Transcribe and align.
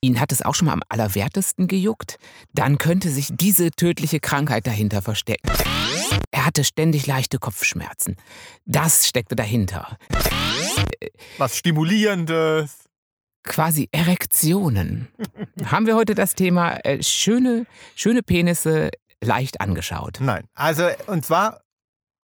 ihn 0.00 0.20
hat 0.20 0.32
es 0.32 0.42
auch 0.42 0.54
schon 0.54 0.66
mal 0.66 0.72
am 0.72 0.82
allerwertesten 0.88 1.68
gejuckt, 1.68 2.18
dann 2.52 2.78
könnte 2.78 3.10
sich 3.10 3.28
diese 3.30 3.70
tödliche 3.70 4.20
Krankheit 4.20 4.66
dahinter 4.66 5.02
verstecken. 5.02 5.50
Er 6.30 6.46
hatte 6.46 6.64
ständig 6.64 7.06
leichte 7.06 7.38
Kopfschmerzen. 7.38 8.16
Das 8.64 9.06
steckte 9.06 9.36
dahinter. 9.36 9.98
Was 11.38 11.56
Stimulierendes. 11.56 12.84
Quasi 13.42 13.88
Erektionen. 13.92 15.08
Haben 15.64 15.86
wir 15.86 15.96
heute 15.96 16.14
das 16.14 16.34
Thema 16.34 16.76
äh, 16.84 17.02
schöne, 17.02 17.66
schöne 17.94 18.22
Penisse 18.22 18.90
leicht 19.22 19.60
angeschaut. 19.60 20.18
Nein, 20.20 20.44
also 20.54 20.88
und 21.06 21.24
zwar 21.24 21.62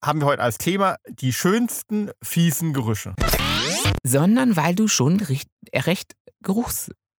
haben 0.04 0.20
wir 0.20 0.26
heute 0.26 0.42
als 0.42 0.58
Thema 0.58 0.96
die 1.08 1.32
schönsten 1.32 2.10
fiesen 2.22 2.72
Gerüche. 2.72 3.14
Sondern 4.02 4.56
weil 4.56 4.74
du 4.74 4.88
schon 4.88 5.20
recht, 5.20 5.48
recht 5.74 6.12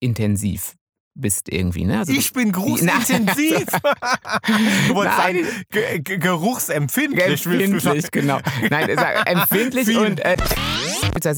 geruchsintensiv 0.02 0.76
bist 1.20 1.52
irgendwie, 1.52 1.86
ne? 1.86 2.00
Also 2.00 2.14
ich 2.14 2.32
bin 2.32 2.52
geruchsintensiv. 2.52 3.66
du 4.88 4.96
wolltest 4.96 5.18
Nein. 5.18 5.44
sagen, 5.44 5.66
ge 5.72 6.00
ge 6.00 6.18
geruchsempfindlich. 6.20 7.46
empfindlich, 7.46 8.12
genau. 8.12 8.40
Nein, 8.70 8.90
empfindlich 9.26 9.98
und 9.98 10.20
äh, 10.20 10.38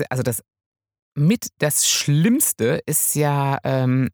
also 0.09 0.23
das 0.23 0.44
mit 1.16 1.48
das 1.59 1.90
Schlimmste 1.90 2.81
ist 2.86 3.16
ja 3.16 3.58
ähm, 3.64 4.09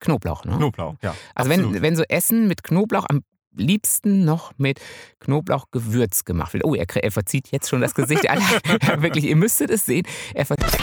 Knoblauch, 0.00 0.46
ne? 0.46 0.56
Knoblauch, 0.56 0.96
ja. 1.02 1.14
Also 1.34 1.50
wenn, 1.50 1.60
absolut. 1.60 1.82
wenn 1.82 1.96
so 1.96 2.04
Essen 2.08 2.48
mit 2.48 2.62
Knoblauch 2.62 3.04
am 3.10 3.20
liebsten 3.54 4.24
noch 4.24 4.52
mit 4.56 4.80
Knoblauchgewürz 5.18 6.24
gemacht 6.24 6.54
wird. 6.54 6.64
Oh, 6.64 6.74
er, 6.74 6.86
er 6.96 7.10
verzieht 7.10 7.50
jetzt 7.50 7.68
schon 7.68 7.82
das 7.82 7.94
Gesicht. 7.94 8.22
Wirklich, 8.98 9.24
ihr 9.24 9.36
müsstet 9.36 9.70
es 9.70 9.84
sehen. 9.84 10.06
Er 10.34 10.46
verzieht, 10.46 10.80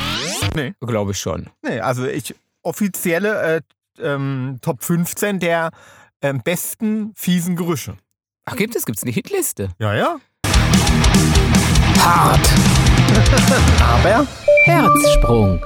Nee. 0.56 0.74
glaube 0.82 1.12
ich 1.12 1.18
schon. 1.20 1.50
Nee, 1.64 1.80
also 1.80 2.06
ich 2.06 2.36
offizielle 2.68 3.42
äh, 3.42 3.62
ähm, 4.00 4.60
Top 4.62 4.84
15 4.84 5.40
der 5.40 5.72
ähm, 6.22 6.42
besten 6.44 7.14
fiesen 7.16 7.56
Gerüche. 7.56 7.98
Ach, 8.46 8.56
gibt 8.56 8.76
es? 8.76 8.86
Gibt 8.86 8.98
es 8.98 9.04
eine 9.04 9.12
Hitliste? 9.12 9.70
Ja, 9.80 9.96
ja. 9.96 10.18
Hart. 12.00 12.48
Aber. 13.82 14.28
Herzsprung. 14.66 15.62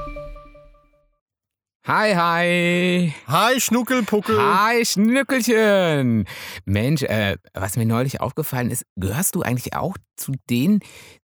Hi, 1.84 2.14
hi. 2.14 3.12
Hi, 3.26 3.60
Schnuckelpuckel. 3.60 4.38
Hi, 4.38 4.84
Schnückelchen. 4.84 6.28
Mensch, 6.64 7.02
äh, 7.02 7.36
was 7.54 7.76
mir 7.76 7.86
neulich 7.86 8.20
aufgefallen 8.20 8.70
ist, 8.70 8.84
gehörst 8.96 9.34
du 9.34 9.42
eigentlich 9.42 9.74
auch 9.74 9.96
zu 10.16 10.32
denen, 10.48 10.78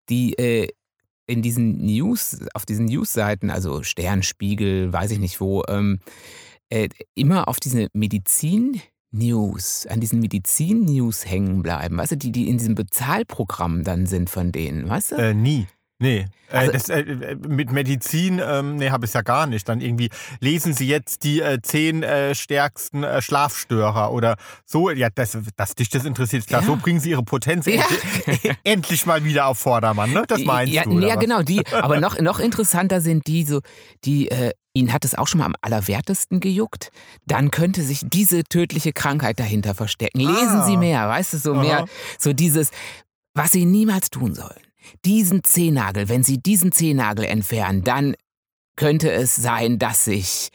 die 0.09 0.33
äh, 0.33 0.67
in 1.29 1.41
diesen 1.41 1.77
News, 1.77 2.39
auf 2.53 2.65
diesen 2.65 2.85
Newsseiten, 2.85 3.51
also 3.51 3.83
Sternspiegel, 3.83 4.91
weiß 4.91 5.11
ich 5.11 5.19
nicht 5.19 5.39
wo, 5.39 5.63
ähm, 5.67 5.99
äh, 6.69 6.89
immer 7.13 7.47
auf 7.47 7.59
diese 7.59 7.87
Medizin-News, 7.93 9.85
an 9.87 9.99
diesen 9.99 10.19
Medizin-News 10.19 11.25
hängen 11.25 11.61
bleiben, 11.61 11.97
weißt 11.97 12.13
du, 12.13 12.17
die, 12.17 12.31
die 12.31 12.49
in 12.49 12.57
diesem 12.57 12.75
Bezahlprogramm 12.75 13.83
dann 13.83 14.07
sind 14.07 14.29
von 14.29 14.51
denen, 14.51 14.89
weißt 14.89 15.11
du? 15.11 15.15
Äh, 15.15 15.33
nie. 15.33 15.67
Nee, 16.01 16.27
Also- 16.49 16.69
äh, 16.71 16.73
das, 16.73 16.89
äh, 16.89 17.35
mit 17.45 17.73
Medizin, 17.73 18.41
ähm, 18.41 18.77
nee, 18.77 18.89
habe 18.89 19.05
ich 19.05 19.13
ja 19.13 19.21
gar 19.21 19.47
nicht. 19.47 19.67
Dann 19.67 19.81
irgendwie 19.81 20.09
lesen 20.39 20.73
Sie 20.73 20.87
jetzt 20.87 21.25
die 21.25 21.41
äh, 21.41 21.61
zehn 21.61 22.03
äh, 22.03 22.33
stärksten 22.35 23.03
äh, 23.03 23.21
Schlafstörer 23.21 24.11
oder 24.13 24.37
so. 24.65 24.89
Ja, 24.91 25.09
das, 25.13 25.37
dass 25.57 25.75
dich 25.75 25.89
das 25.89 26.05
interessiert, 26.05 26.47
klar. 26.47 26.61
Ja. 26.61 26.67
So 26.67 26.77
bringen 26.77 27.01
Sie 27.01 27.09
Ihre 27.09 27.23
Potenz 27.23 27.65
Ja. 27.65 27.83
endlich, 28.25 28.57
endlich 28.63 29.05
mal 29.05 29.25
wieder 29.25 29.47
auf 29.47 29.59
Vordermann, 29.59 30.13
ne? 30.13 30.23
Das 30.25 30.41
meinst 30.45 30.73
ja, 30.73 30.83
du, 30.85 30.99
Ja, 30.99 31.15
was? 31.15 31.19
genau, 31.19 31.41
die. 31.43 31.65
Aber 31.73 31.99
noch, 31.99 32.17
noch 32.19 32.39
interessanter 32.39 33.01
sind 33.01 33.27
die, 33.27 33.43
so, 33.43 33.59
die, 34.05 34.31
äh, 34.31 34.53
ihn 34.73 34.93
hat 34.93 35.03
es 35.03 35.15
auch 35.15 35.27
schon 35.27 35.39
mal 35.39 35.45
am 35.47 35.55
allerwertesten 35.61 36.39
gejuckt. 36.39 36.91
Dann 37.25 37.51
könnte 37.51 37.81
sich 37.83 38.03
diese 38.05 38.45
tödliche 38.45 38.93
Krankheit 38.93 39.37
dahinter 39.41 39.75
verstecken. 39.75 40.19
Lesen 40.21 40.61
Ah. 40.61 40.65
Sie 40.65 40.77
mehr, 40.77 41.09
weißt 41.09 41.33
du, 41.33 41.37
so 41.39 41.53
mehr, 41.55 41.79
Aha. 41.79 41.85
so 42.17 42.31
dieses, 42.31 42.71
was 43.35 43.51
Sie 43.51 43.65
niemals 43.65 44.09
tun 44.09 44.33
sollen. 44.33 44.61
Diesen 45.05 45.43
Zehennagel, 45.43 46.09
wenn 46.09 46.23
Sie 46.23 46.37
diesen 46.39 46.71
Zehennagel 46.71 47.25
entfernen, 47.25 47.83
dann 47.83 48.15
könnte 48.75 49.11
es 49.11 49.35
sein, 49.35 49.79
dass 49.79 50.05
sich 50.05 50.49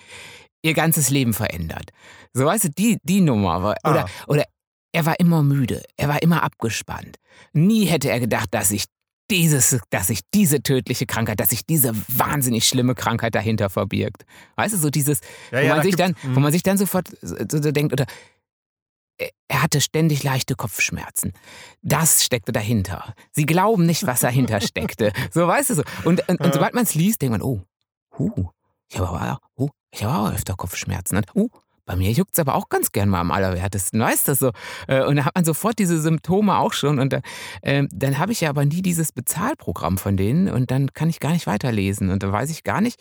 Ihr 0.63 0.75
ganzes 0.75 1.11
Leben 1.11 1.35
verändert. 1.35 1.91
So, 2.33 2.47
weißt 2.47 2.65
du, 2.65 2.69
die, 2.71 2.99
die 3.03 3.21
Nummer. 3.21 3.63
war- 3.63 3.77
Oder, 3.85 4.07
Ah. 4.07 4.11
oder 4.29 4.45
er 4.93 5.05
war 5.07 5.19
immer 5.21 5.43
müde, 5.43 5.83
er 5.97 6.09
war 6.09 6.23
immer 6.23 6.43
abgespannt. 6.43 7.17
Nie 7.53 7.85
hätte 7.87 8.11
er 8.11 8.21
gedacht, 8.21 8.49
dass 8.53 8.69
sich 8.71 8.85
dieses, 9.31 9.79
dass 9.91 10.09
sich 10.09 10.21
diese 10.35 10.63
tödliche 10.63 11.07
Krankheit, 11.07 11.41
dass 11.41 11.49
sich 11.51 11.65
diese 11.67 11.93
wahnsinnig 12.09 12.67
schlimme 12.69 12.95
Krankheit 12.95 13.35
dahinter 13.35 13.71
verbirgt. 13.71 14.25
Weißt 14.57 14.75
du, 14.75 14.79
so 14.79 14.91
dieses, 14.91 15.21
Ja, 15.51 15.59
wo, 15.61 15.63
ja, 15.63 15.69
man 15.69 15.77
da 15.79 15.83
sich 15.83 15.97
dann, 15.97 16.15
wo 16.35 16.41
man 16.41 16.53
sich 16.53 16.63
dann 16.63 16.77
sofort 16.79 17.09
so, 17.23 17.35
so 17.49 17.73
denkt, 17.73 17.93
oder 17.93 18.07
er- 19.19 19.31
er 19.49 19.63
hatte 19.63 19.81
ständig 19.81 20.23
leichte 20.25 20.55
Kopfschmerzen. 20.57 21.33
Das 21.83 22.25
steckte 22.25 22.53
dahinter. 22.53 23.15
Sie 23.33 23.47
glauben 23.47 23.87
nicht, 23.87 24.07
was 24.07 24.21
dahinter 24.21 24.61
steckte. 24.63 25.13
So, 25.33 25.47
weißt 25.47 25.71
du 25.71 25.75
so. 25.75 25.83
Und, 26.05 26.29
und, 26.29 26.41
und 26.41 26.55
sobald 26.55 26.75
man 26.75 26.85
es 26.85 26.95
liest, 26.95 27.23
denkt 27.23 27.33
man, 27.33 27.43
oh, 27.43 27.63
huh, 28.19 28.49
ich 28.91 28.99
habe 28.99 29.09
aber, 29.09 29.39
oh, 29.57 29.71
ich 29.93 30.03
habe 30.05 30.29
auch 30.29 30.35
öfter 30.35 30.55
Kopfschmerzen. 30.55 31.17
Und, 31.17 31.27
oh, 31.35 31.49
bei 31.87 31.97
mir 31.97 32.11
juckt 32.13 32.31
es 32.33 32.39
aber 32.39 32.55
auch 32.55 32.69
ganz 32.71 32.93
gern 32.93 33.09
mal 33.11 33.21
am 33.21 33.31
allerwertesten, 33.31 34.01
weißt 34.01 34.29
du 34.29 34.35
so. 34.35 34.53
Äh, 34.89 35.05
Und 35.05 35.17
da 35.17 35.27
hat 35.27 35.35
man 35.35 35.45
sofort 35.45 35.79
diese 35.79 36.01
Symptome 36.01 36.57
auch 36.59 36.73
schon. 36.73 36.99
Und 36.99 37.13
da, 37.13 37.21
ähm, 37.63 37.89
dann 37.93 38.19
habe 38.19 38.33
ich 38.33 38.41
ja 38.41 38.49
aber 38.49 38.65
nie 38.65 38.81
dieses 38.83 39.13
Bezahlprogramm 39.13 39.99
von 39.99 40.17
denen 40.17 40.49
und 40.49 40.71
dann 40.71 40.93
kann 40.95 41.11
ich 41.11 41.21
gar 41.21 41.33
nicht 41.33 41.47
weiterlesen. 41.47 42.09
Und 42.11 42.23
da 42.23 42.33
weiß 42.33 42.51
ich 42.51 42.65
gar 42.65 42.81
nicht, 42.81 42.99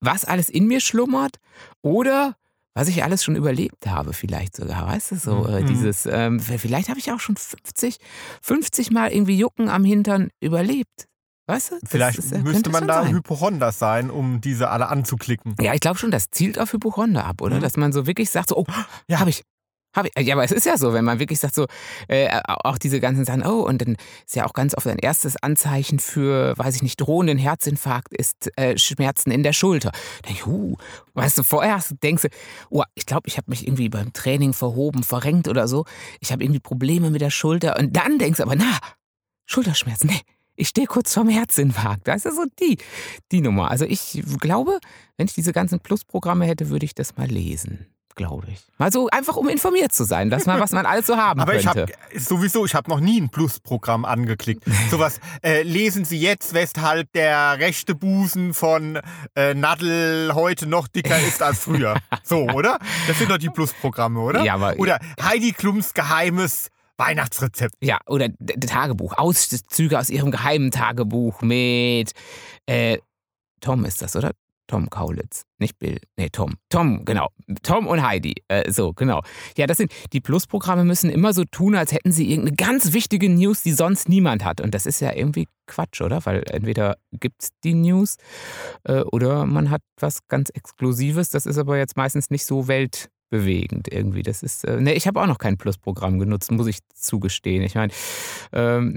was 0.00 0.24
alles 0.24 0.48
in 0.48 0.66
mir 0.66 0.80
schlummert 0.80 1.36
oder 1.82 2.36
was 2.74 2.88
ich 2.88 3.04
alles 3.04 3.22
schon 3.24 3.36
überlebt 3.36 3.86
habe, 3.86 4.12
vielleicht 4.12 4.56
sogar, 4.56 4.86
weißt 4.86 5.12
du, 5.12 5.16
so 5.16 5.46
äh, 5.46 5.62
Mhm. 5.62 5.66
dieses, 5.66 6.06
ähm, 6.06 6.40
vielleicht 6.40 6.88
habe 6.88 6.98
ich 6.98 7.10
auch 7.12 7.20
schon 7.20 7.36
50, 7.36 7.98
50 8.42 8.90
Mal 8.90 9.12
irgendwie 9.12 9.38
Jucken 9.38 9.68
am 9.68 9.84
Hintern 9.84 10.30
überlebt, 10.40 11.06
weißt 11.46 11.70
du? 11.70 11.74
Das 11.80 11.90
Vielleicht 11.90 12.18
ist, 12.18 12.32
äh, 12.32 12.38
müsste 12.40 12.70
man 12.70 12.86
da 12.86 13.02
sein. 13.02 13.12
Hypochonder 13.14 13.70
sein, 13.72 14.10
um 14.10 14.40
diese 14.40 14.70
alle 14.70 14.88
anzuklicken. 14.88 15.54
Ja, 15.60 15.72
ich 15.72 15.80
glaube 15.80 15.98
schon, 15.98 16.10
das 16.10 16.26
zielt 16.30 16.58
auf 16.58 16.72
Hypochonder 16.72 17.24
ab, 17.24 17.40
oder? 17.40 17.56
Mhm. 17.56 17.60
Dass 17.60 17.76
man 17.76 17.92
so 17.92 18.06
wirklich 18.06 18.30
sagt, 18.30 18.48
so, 18.48 18.56
oh, 18.56 18.66
Ja. 19.08 19.20
habe 19.20 19.30
ich. 19.30 19.42
Hab 19.94 20.06
ich. 20.06 20.26
Ja, 20.26 20.34
aber 20.34 20.44
es 20.44 20.50
ist 20.50 20.66
ja 20.66 20.76
so, 20.76 20.92
wenn 20.92 21.04
man 21.04 21.18
wirklich 21.18 21.38
sagt, 21.38 21.54
so, 21.54 21.66
äh, 22.08 22.40
auch 22.46 22.78
diese 22.78 23.00
ganzen 23.00 23.24
Sachen, 23.24 23.46
oh, 23.46 23.62
und 23.62 23.80
dann 23.80 23.96
ist 24.26 24.34
ja 24.34 24.44
auch 24.46 24.52
ganz 24.52 24.76
oft 24.76 24.86
ein 24.86 24.98
erstes 24.98 25.36
Anzeichen 25.36 26.00
für, 26.00 26.58
weiß 26.58 26.76
ich 26.76 26.82
nicht, 26.82 27.00
drohenden 27.00 27.38
Herzinfarkt 27.38 28.12
ist 28.12 28.50
äh, 28.58 28.76
Schmerzen 28.76 29.30
in 29.30 29.42
der 29.42 29.52
Schulter. 29.52 29.92
Da 30.22 30.28
denk 30.28 30.38
ich, 30.38 30.46
huh, 30.46 30.76
weißt 31.14 31.38
du, 31.38 31.42
vorher 31.44 31.80
denkst 32.02 32.22
du, 32.22 32.28
oh, 32.70 32.82
ich 32.94 33.06
glaube, 33.06 33.28
ich 33.28 33.36
habe 33.36 33.50
mich 33.50 33.66
irgendwie 33.66 33.88
beim 33.88 34.12
Training 34.12 34.52
verhoben, 34.52 35.04
verrenkt 35.04 35.48
oder 35.48 35.68
so. 35.68 35.84
Ich 36.20 36.32
habe 36.32 36.42
irgendwie 36.42 36.60
Probleme 36.60 37.10
mit 37.10 37.20
der 37.20 37.30
Schulter. 37.30 37.78
Und 37.78 37.96
dann 37.96 38.18
denkst 38.18 38.38
du 38.38 38.42
aber, 38.42 38.56
na, 38.56 38.78
Schulterschmerzen, 39.46 40.08
nee. 40.08 40.20
Ich 40.56 40.68
stehe 40.68 40.86
kurz 40.86 41.12
vorm 41.12 41.28
Herzinfarkt. 41.28 42.06
Das 42.06 42.24
ist 42.24 42.36
so 42.36 42.44
die, 42.60 42.78
die 43.32 43.40
Nummer. 43.40 43.72
Also 43.72 43.84
ich 43.84 44.22
glaube, 44.40 44.78
wenn 45.16 45.26
ich 45.26 45.34
diese 45.34 45.52
ganzen 45.52 45.80
Plus-Programme 45.80 46.46
hätte, 46.46 46.70
würde 46.70 46.86
ich 46.86 46.94
das 46.94 47.16
mal 47.16 47.26
lesen. 47.26 47.86
Glaube 48.16 48.46
ich. 48.52 48.60
Mal 48.78 48.92
so 48.92 49.08
einfach, 49.10 49.36
um 49.36 49.48
informiert 49.48 49.92
zu 49.92 50.04
sein, 50.04 50.30
dass 50.30 50.46
man, 50.46 50.60
was 50.60 50.70
man 50.70 50.86
alles 50.86 51.06
so 51.06 51.16
haben 51.16 51.40
Aber 51.42 51.56
ich 51.56 51.64
könnte. 51.66 51.92
habe 52.10 52.20
sowieso, 52.20 52.64
ich 52.64 52.74
habe 52.76 52.88
noch 52.88 53.00
nie 53.00 53.20
ein 53.20 53.28
Plus-Programm 53.28 54.04
angeklickt. 54.04 54.62
Sowas, 54.90 55.18
äh, 55.42 55.62
lesen 55.62 56.04
Sie 56.04 56.20
jetzt, 56.20 56.54
weshalb 56.54 57.12
der 57.12 57.58
rechte 57.58 57.96
Busen 57.96 58.54
von 58.54 59.00
äh, 59.34 59.54
Nadel 59.54 60.32
heute 60.34 60.66
noch 60.68 60.86
dicker 60.86 61.18
ist 61.18 61.42
als 61.42 61.58
früher. 61.60 61.96
So, 62.22 62.44
oder? 62.50 62.78
Das 63.08 63.18
sind 63.18 63.30
doch 63.30 63.38
die 63.38 63.50
Plus-Programme, 63.50 64.20
oder? 64.20 64.42
Ja, 64.44 64.54
aber- 64.54 64.78
Oder 64.78 64.98
Heidi 65.20 65.52
Klums 65.52 65.92
geheimes 65.92 66.68
Weihnachtsrezept. 66.96 67.74
Ja, 67.80 67.98
oder 68.06 68.28
Tagebuch. 68.66 69.18
Auszüge 69.18 69.98
aus 69.98 70.08
ihrem 70.08 70.30
geheimen 70.30 70.70
Tagebuch 70.70 71.42
mit 71.42 72.12
äh, 72.66 72.98
Tom 73.60 73.84
ist 73.84 74.00
das, 74.02 74.14
oder? 74.14 74.30
Tom 74.66 74.88
Kaulitz. 74.88 75.44
Nicht 75.58 75.78
Bill. 75.78 75.98
Nee, 76.16 76.30
Tom. 76.30 76.54
Tom, 76.68 77.04
genau. 77.04 77.28
Tom 77.62 77.86
und 77.86 78.02
Heidi. 78.02 78.34
Äh, 78.48 78.70
so, 78.70 78.92
genau. 78.92 79.22
Ja, 79.56 79.66
das 79.66 79.76
sind, 79.76 79.92
die 80.12 80.20
Plus-Programme 80.20 80.84
müssen 80.84 81.10
immer 81.10 81.32
so 81.32 81.44
tun, 81.44 81.74
als 81.74 81.92
hätten 81.92 82.12
sie 82.12 82.30
irgendeine 82.30 82.56
ganz 82.56 82.92
wichtige 82.92 83.28
News, 83.28 83.62
die 83.62 83.72
sonst 83.72 84.08
niemand 84.08 84.44
hat. 84.44 84.60
Und 84.60 84.74
das 84.74 84.86
ist 84.86 85.00
ja 85.00 85.12
irgendwie 85.12 85.48
Quatsch, 85.66 86.00
oder? 86.00 86.24
Weil 86.26 86.44
entweder 86.50 86.96
gibt 87.12 87.42
es 87.42 87.48
die 87.62 87.74
News 87.74 88.16
äh, 88.84 89.00
oder 89.00 89.46
man 89.46 89.70
hat 89.70 89.82
was 89.98 90.26
ganz 90.28 90.50
Exklusives. 90.50 91.30
Das 91.30 91.46
ist 91.46 91.58
aber 91.58 91.78
jetzt 91.78 91.96
meistens 91.96 92.30
nicht 92.30 92.44
so 92.44 92.68
weltbewegend 93.34 93.92
irgendwie. 93.92 94.22
Das 94.22 94.42
ist, 94.42 94.64
äh, 94.64 94.80
nee, 94.80 94.92
ich 94.92 95.06
habe 95.06 95.20
auch 95.20 95.26
noch 95.26 95.38
kein 95.38 95.56
Plus-Programm 95.56 96.18
genutzt, 96.18 96.50
muss 96.50 96.66
ich 96.66 96.78
zugestehen. 96.94 97.62
Ich 97.62 97.74
meine, 97.74 97.92
ähm, 98.52 98.96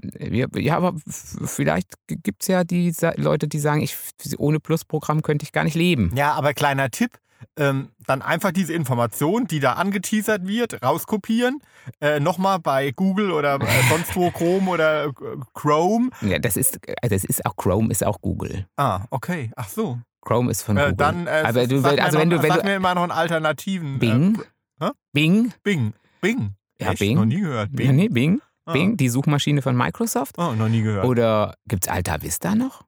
ja, 0.56 0.78
aber 0.78 0.95
vielleicht 1.06 1.94
gibt 2.07 2.44
es 2.44 2.48
ja 2.48 2.63
die 2.63 2.94
Leute, 3.16 3.48
die 3.48 3.60
sagen, 3.60 3.81
ich, 3.81 3.95
ohne 4.38 4.60
Plus-Programm 4.60 5.22
könnte 5.22 5.44
ich 5.44 5.51
gar 5.51 5.63
nicht 5.63 5.75
leben. 5.75 6.12
Ja, 6.16 6.34
aber 6.34 6.54
kleiner 6.54 6.89
Tipp. 6.89 7.12
Ähm, 7.56 7.89
dann 8.07 8.24
einfach 8.24 8.51
diese 8.51 8.74
Information, 8.74 9.45
die 9.45 9.60
da 9.60 9.74
angeteasert 9.74 10.48
wird, 10.48 10.81
rauskopieren, 10.81 11.62
äh, 12.01 12.19
nochmal 12.19 12.57
bei 12.57 12.89
Google 12.92 13.30
oder 13.30 13.62
äh, 13.62 13.68
sonst 13.89 14.16
wo 14.16 14.31
Chrome 14.31 14.72
oder 14.72 15.06
äh, 15.06 15.12
Chrome. 15.54 16.10
Ja, 16.22 16.39
das 16.39 16.57
ist, 16.57 16.80
also 17.04 17.16
das 17.16 17.24
ist 17.24 17.45
auch 17.45 17.56
Chrome, 17.56 17.92
ist 17.92 18.04
auch 18.04 18.22
Google. 18.22 18.66
Ah, 18.75 19.01
okay. 19.12 19.51
Ach 19.56 19.69
so. 19.69 20.00
Chrome 20.27 20.51
ist 20.51 20.63
von 20.63 20.77
Äh, 20.77 20.81
Google. 20.81 20.95
dann, 20.97 21.27
äh, 21.27 21.44
Aber 21.45 21.68
du, 21.68 21.79
sag 21.79 21.95
mir 21.95 22.03
also 22.03 22.18
noch, 22.18 22.21
wenn 22.24 22.29
du, 22.29 22.44
wenn 22.44 22.51
sag 22.51 22.62
du 22.62 22.68
mir 22.68 22.75
immer 22.75 22.95
noch 22.95 23.03
einen 23.03 23.12
alternativen. 23.12 23.97
Bing, 24.00 24.41
Äh? 24.81 24.89
Bing, 25.13 25.53
Bing. 25.63 25.94
Bing. 26.21 26.56
Ja, 26.79 26.89
Echt? 26.91 27.00
Bing. 27.00 27.15
Noch 27.15 27.25
nie 27.25 27.39
gehört. 27.39 27.69
ja, 27.71 27.75
Bing. 27.77 27.95
nee, 27.95 28.07
Bing, 28.09 28.41
Ah. 28.65 28.74
Bing, 28.74 28.97
die 28.97 29.07
Suchmaschine 29.07 29.62
von 29.62 29.77
Microsoft. 29.77 30.38
Oh, 30.38 30.51
noch 30.53 30.68
nie 30.68 30.81
gehört. 30.81 31.06
Oder 31.06 31.56
gibt's 31.69 31.88
Alta 31.88 32.21
Vista 32.21 32.53
noch? 32.56 32.83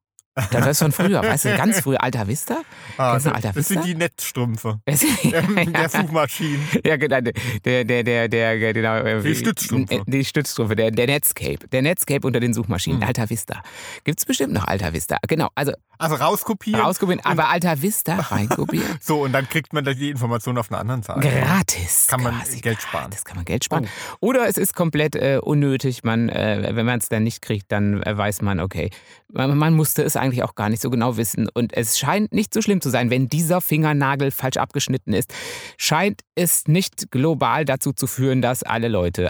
Das 0.51 0.67
ist 0.67 0.79
von 0.79 0.91
früher, 0.91 1.21
weißt 1.23 1.45
du, 1.45 1.57
ganz 1.57 1.79
früh 1.81 1.95
Alta 1.95 2.27
Vista. 2.27 2.57
ah, 2.97 3.11
kennst 3.11 3.25
du 3.25 3.29
das, 3.29 3.35
Alter 3.35 3.51
das 3.53 3.67
sind 3.67 3.77
Vista? 3.77 3.87
die 3.87 3.95
Netzstrümpfe. 3.95 4.79
Der 4.87 5.89
Suchmaschinen. 5.89 6.59
Ja, 6.85 6.97
genau, 6.97 7.19
der, 7.21 7.83
der, 7.85 8.03
der, 8.03 8.27
der, 8.27 8.73
genau. 8.73 8.95
äh, 8.97 9.21
Die 9.21 9.35
Stützstrümpfe. 9.35 10.03
Die 10.07 10.25
Stützstrümpfe, 10.25 10.75
der, 10.75 10.91
der 10.91 11.07
Netscape. 11.07 11.67
Der 11.71 11.81
Netscape 11.81 12.25
unter 12.25 12.39
den 12.39 12.53
Suchmaschinen, 12.53 13.01
Hm. 13.01 13.07
Alta 13.07 13.29
Vista. 13.29 13.61
Gibt's 14.03 14.25
bestimmt 14.25 14.53
noch 14.53 14.65
Alta 14.67 14.93
Vista. 14.93 15.17
Genau, 15.27 15.49
also 15.55 15.71
Also 15.97 16.15
rauskopieren. 16.15 16.81
rauskopieren, 16.81 17.21
aber 17.25 17.49
Alta 17.49 17.81
Vista 17.81 18.15
reinkopieren. 18.15 18.87
So, 19.01 19.23
und 19.23 19.31
dann 19.31 19.47
kriegt 19.49 19.73
man 19.73 19.83
die 19.85 20.09
Information 20.09 20.57
auf 20.57 20.71
einer 20.71 20.79
anderen 20.79 21.03
Seite. 21.03 21.21
Gratis. 21.21 22.07
Kann 22.07 22.21
man 22.23 22.41
Geld 22.61 22.81
sparen. 22.81 23.09
Das 23.11 23.25
kann 23.25 23.35
man 23.37 23.45
Geld 23.45 23.63
sparen. 23.63 23.87
Oder 24.19 24.47
es 24.47 24.57
ist 24.57 24.75
komplett 24.75 25.15
äh, 25.15 25.39
unnötig. 25.41 26.03
Man, 26.03 26.29
äh, 26.29 26.69
wenn 26.73 26.85
man 26.85 26.99
es 26.99 27.09
dann 27.09 27.23
nicht 27.23 27.41
kriegt, 27.41 27.71
dann 27.71 28.01
äh, 28.03 28.15
weiß 28.17 28.41
man, 28.41 28.59
okay, 28.59 28.89
man, 29.31 29.57
man 29.57 29.73
musste 29.73 30.03
es 30.03 30.15
eigentlich 30.15 30.28
auch 30.43 30.55
gar 30.55 30.69
nicht 30.69 30.81
so 30.81 30.89
genau 30.89 31.17
wissen. 31.17 31.47
Und 31.53 31.73
es 31.73 31.97
scheint 31.99 32.33
nicht 32.33 32.53
so 32.53 32.61
schlimm 32.61 32.81
zu 32.81 32.89
sein, 32.89 33.09
wenn 33.09 33.27
dieser 33.27 33.61
Fingernagel 33.61 34.31
falsch 34.31 34.57
abgeschnitten 34.57 35.13
ist. 35.13 35.33
Scheint 35.77 36.21
es 36.35 36.67
nicht 36.67 37.11
global 37.11 37.65
dazu 37.65 37.93
zu 37.93 38.07
führen, 38.07 38.41
dass 38.41 38.63
alle 38.63 38.87
Leute 38.87 39.29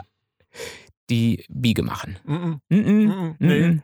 die 1.10 1.44
Biege 1.50 1.84
machen. 1.84 2.18
Mm 2.24 2.34
-mm, 2.34 2.60
Mhm. 2.69 3.36
Nee. 3.40 3.80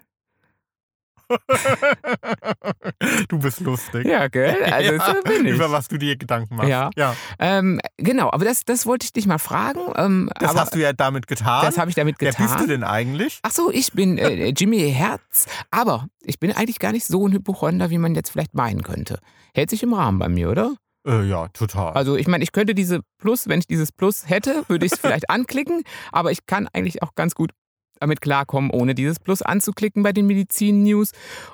Du 3.30 3.40
bist 3.40 3.60
lustig. 3.62 4.06
Ja, 4.06 4.28
gell? 4.28 4.56
Also 4.72 4.94
Ja, 4.94 5.06
so 5.16 5.22
bin 5.24 5.46
ich. 5.46 5.54
Über 5.56 5.72
was 5.72 5.88
du 5.88 5.98
dir 5.98 6.16
Gedanken 6.16 6.56
machst. 6.56 6.70
Ja. 6.70 6.90
ja. 6.96 7.16
Ähm, 7.40 7.80
genau, 7.98 8.32
aber 8.32 8.46
das, 8.46 8.64
das 8.66 8.86
wollte 8.86 9.06
ich 9.06 9.14
dich 9.14 9.26
mal 9.28 9.38
fragen. 9.38 9.80
Ähm, 9.96 10.30
Das 10.40 10.56
hast 10.56 10.76
du 10.76 10.80
ja 10.80 10.94
damit 10.94 11.28
getan. 11.28 11.66
das 11.66 11.78
habe 11.78 11.90
ich 11.90 11.96
damit 11.96 12.16
Wer 12.20 12.32
getan. 12.32 12.48
bist 12.48 12.60
du 12.60 12.68
denn 12.68 12.84
eigentlich? 12.84 13.40
Ach 13.44 13.52
so, 13.52 13.72
ich 13.72 13.92
bin 13.94 14.18
äh, 14.18 14.50
Jimmy 14.50 14.92
Herz, 14.92 15.48
aber 15.72 16.08
ich 16.24 16.40
bin 16.40 16.52
eigentlich 16.52 16.80
gar 16.80 16.92
nicht 16.92 17.06
so 17.06 17.28
ein 17.28 17.34
Hypochonder, 17.34 17.90
wie 17.90 17.98
man 17.98 18.16
jetzt 18.16 18.30
vielleicht 18.32 18.54
meinen 18.54 18.84
könnte. 18.84 19.20
Hält 19.54 19.70
sich 19.70 19.84
im 19.84 19.94
Rahmen 19.94 20.20
bei 20.20 20.30
mir, 20.30 20.50
oder? 20.50 20.76
Äh, 21.08 21.24
ja, 21.24 21.48
total. 21.50 21.94
Also 21.94 22.16
ich 22.16 22.28
meine, 22.28 22.44
ich 22.44 22.52
könnte 22.52 22.74
diese 22.74 23.02
Plus, 23.20 23.48
wenn 23.48 23.60
ich 23.60 23.68
dieses 23.68 23.92
Plus 23.92 24.28
hätte, 24.28 24.64
würde 24.68 24.86
ich 24.86 24.94
es 24.94 25.00
vielleicht 25.02 25.30
anklicken, 25.30 25.84
aber 26.12 26.32
ich 26.32 26.46
kann 26.48 26.68
eigentlich 26.74 27.04
auch 27.04 27.14
ganz 27.16 27.36
gut 27.36 27.52
damit 28.00 28.22
klarkommen, 28.22 28.72
ohne 28.72 28.96
dieses 28.96 29.20
Plus 29.20 29.42
anzuklicken 29.42 30.04
bei 30.04 30.14
den 30.14 30.28
Medizin-News. 30.28 31.12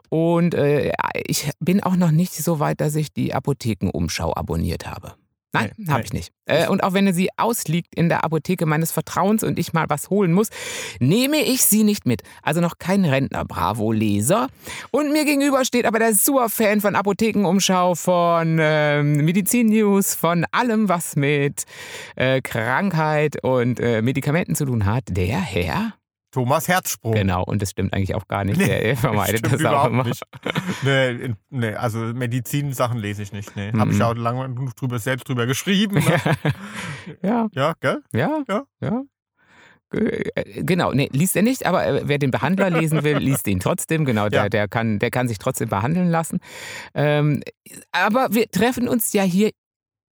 Und 0.09 0.53
äh, 0.53 0.91
ich 1.25 1.49
bin 1.59 1.81
auch 1.81 1.95
noch 1.95 2.11
nicht 2.11 2.33
so 2.33 2.59
weit, 2.59 2.81
dass 2.81 2.95
ich 2.95 3.13
die 3.13 3.33
Apothekenumschau 3.33 4.33
abonniert 4.35 4.87
habe. 4.87 5.13
Nein, 5.53 5.71
Nee, 5.75 5.91
habe 5.91 6.03
ich 6.03 6.13
nicht. 6.13 6.31
Äh, 6.45 6.67
und 6.69 6.83
auch 6.83 6.93
wenn 6.93 7.11
sie 7.13 7.29
ausliegt 7.35 7.93
in 7.95 8.07
der 8.07 8.23
Apotheke 8.23 8.65
meines 8.65 8.91
Vertrauens 8.91 9.43
und 9.43 9.59
ich 9.59 9.73
mal 9.73 9.85
was 9.89 10.09
holen 10.09 10.31
muss, 10.31 10.47
nehme 10.99 11.37
ich 11.37 11.63
sie 11.63 11.83
nicht 11.83 12.05
mit. 12.05 12.21
Also 12.41 12.61
noch 12.61 12.77
kein 12.79 13.03
Rentner-Bravo-Leser. 13.03 14.47
Und 14.91 15.11
mir 15.11 15.25
gegenüber 15.25 15.65
steht 15.65 15.85
aber 15.85 15.99
der 15.99 16.15
Super-Fan 16.15 16.79
von 16.79 16.95
Apothekenumschau, 16.95 17.95
von 17.95 18.57
ähm, 18.61 19.25
Medizin-News, 19.25 20.15
von 20.15 20.45
allem, 20.51 20.87
was 20.87 21.17
mit 21.17 21.65
äh, 22.15 22.41
Krankheit 22.41 23.43
und 23.43 23.79
äh, 23.79 24.01
Medikamenten 24.01 24.55
zu 24.55 24.65
tun 24.65 24.85
hat, 24.85 25.03
der 25.09 25.39
Herr. 25.41 25.93
Thomas 26.31 26.67
Herzsprung. 26.67 27.13
Genau, 27.13 27.43
und 27.43 27.61
das 27.61 27.71
stimmt 27.71 27.93
eigentlich 27.93 28.15
auch 28.15 28.27
gar 28.27 28.43
nicht. 28.45 28.57
Nee, 28.57 28.67
der 28.67 28.97
vermeidet 28.97 29.51
das 29.51 29.63
auch 29.65 29.87
immer. 29.87 30.03
nicht. 30.05 30.23
Nee, 30.83 31.33
nee, 31.49 31.73
also 31.73 31.99
Medizin-Sachen 31.99 32.97
lese 32.97 33.21
ich 33.23 33.33
nicht. 33.33 33.55
Nee. 33.55 33.71
Habe 33.73 33.87
Mhm. 33.91 33.97
ich 33.97 34.03
auch 34.03 34.15
lange 34.15 34.47
genug 34.53 34.75
drüber, 34.75 34.97
selbst 34.99 35.27
drüber 35.27 35.45
geschrieben. 35.45 35.95
Ne? 35.95 36.03
ja, 37.21 37.47
ja, 37.53 37.73
gell? 37.79 38.01
ja, 38.13 38.43
Ja. 38.47 38.63
ja. 38.81 39.01
Äh, 39.93 40.63
Genau, 40.63 40.93
nee, 40.93 41.09
liest 41.11 41.35
er 41.35 41.41
nicht, 41.41 41.65
aber 41.65 41.85
äh, 41.85 42.01
wer 42.05 42.17
den 42.17 42.31
Behandler 42.31 42.69
lesen 42.69 43.03
will, 43.03 43.17
liest 43.19 43.45
ihn 43.47 43.59
trotzdem. 43.59 44.05
Genau, 44.05 44.29
der, 44.29 44.43
Ja. 44.43 44.49
der, 44.49 44.67
kann, 44.69 44.99
der 44.99 45.11
kann 45.11 45.27
sich 45.27 45.37
trotzdem 45.37 45.67
behandeln 45.69 46.09
lassen. 46.09 46.39
Ähm, 46.93 47.41
aber 47.91 48.29
wir 48.31 48.49
treffen 48.49 48.87
uns 48.87 49.11
ja 49.13 49.23
hier 49.23 49.51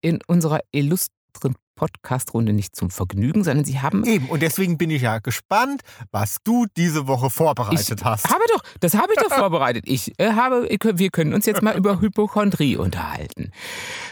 in 0.02 0.18
unserer 0.26 0.60
illustren 0.72 1.54
Podcast-Runde 1.82 2.52
nicht 2.52 2.76
zum 2.76 2.90
Vergnügen, 2.90 3.42
sondern 3.42 3.64
Sie 3.64 3.80
haben. 3.80 4.04
Eben, 4.04 4.28
und 4.28 4.40
deswegen 4.40 4.78
bin 4.78 4.88
ich 4.90 5.02
ja 5.02 5.18
gespannt, 5.18 5.82
was 6.12 6.36
du 6.44 6.66
diese 6.76 7.08
Woche 7.08 7.28
vorbereitet 7.28 7.98
Ich 7.98 8.04
hast. 8.04 8.30
habe 8.30 8.44
doch, 8.54 8.62
das 8.78 8.94
habe 8.94 9.12
ich 9.12 9.18
doch 9.20 9.32
vorbereitet. 9.36 9.82
Ich 9.88 10.12
äh, 10.20 10.34
habe, 10.34 10.68
wir 10.70 11.10
können 11.10 11.34
uns 11.34 11.44
jetzt 11.44 11.60
mal 11.60 11.76
über 11.76 12.00
Hypochondrie 12.00 12.76
unterhalten. 12.76 13.50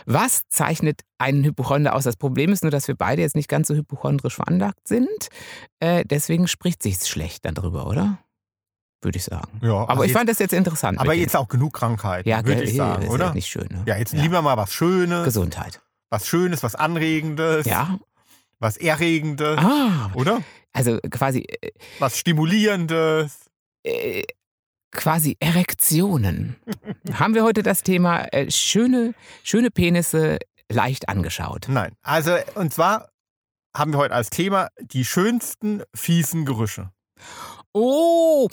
Was 0.04 0.42
zeichnet 0.48 1.02
einen 1.18 1.44
Hypochonder 1.44 1.94
aus? 1.94 2.02
Das 2.02 2.16
Problem 2.16 2.50
ist 2.50 2.62
nur, 2.64 2.72
dass 2.72 2.88
wir 2.88 2.96
beide 2.96 3.22
jetzt 3.22 3.36
nicht 3.36 3.48
ganz 3.48 3.68
so 3.68 3.74
hypochondrisch 3.76 4.34
veranlagt 4.34 4.88
sind. 4.88 5.28
Äh, 5.78 6.04
deswegen 6.04 6.48
spricht 6.48 6.82
sich's 6.82 7.08
schlecht 7.08 7.44
dann 7.44 7.54
drüber, 7.54 7.86
oder? 7.86 8.18
Würde 9.00 9.16
ich 9.16 9.24
sagen. 9.24 9.60
Ja, 9.62 9.74
Aber 9.74 9.90
also 9.90 10.02
ich 10.02 10.08
jetzt, 10.08 10.18
fand 10.18 10.28
das 10.28 10.38
jetzt 10.40 10.52
interessant. 10.52 10.98
aber 10.98 11.14
jetzt 11.14 11.36
auch 11.36 11.46
genug 11.46 11.72
Krankheiten, 11.72 12.28
ja, 12.28 12.44
würde 12.44 12.64
ich 12.64 12.70
ist 12.70 12.76
sagen, 12.76 13.04
ja 13.04 13.08
oder? 13.10 13.32
Nicht 13.32 13.46
schön, 13.46 13.68
ne? 13.70 13.82
Ja, 13.86 13.96
jetzt 13.96 14.12
lieber 14.12 14.42
mal 14.42 14.56
was 14.56 14.72
Schönes, 14.74 15.24
Gesundheit. 15.24 15.80
Was 16.10 16.26
Schönes, 16.26 16.62
was 16.62 16.74
Anregendes, 16.74 17.66
Ja. 17.66 17.98
was 18.58 18.76
Erregendes, 18.76 19.58
Ah, 19.58 20.10
oder? 20.14 20.42
also 20.72 20.98
quasi, 21.10 21.40
äh, 21.60 21.70
Was 21.98 22.18
Stimulierendes. 22.18 23.50
äh, 23.84 24.24
quasi 24.92 25.36
Erektionen. 25.40 26.56
Haben 27.12 27.34
wir 27.34 27.44
heute 27.44 27.62
das 27.62 27.82
Thema 27.82 28.24
äh, 28.32 28.50
schöne, 28.50 29.14
schöne 29.44 29.70
Penisse 29.70 30.38
leicht 30.68 31.08
angeschaut. 31.08 31.66
Nein, 31.68 31.92
also 32.02 32.36
und 32.54 32.72
zwar 32.74 33.10
haben 33.74 33.92
wir 33.92 33.98
heute 33.98 34.14
als 34.14 34.30
Thema 34.30 34.68
die 34.80 35.04
schönsten 35.04 35.82
fiesen 35.94 36.44
Gerüche. 36.44 36.90
Oh, 37.72 38.48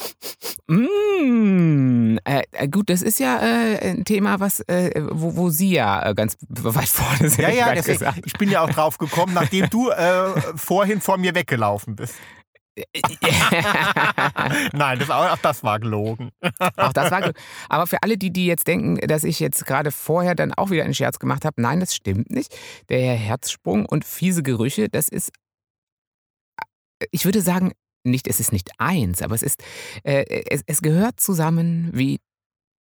mm, 0.68 2.18
äh, 2.24 2.44
äh, 2.52 2.68
gut, 2.68 2.90
das 2.92 3.02
ist 3.02 3.20
ja 3.20 3.40
äh, 3.40 3.90
ein 3.90 4.06
Thema, 4.06 4.40
was, 4.40 4.60
äh, 4.62 4.92
wo, 5.10 5.36
wo 5.36 5.50
Sie 5.50 5.72
ja 5.72 6.08
äh, 6.08 6.14
ganz 6.14 6.38
weit 6.48 6.88
vorne 6.88 7.30
sind. 7.30 7.42
Ja, 7.42 7.50
ja, 7.50 7.74
deswegen, 7.74 8.06
ich 8.26 8.34
bin 8.34 8.52
ja 8.52 8.62
auch 8.62 8.70
drauf 8.70 9.00
gekommen, 9.00 9.34
nachdem 9.34 9.70
du 9.72 9.90
äh, 9.90 10.30
vorhin 10.56 11.02
vor 11.02 11.18
mir 11.18 11.34
weggelaufen 11.34 11.96
bist. 11.96 12.14
Nein, 14.74 15.00
das, 15.00 15.10
auch 15.10 15.38
das 15.40 15.64
war 15.64 15.80
gelogen. 15.80 16.30
Auch 16.76 16.94
das 16.94 17.10
war. 17.10 17.32
Aber 17.70 17.88
für 17.88 18.04
alle, 18.04 18.18
die, 18.18 18.32
die 18.32 18.46
jetzt 18.46 18.68
denken, 18.68 18.98
dass 19.08 19.24
ich 19.24 19.40
jetzt 19.40 19.66
gerade 19.66 19.90
vorher 19.92 20.36
dann 20.36 20.54
auch 20.54 20.70
wieder 20.70 20.84
einen 20.84 20.94
Scherz 20.94 21.18
gemacht 21.18 21.44
habe, 21.44 21.60
nein, 21.60 21.80
das 21.80 21.96
stimmt 21.96 22.30
nicht. 22.30 22.56
Der 22.90 23.16
Herzsprung 23.16 23.88
und 23.88 24.06
fiese 24.06 24.44
Gerüche, 24.44 24.90
das 24.90 25.10
ist, 25.10 25.32
ich 27.10 27.26
würde 27.26 27.42
sagen, 27.42 27.72
nicht, 28.08 28.28
es 28.28 28.40
ist 28.40 28.52
nicht 28.52 28.72
eins, 28.78 29.22
aber 29.22 29.36
es 29.36 29.44
ist, 29.44 29.64
äh, 30.04 30.26
es, 30.50 30.64
es 30.66 30.82
gehört 30.82 31.20
zusammen 31.20 31.90
wie 31.94 32.20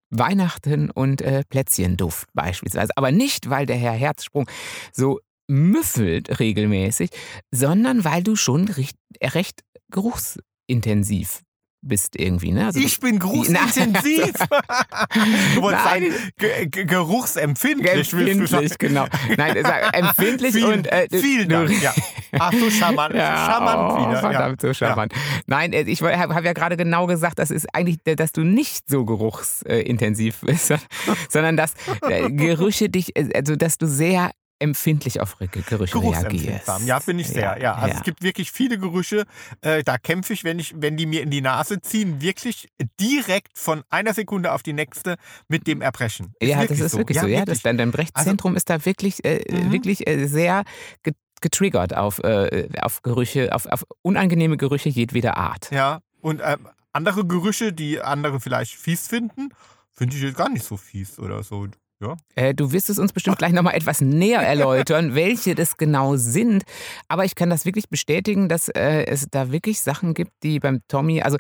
Weihnachten 0.10 0.92
und 0.92 1.22
äh, 1.22 1.44
Plätzchenduft 1.50 2.28
beispielsweise. 2.34 2.92
Aber 2.96 3.12
nicht, 3.12 3.50
weil 3.50 3.66
der 3.66 3.78
Herr 3.78 3.94
Herzsprung 3.94 4.48
so 4.92 5.20
müffelt 5.48 6.40
regelmäßig, 6.40 7.10
sondern 7.52 8.04
weil 8.04 8.24
du 8.24 8.36
schon 8.36 8.68
recht, 8.68 8.98
recht 9.22 9.62
geruchsintensiv 9.90 11.42
bist 11.82 12.20
irgendwie. 12.20 12.52
Ne? 12.52 12.68
Also 12.68 12.80
Ich 12.80 13.00
bin 13.00 13.20
geruchsintensiv. 13.20 14.34
du 15.56 15.62
wolltest 15.62 15.86
Nein. 15.86 16.12
sagen, 16.12 16.32
ge 16.38 16.66
ge 16.68 16.86
geruchsempfindlich. 16.86 18.14
willst 18.14 18.14
du 18.14 18.18
Empfindlich, 18.18 18.78
genau. 18.78 19.06
Nein, 19.38 19.56
empfindlich 19.94 20.54
Vielen, 20.54 20.80
und 20.80 20.88
äh, 20.88 21.08
du- 21.08 21.48
Dank. 21.48 21.82
Ja. 21.82 21.94
Ach 22.40 22.54
so 22.54 22.70
charmant, 22.70 23.16
Ja, 23.16 23.36
charmant 23.36 23.94
oh, 23.94 24.10
wieder. 24.10 24.20
Verdammt, 24.20 24.62
so 24.62 24.74
charmant. 24.74 25.14
Nein, 25.48 25.74
äh, 25.74 25.82
ich 25.82 26.02
habe 26.02 26.36
hab 26.36 26.44
ja 26.46 26.54
gerade 26.54 26.78
genau 26.78 27.08
gesagt, 27.08 27.40
das 27.40 27.52
ist 27.52 27.68
eigentlich, 27.74 27.98
äh, 28.06 28.16
dass 28.16 28.32
du 28.32 28.44
nicht 28.44 28.90
so 28.90 29.06
geruchsintensiv 29.06 30.42
bist, 30.42 30.74
sondern 31.30 31.58
dass 31.58 31.74
äh, 32.08 32.30
Gerüche 32.32 32.90
dich, 32.90 33.14
also 33.36 33.56
dass 33.56 33.78
du 33.78 33.88
sehr 33.88 34.32
empfindlich 34.62 35.20
auf 35.20 35.38
Ge- 35.40 35.48
Gerüche 35.68 35.98
reagierst. 36.02 36.70
Ja, 36.86 37.00
bin 37.00 37.20
ich 37.20 37.28
sehr. 37.28 37.58
Ja, 37.62 37.76
also 37.76 37.98
es 37.98 38.04
gibt 38.04 38.22
wirklich 38.22 38.52
viele 38.52 38.78
Gerüche, 38.78 39.26
äh, 39.62 39.84
da 39.84 39.98
kämpfe 39.98 40.34
ich 40.34 40.44
wenn, 40.44 40.60
ich, 40.60 40.74
wenn 40.78 40.98
die 40.98 41.06
mir 41.06 41.22
in 41.24 41.30
die 41.30 41.42
Nase 41.42 41.82
ziehen, 41.82 42.22
wirklich 42.22 42.70
direkt 43.00 43.58
von 43.58 43.84
einer 43.90 44.14
Sekunde 44.14 44.52
auf 44.52 44.64
die 44.64 44.74
nächste 44.74 45.16
mit 45.48 45.68
dem 45.68 45.82
Erbrechen. 45.82 46.34
Ja, 46.42 46.66
das 46.66 46.80
ist 46.80 46.98
wirklich 46.98 47.20
so. 47.20 47.28
Ja, 47.28 47.40
das, 47.40 47.48
wirklich. 47.48 47.64
dein, 47.64 47.78
dein 47.78 47.92
Brechzentrum 47.92 48.56
ist 48.56 48.70
da 48.70 48.86
wirklich, 48.86 49.24
äh, 49.26 49.42
Mhm. 49.52 49.72
wirklich 49.72 50.08
äh, 50.08 50.28
sehr 50.28 50.64
ge- 51.04 51.14
getriggert 51.42 51.96
auf, 51.96 52.20
äh, 52.20 52.70
auf 52.82 53.02
Gerüche, 53.02 53.54
auf, 53.56 53.66
auf 53.66 53.84
unangenehme 54.04 54.58
Gerüche 54.58 54.90
jedweder 54.90 55.38
Art. 55.38 55.72
Ja, 55.72 56.02
und 56.22 56.42
ähm, 56.44 56.68
andere 56.94 57.26
Gerüche, 57.26 57.74
die 57.74 58.02
andere 58.02 58.40
vielleicht 58.40 58.76
fies 58.76 59.08
finden, 59.08 59.50
finde 59.92 60.16
ich 60.16 60.22
jetzt 60.22 60.38
gar 60.38 60.50
nicht 60.50 60.66
so 60.66 60.78
fies 60.78 61.18
oder 61.20 61.42
so. 61.44 61.68
Ja. 62.02 62.18
Äh, 62.36 62.54
du 62.54 62.72
wirst 62.72 62.90
es 62.90 63.00
uns 63.00 63.14
bestimmt 63.14 63.38
gleich 63.38 63.54
nochmal 63.54 63.76
etwas 63.76 64.02
näher 64.02 64.42
erläutern, 64.42 65.16
welche 65.16 65.56
das 65.56 65.78
genau 65.78 66.16
sind. 66.18 66.64
Aber 67.08 67.26
ich 67.26 67.36
kann 67.36 67.50
das 67.50 67.66
wirklich 67.66 67.90
bestätigen, 67.90 68.50
dass 68.50 68.70
äh, 68.70 69.06
es 69.06 69.28
da 69.30 69.52
wirklich 69.52 69.82
Sachen 69.82 70.14
gibt, 70.14 70.32
die 70.44 70.60
beim 70.60 70.82
Tommy, 70.88 71.22
also 71.22 71.38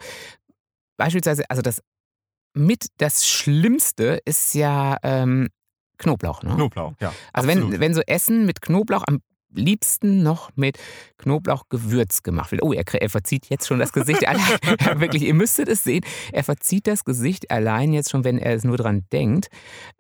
beispielsweise, 0.98 1.44
also 1.50 1.62
das 1.62 1.82
mit 2.54 2.88
das 2.98 3.28
Schlimmste 3.28 4.20
ist 4.26 4.54
ja 4.54 4.98
ähm, 5.04 5.50
Knoblauch. 5.98 6.44
Ne? 6.44 6.56
Knoblauch, 6.56 6.94
ja. 7.00 7.14
Also 7.34 7.50
absolut. 7.50 7.74
wenn, 7.74 7.80
wenn 7.80 7.94
so 7.94 8.02
Essen 8.02 8.46
mit 8.46 8.62
Knoblauch 8.62 9.04
am 9.08 9.22
liebsten 9.54 10.24
noch 10.24 10.50
mit 10.56 10.78
Knoblauchgewürz 11.18 12.24
gemacht 12.24 12.52
wird. 12.52 12.64
Oh, 12.64 12.74
er, 12.74 12.84
er 12.94 13.10
verzieht 13.10 13.48
jetzt 13.50 13.68
schon 13.68 13.80
das 13.80 13.94
Gesicht 13.94 14.28
allein. 14.28 14.42
Wirklich, 15.00 15.24
ihr 15.24 15.34
müsstet 15.34 15.68
es 15.70 15.84
sehen. 15.84 16.04
Er 16.32 16.44
verzieht 16.44 16.88
das 16.88 17.04
Gesicht 17.06 17.52
allein 17.52 17.94
jetzt 17.94 18.10
schon, 18.12 18.24
wenn 18.24 18.38
er 18.38 18.56
es 18.56 18.64
nur 18.64 18.78
dran 18.78 19.06
denkt. 19.12 19.48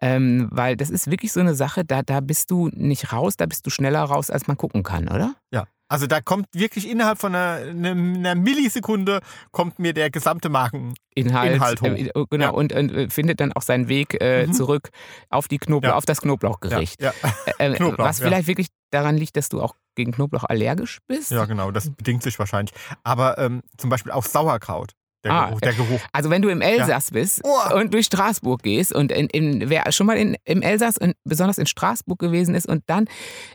Ähm, 0.01 0.47
weil 0.51 0.75
das 0.75 0.89
ist 0.89 1.09
wirklich 1.09 1.31
so 1.31 1.39
eine 1.39 1.55
Sache, 1.55 1.85
da, 1.85 2.01
da 2.01 2.19
bist 2.19 2.51
du 2.51 2.69
nicht 2.73 3.13
raus, 3.13 3.37
da 3.37 3.45
bist 3.45 3.65
du 3.65 3.69
schneller 3.69 4.01
raus, 4.03 4.29
als 4.29 4.47
man 4.47 4.57
gucken 4.57 4.83
kann, 4.83 5.07
oder? 5.07 5.35
Ja. 5.51 5.65
Also 5.87 6.07
da 6.07 6.21
kommt 6.21 6.45
wirklich 6.53 6.89
innerhalb 6.89 7.19
von 7.19 7.35
einer, 7.35 7.67
einer 7.69 8.35
Millisekunde 8.35 9.19
kommt 9.51 9.77
mir 9.77 9.93
der 9.93 10.09
gesamte 10.09 10.47
Marken 10.47 10.93
Inhalt, 11.15 11.55
Inhalt 11.55 11.81
hoch. 11.81 11.87
äh, 11.87 12.09
genau, 12.29 12.45
Ja. 12.45 12.49
und, 12.51 12.71
und 12.71 12.91
äh, 12.93 13.09
findet 13.09 13.41
dann 13.41 13.51
auch 13.51 13.61
seinen 13.61 13.89
Weg 13.89 14.15
äh, 14.21 14.47
Mhm. 14.47 14.53
zurück 14.53 14.89
auf 15.29 15.49
die 15.49 15.57
Knoblauch, 15.57 15.91
Ja. 15.91 15.95
auf 15.97 16.05
das 16.05 16.21
Knoblauchgericht. 16.21 17.01
Ja, 17.01 17.13
ja. 17.21 17.53
Äh, 17.57 17.73
Knoblauch, 17.75 18.05
was 18.05 18.19
ja. 18.19 18.27
vielleicht 18.27 18.47
wirklich 18.47 18.67
daran 18.93 19.17
liegt, 19.17 19.35
dass 19.37 19.49
du 19.49 19.61
auch 19.61 19.75
gegen 19.95 20.11
Knoblauch 20.11 20.43
allergisch 20.45 20.99
bist. 21.07 21.31
ja, 21.31 21.45
genau, 21.45 21.71
das 21.71 21.89
bedingt 21.89 22.23
sich 22.23 22.37
wahrscheinlich. 22.39 22.73
Aber 23.03 23.37
ähm, 23.37 23.61
zum 23.77 23.89
Beispiel 23.89 24.11
auch 24.11 24.23
Sauerkraut, 24.25 24.91
der 25.23 25.31
Ah, 25.33 25.45
Geruch. 25.47 25.59
Der 25.61 25.73
Geruch. 25.73 25.99
Also 26.13 26.29
wenn 26.29 26.41
du 26.41 26.49
im 26.49 26.61
Elsass 26.61 27.11
bist 27.11 27.41
Oh. 27.43 27.75
und 27.75 27.93
durch 27.93 28.05
Straßburg 28.07 28.63
gehst 28.63 28.93
und 28.93 29.11
in, 29.11 29.27
in, 29.27 29.69
wer 29.69 29.91
schon 29.91 30.07
mal 30.07 30.17
in, 30.17 30.35
im 30.45 30.61
Elsass 30.61 30.97
und 30.97 31.15
besonders 31.25 31.57
in 31.57 31.65
Straßburg 31.67 32.17
gewesen 32.19 32.55
ist 32.55 32.67
und 32.67 32.83
dann 32.87 33.05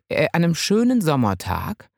äh, 0.09 0.26
an 0.33 0.45
einem 0.45 0.55
schönen 0.55 1.00
Sommertag 1.00 1.88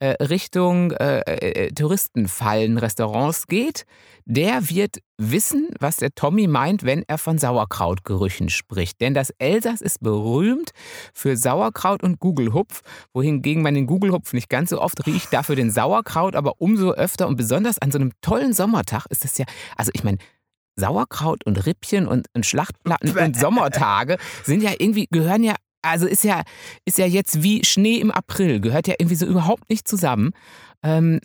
äh, 0.00 0.22
Richtung 0.22 0.90
äh, 0.92 1.20
äh, 1.20 1.72
Touristenfallen, 1.72 2.76
Restaurants 2.78 3.46
geht, 3.46 3.86
der 4.26 4.68
wird 4.68 4.98
wissen, 5.18 5.68
was 5.78 5.96
der 5.96 6.14
Tommy 6.14 6.46
meint, 6.46 6.84
wenn 6.84 7.04
er 7.06 7.18
von 7.18 7.38
Sauerkrautgerüchen 7.38 8.48
spricht. 8.48 9.00
Denn 9.00 9.14
das 9.14 9.30
Elsass 9.38 9.80
ist 9.80 10.00
berühmt 10.00 10.70
für 11.12 11.36
Sauerkraut 11.36 12.02
und 12.02 12.20
Gugelhupf, 12.20 12.82
wohingegen 13.12 13.62
man 13.62 13.74
den 13.74 13.86
Gugelhupf 13.86 14.32
nicht 14.32 14.48
ganz 14.48 14.70
so 14.70 14.80
oft 14.80 15.06
riecht, 15.06 15.32
dafür 15.32 15.56
den 15.56 15.70
Sauerkraut 15.70 16.36
aber 16.36 16.54
umso 16.58 16.92
öfter 16.92 17.28
und 17.28 17.36
besonders 17.36 17.78
an 17.78 17.90
so 17.90 17.98
einem 17.98 18.12
tollen 18.20 18.52
Sommertag 18.52 19.06
ist 19.10 19.24
das 19.24 19.38
ja, 19.38 19.46
also 19.76 19.90
ich 19.94 20.04
meine, 20.04 20.18
Sauerkraut 20.76 21.44
und 21.46 21.66
Rippchen 21.66 22.06
und, 22.06 22.26
und 22.34 22.46
Schlachtplatten 22.46 23.16
und 23.18 23.36
Sommertage 23.38 24.16
sind 24.42 24.62
ja 24.62 24.72
irgendwie, 24.78 25.06
gehören 25.10 25.44
ja, 25.44 25.54
also 25.82 26.06
ist 26.06 26.24
ja, 26.24 26.42
ist 26.84 26.98
ja 26.98 27.06
jetzt 27.06 27.42
wie 27.42 27.64
Schnee 27.64 27.96
im 27.98 28.10
April, 28.10 28.60
gehört 28.60 28.88
ja 28.88 28.94
irgendwie 28.98 29.16
so 29.16 29.26
überhaupt 29.26 29.68
nicht 29.68 29.86
zusammen. 29.86 30.32
Ähm, 30.82 31.20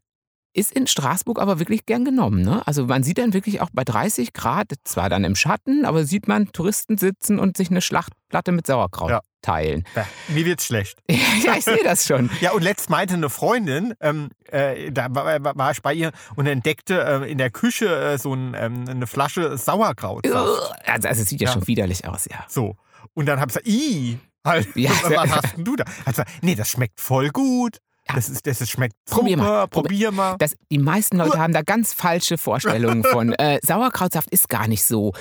ist 0.53 0.71
in 0.71 0.87
Straßburg 0.87 1.39
aber 1.39 1.59
wirklich 1.59 1.85
gern 1.85 2.03
genommen. 2.05 2.41
Ne? 2.41 2.65
Also 2.65 2.85
man 2.87 3.03
sieht 3.03 3.17
dann 3.19 3.33
wirklich 3.33 3.61
auch 3.61 3.69
bei 3.71 3.83
30 3.83 4.33
Grad, 4.33 4.71
zwar 4.83 5.09
dann 5.09 5.23
im 5.23 5.35
Schatten, 5.35 5.85
aber 5.85 6.05
sieht 6.05 6.27
man 6.27 6.51
Touristen 6.51 6.97
sitzen 6.97 7.39
und 7.39 7.55
sich 7.57 7.69
eine 7.69 7.81
Schlachtplatte 7.81 8.51
mit 8.51 8.65
Sauerkraut 8.65 9.11
Ja. 9.11 9.21
teilen. 9.43 9.83
Bäh, 9.93 10.01
Mir 10.29 10.45
wird's 10.45 10.65
schlecht. 10.65 10.97
ja, 11.09 11.55
ich 11.57 11.65
sehe 11.65 11.83
das 11.83 12.07
schon. 12.07 12.29
Ja, 12.41 12.51
und 12.51 12.63
letzt 12.63 12.89
meinte 12.89 13.13
eine 13.13 13.29
Freundin, 13.29 13.93
ähm, 14.01 14.29
äh, 14.51 14.91
da 14.91 15.07
war, 15.11 15.43
war- 15.57 15.71
ich 15.71 15.81
bei 15.83 15.93
ihr 15.93 16.11
und 16.35 16.47
entdeckte 16.47 17.03
äh, 17.25 17.31
in 17.31 17.37
der 17.37 17.51
Küche 17.51 17.87
äh, 17.87 18.17
so 18.17 18.33
ein, 18.33 18.55
ähm, 18.57 18.85
eine 18.89 19.05
Flasche 19.07 19.57
Sauerkraut. 19.57 20.25
Also, 20.27 21.07
also 21.07 21.21
es 21.21 21.29
sieht 21.29 21.41
ja, 21.41 21.47
Ja. 21.47 21.53
schon 21.53 21.67
widerlich 21.67 22.07
aus, 22.07 22.25
ja. 22.25 22.43
So. 22.47 22.75
Und 23.13 23.27
dann 23.27 23.39
habe 23.39 23.51
ich 23.51 23.55
gesagt, 23.55 23.67
ih, 23.67 24.17
halt, 24.45 24.67
Ja. 24.75 24.89
was 25.03 25.31
hast 25.31 25.57
denn 25.57 25.63
du 25.63 25.75
da? 25.75 25.83
Gesagt, 26.05 26.29
nee, 26.41 26.55
das 26.55 26.69
schmeckt 26.71 26.99
voll 26.99 27.29
gut. 27.29 27.77
Das, 28.13 28.29
ist, 28.29 28.45
das 28.47 28.61
ist, 28.61 28.69
schmeckt 28.71 28.95
Probier 29.05 29.37
super, 29.37 29.49
mal, 29.49 29.63
prob- 29.67 29.83
probier 29.83 30.11
mal. 30.11 30.35
Das, 30.39 30.55
die 30.71 30.77
meisten 30.79 31.17
Leute 31.17 31.37
haben 31.37 31.53
da 31.53 31.61
ganz 31.61 31.93
falsche 31.93 32.37
Vorstellungen 32.37 33.03
von. 33.03 33.33
Äh, 33.39 33.59
Sauerkrautsaft 33.63 34.29
ist 34.31 34.49
gar 34.49 34.67
nicht 34.67 34.83
so 34.83 35.13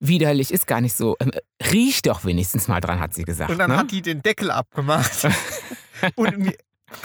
widerlich, 0.00 0.52
ist 0.52 0.66
gar 0.66 0.80
nicht 0.80 0.94
so. 0.96 1.16
Ähm, 1.20 1.30
riech 1.70 2.02
doch 2.02 2.24
wenigstens 2.24 2.68
mal 2.68 2.80
dran, 2.80 2.98
hat 3.00 3.14
sie 3.14 3.22
gesagt. 3.24 3.50
Und 3.50 3.58
dann 3.58 3.70
ne? 3.70 3.76
hat 3.76 3.90
die 3.90 4.02
den 4.02 4.22
Deckel 4.22 4.50
abgemacht. 4.50 5.28
und 6.16 6.38
mir, 6.38 6.54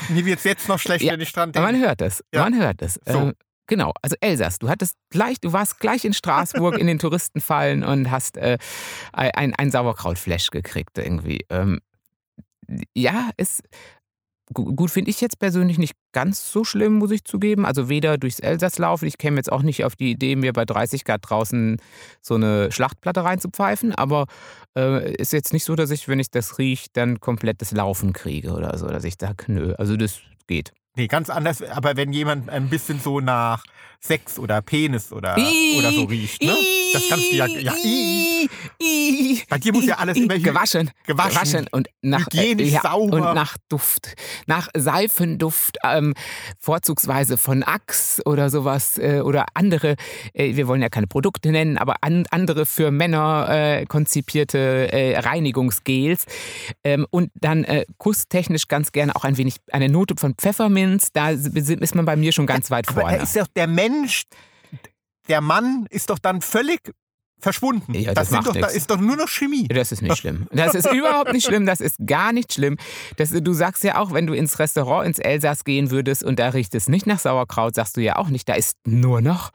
mir 0.09 0.25
wird 0.25 0.39
es 0.39 0.43
jetzt 0.45 0.67
noch 0.67 0.79
schlecht, 0.79 1.03
Ja, 1.03 1.13
wenn 1.13 1.21
ich 1.21 1.31
dran 1.31 1.49
Aber 1.49 1.67
denke. 1.67 1.71
man 1.73 1.81
hört 1.81 2.01
es. 2.01 2.23
Ja. 2.33 2.43
Man 2.43 2.57
hört 2.57 2.81
es. 2.81 2.99
So. 3.05 3.19
Ähm, 3.19 3.33
genau. 3.67 3.93
Also 4.01 4.15
Elsass, 4.21 4.57
du 4.59 4.69
hattest 4.69 4.95
gleich, 5.09 5.39
du 5.39 5.51
warst 5.53 5.79
gleich 5.79 6.05
in 6.05 6.13
Straßburg 6.13 6.77
in 6.77 6.87
den 6.87 6.97
Touristenfallen 6.97 7.83
und 7.83 8.09
hast 8.09 8.37
äh, 8.37 8.57
ein, 9.13 9.53
ein 9.53 9.71
Sauerkrautflash 9.71 10.49
gekriegt 10.49 10.97
irgendwie. 10.97 11.45
Ähm, 11.49 11.81
ja, 12.95 13.29
ist 13.37 13.61
gut 14.53 14.91
finde 14.91 15.09
ich 15.09 15.21
jetzt 15.21 15.39
persönlich 15.39 15.77
nicht 15.77 15.95
ganz 16.11 16.51
so 16.51 16.63
schlimm, 16.63 16.93
muss 16.93 17.11
ich 17.11 17.23
zugeben. 17.23 17.65
Also 17.65 17.89
weder 17.89 18.17
durchs 18.17 18.39
Elsass 18.39 18.77
laufen, 18.77 19.05
ich 19.05 19.17
käme 19.17 19.37
jetzt 19.37 19.51
auch 19.51 19.63
nicht 19.63 19.83
auf 19.83 19.95
die 19.95 20.11
Idee, 20.11 20.35
mir 20.35 20.53
bei 20.53 20.65
30 20.65 21.03
Grad 21.03 21.21
draußen 21.27 21.77
so 22.21 22.35
eine 22.35 22.71
Schlachtplatte 22.71 23.23
reinzupfeifen, 23.23 23.93
aber 23.95 24.27
äh, 24.77 25.13
ist 25.15 25.33
jetzt 25.33 25.53
nicht 25.53 25.65
so, 25.65 25.75
dass 25.75 25.89
ich, 25.91 26.07
wenn 26.07 26.19
ich 26.19 26.29
das 26.29 26.59
rieche, 26.59 26.89
dann 26.93 27.19
komplett 27.19 27.61
das 27.61 27.71
Laufen 27.71 28.13
kriege 28.13 28.53
oder 28.53 28.77
so, 28.77 28.87
dass 28.87 29.03
ich 29.03 29.15
sage, 29.19 29.45
nö, 29.47 29.73
also 29.77 29.97
das 29.97 30.19
geht. 30.47 30.71
Nee, 30.95 31.07
ganz 31.07 31.29
anders. 31.29 31.61
Aber 31.61 31.97
wenn 31.97 32.13
jemand 32.13 32.49
ein 32.49 32.69
bisschen 32.69 32.99
so 32.99 33.19
nach 33.19 33.63
Sex 34.07 34.39
oder 34.39 34.61
Penis 34.61 35.11
oder, 35.11 35.35
oder 35.77 35.91
so 35.91 36.03
riecht, 36.05 36.41
ne? 36.43 36.55
Das 36.93 37.03
kannst 37.09 37.31
du 37.31 37.35
ja. 37.35 37.45
ja 37.47 37.73
Bei 39.49 39.57
dir 39.57 39.73
muss 39.73 39.85
ja 39.85 39.95
alles 39.97 40.17
immer 40.17 40.35
hy- 40.35 40.41
gewaschen, 40.43 40.91
gewaschen, 41.05 41.67
und 41.71 41.87
nach 42.01 42.25
hygienisch 42.27 42.79
sauber. 42.81 43.29
und 43.29 43.35
nach 43.35 43.57
Duft, 43.69 44.13
nach 44.47 44.69
Seifenduft, 44.75 45.77
ähm, 45.83 46.13
vorzugsweise 46.59 47.37
von 47.37 47.63
Axe 47.63 48.21
oder 48.25 48.49
sowas 48.49 48.97
äh, 48.97 49.21
oder 49.21 49.45
andere. 49.53 49.95
Äh, 50.33 50.55
wir 50.55 50.67
wollen 50.67 50.81
ja 50.81 50.89
keine 50.89 51.07
Produkte 51.07 51.51
nennen, 51.51 51.77
aber 51.77 51.95
an, 52.01 52.25
andere 52.31 52.65
für 52.65 52.91
Männer 52.91 53.47
äh, 53.49 53.85
konzipierte 53.85 54.91
äh, 54.91 55.17
Reinigungsgels 55.19 56.25
ähm, 56.83 57.05
und 57.09 57.31
dann 57.35 57.63
äh, 57.63 57.85
kusstechnisch 57.97 58.67
ganz 58.67 58.91
gerne 58.91 59.15
auch 59.15 59.23
ein 59.23 59.37
wenig 59.37 59.55
eine 59.71 59.89
Note 59.89 60.15
von 60.17 60.35
Pfefferminz. 60.35 61.09
Da 61.13 61.31
ist 61.31 61.95
man 61.95 62.05
bei 62.05 62.15
mir 62.15 62.31
schon 62.31 62.45
ganz 62.45 62.71
weit 62.71 62.87
Aber 62.89 63.01
vorne. 63.01 63.17
er 63.17 63.23
ist 63.23 63.35
doch 63.35 63.47
der 63.55 63.67
Mensch, 63.67 63.94
der 65.27 65.41
Mann 65.41 65.87
ist 65.89 66.09
doch 66.09 66.19
dann 66.19 66.41
völlig 66.41 66.93
verschwunden. 67.39 67.93
Ja, 67.93 68.13
das 68.13 68.31
macht 68.31 68.47
doch, 68.47 68.53
da 68.53 68.67
ist 68.67 68.89
doch 68.89 68.97
nur 68.97 69.15
noch 69.15 69.27
Chemie. 69.27 69.67
Das 69.67 69.91
ist 69.91 70.01
nicht 70.01 70.17
schlimm. 70.17 70.47
Das 70.51 70.73
ist 70.73 70.91
überhaupt 70.93 71.33
nicht 71.33 71.45
schlimm. 71.45 71.65
Das 71.65 71.79
ist 71.81 71.97
gar 72.05 72.33
nicht 72.33 72.53
schlimm. 72.53 72.77
Das, 73.17 73.29
du 73.29 73.53
sagst 73.53 73.83
ja 73.83 73.97
auch, 73.99 74.13
wenn 74.13 74.25
du 74.25 74.33
ins 74.33 74.57
Restaurant 74.59 75.05
ins 75.05 75.19
Elsass 75.19 75.63
gehen 75.63 75.91
würdest 75.91 76.23
und 76.23 76.39
da 76.39 76.49
riecht 76.49 76.73
es 76.75 76.87
nicht 76.87 77.05
nach 77.05 77.19
Sauerkraut, 77.19 77.75
sagst 77.75 77.97
du 77.97 78.01
ja 78.01 78.15
auch 78.15 78.29
nicht, 78.29 78.49
da 78.49 78.53
ist 78.53 78.77
nur 78.85 79.21
noch. 79.21 79.51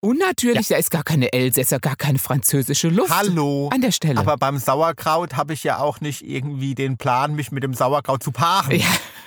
Und 0.00 0.18
natürlich, 0.18 0.66
da 0.66 0.76
ist 0.76 0.90
gar 0.90 1.04
keine 1.04 1.32
Elsässer, 1.32 1.78
gar 1.78 1.94
keine 1.94 2.18
französische 2.18 2.88
Luft. 2.88 3.16
Hallo. 3.16 3.70
An 3.72 3.82
der 3.82 3.92
Stelle. 3.92 4.18
Aber 4.18 4.36
beim 4.36 4.58
Sauerkraut 4.58 5.36
habe 5.36 5.52
ich 5.52 5.62
ja 5.62 5.78
auch 5.78 6.00
nicht 6.00 6.26
irgendwie 6.26 6.74
den 6.74 6.96
Plan, 6.96 7.36
mich 7.36 7.52
mit 7.52 7.62
dem 7.62 7.72
Sauerkraut 7.72 8.20
zu 8.20 8.32
paaren. 8.32 8.80
Ja. 8.80 8.86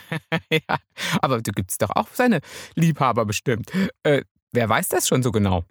ja. 0.52 0.78
Aber 1.22 1.42
du 1.42 1.52
gibt's 1.54 1.78
doch 1.78 1.92
auch 1.92 2.10
seine 2.12 2.42
Liebhaber 2.75 3.25
bestimmt. 3.25 3.72
Äh, 4.04 4.24
wer 4.55 4.67
weiß 4.69 4.89
das 4.89 5.07
schon 5.07 5.21
so 5.24 5.31
genau? 5.31 5.63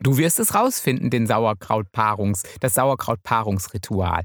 Du 0.00 0.16
wirst 0.16 0.38
es 0.38 0.54
rausfinden, 0.54 1.10
den 1.10 1.26
Sauerkrautpaarungs, 1.26 2.44
das 2.60 2.74
Sauerkrautpaarungsritual. 2.74 4.22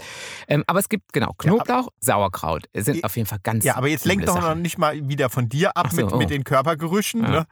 Ähm, 0.48 0.64
aber 0.68 0.80
es 0.80 0.88
gibt 0.88 1.14
genau 1.14 1.34
Knoblauch, 1.36 1.90
Sauerkraut. 2.00 2.68
Es 2.74 2.86
sind 2.86 2.98
Ja, 2.98 3.04
auf 3.06 3.16
jeden 3.18 3.28
Fall 3.28 3.40
ganz 3.42 3.66
Ja, 3.66 3.76
aber 3.76 3.88
jetzt 3.88 4.06
lenk 4.06 4.22
üble 4.22 4.36
doch 4.36 4.42
noch 4.42 4.54
nicht 4.54 4.78
mal 4.78 5.08
wieder 5.10 5.32
von 5.32 5.50
dir 5.50 5.76
ab 5.76 5.88
so, 5.90 5.96
mit, 5.96 6.14
oh. 6.14 6.18
mit 6.18 6.30
den 6.30 6.44
Körpergerüchen. 6.44 7.24
Ja. 7.24 7.30
Ne? 7.30 7.48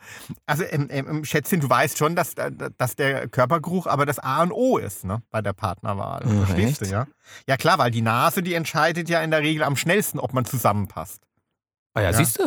Also, 0.46 0.64
ähm, 0.70 0.88
ähm, 0.92 1.26
Schätzchen, 1.26 1.62
du 1.62 1.70
weißt 1.70 1.98
schon, 1.98 2.16
dass, 2.16 2.36
äh, 2.36 2.52
dass 2.78 2.96
der 2.96 3.28
Körpergeruch 3.28 3.88
aber 3.88 4.06
das 4.06 4.20
A 4.20 4.44
und 4.44 4.52
O 4.52 4.78
ist 4.78 5.04
ne? 5.04 5.24
bei 5.32 5.42
der 5.42 5.54
Partnerwahl. 5.54 6.22
Ach, 6.24 6.46
Verstehst 6.46 6.82
du, 6.82 6.86
ja? 6.86 7.08
Ja, 7.48 7.58
klar, 7.58 7.80
weil 7.80 7.90
die 7.90 8.04
Nase, 8.04 8.44
die 8.44 8.54
entscheidet 8.54 9.10
ja 9.10 9.22
in 9.24 9.32
der 9.32 9.40
Regel 9.42 9.64
am 9.64 9.76
schnellsten, 9.76 10.20
ob 10.20 10.34
man 10.34 10.46
zusammenpasst. 10.46 11.24
Ah 11.96 12.02
ja, 12.02 12.12
Ja. 12.12 12.18
siehst 12.18 12.38
du? 12.38 12.44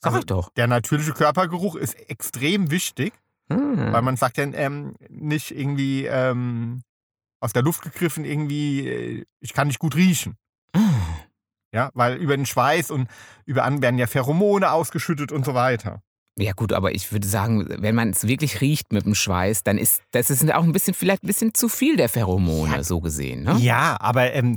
Sag 0.00 0.12
Also, 0.12 0.18
ich 0.20 0.26
doch. 0.26 0.48
Der 0.54 0.68
natürliche 0.68 1.12
Körpergeruch 1.12 1.74
ist 1.76 1.94
extrem 2.08 2.70
wichtig, 2.70 3.12
Hm. 3.50 3.92
weil 3.92 4.02
man 4.02 4.16
sagt 4.16 4.36
ja 4.36 4.44
ähm, 4.44 4.94
nicht 5.08 5.50
irgendwie 5.50 6.04
ähm, 6.06 6.82
aus 7.40 7.52
der 7.52 7.62
Luft 7.62 7.82
gegriffen, 7.82 8.24
irgendwie, 8.24 8.86
äh, 8.88 9.24
ich 9.40 9.54
kann 9.54 9.68
nicht 9.68 9.78
gut 9.78 9.94
riechen. 9.96 10.36
Ah. 10.74 10.80
Ja, 11.72 11.90
weil 11.94 12.16
über 12.16 12.36
den 12.36 12.46
Schweiß 12.46 12.90
und 12.90 13.08
über 13.44 13.64
an 13.64 13.82
werden 13.82 13.98
ja 13.98 14.06
Pheromone 14.06 14.70
ausgeschüttet 14.72 15.32
und 15.32 15.44
so 15.44 15.54
weiter. 15.54 16.02
Ja 16.38 16.52
gut, 16.52 16.72
aber 16.72 16.94
ich 16.94 17.10
würde 17.12 17.26
sagen, 17.26 17.66
wenn 17.68 17.94
man 17.94 18.10
es 18.10 18.26
wirklich 18.26 18.60
riecht 18.60 18.92
mit 18.92 19.04
dem 19.04 19.14
Schweiß, 19.14 19.64
dann 19.64 19.76
ist 19.76 20.02
das 20.12 20.30
ist 20.30 20.50
auch 20.52 20.62
ein 20.62 20.72
bisschen 20.72 20.94
vielleicht 20.94 21.24
ein 21.24 21.26
bisschen 21.26 21.52
zu 21.52 21.68
viel 21.68 21.96
der 21.96 22.08
Pheromone 22.08 22.76
Ja. 22.76 22.82
so 22.84 23.00
gesehen, 23.00 23.42
ne? 23.42 23.56
Ja, 23.58 23.96
aber 24.00 24.32
ähm, 24.32 24.56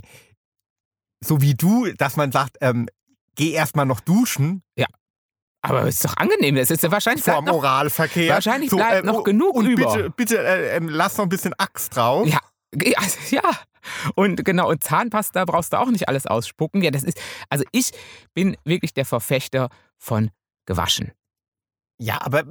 so 1.24 1.42
wie 1.42 1.56
du, 1.56 1.92
dass 1.98 2.18
man 2.18 2.32
sagt, 2.32 2.58
ähm, 2.62 2.88
geh 3.36 3.52
erstmal 3.52 3.86
noch 3.86 4.00
duschen 4.00 4.64
Aber 5.62 5.88
ist 5.88 6.04
doch 6.04 6.18
angenehm, 6.18 6.56
das 6.56 6.72
ist 6.72 6.82
ja 6.82 6.92
wahrscheinlich 6.92 7.24
vor 7.24 7.34
bleibt 7.34 7.48
dem 7.48 7.52
noch, 7.52 7.64
Oralverkehr. 7.64 8.34
wahrscheinlich 8.34 8.72
bleibt 8.72 9.06
noch 9.06 9.20
oh, 9.20 9.24
genug 9.24 9.56
und 9.56 9.68
über. 9.68 9.94
Bitte, 9.94 10.10
bitte 10.10 10.38
äh, 10.40 10.78
ähm, 10.78 10.90
lass 10.90 11.18
noch 11.18 11.26
ein 11.26 11.30
bisschen 11.30 11.54
Axt 11.58 11.96
drauf. 11.96 12.28
Ja, 12.28 12.40
ja, 12.74 13.00
ja. 13.30 13.42
Und 14.16 14.44
genau, 14.44 14.70
und 14.70 14.84
Zahnpasta 14.84 15.46
brauchst 15.46 15.74
du 15.74 15.78
auch 15.78 15.90
nicht 15.90 16.08
alles 16.08 16.26
ausspucken. 16.26 16.82
Ja, 16.82 16.92
das 16.92 17.04
ist, 17.04 17.20
also 17.50 17.64
ich 17.72 17.92
bin 18.34 18.58
wirklich 18.64 18.94
der 18.94 19.06
Verfechter 19.06 19.70
von 19.98 20.32
gewaschen. 20.66 21.12
Ja, 22.00 22.20
aber 22.22 22.44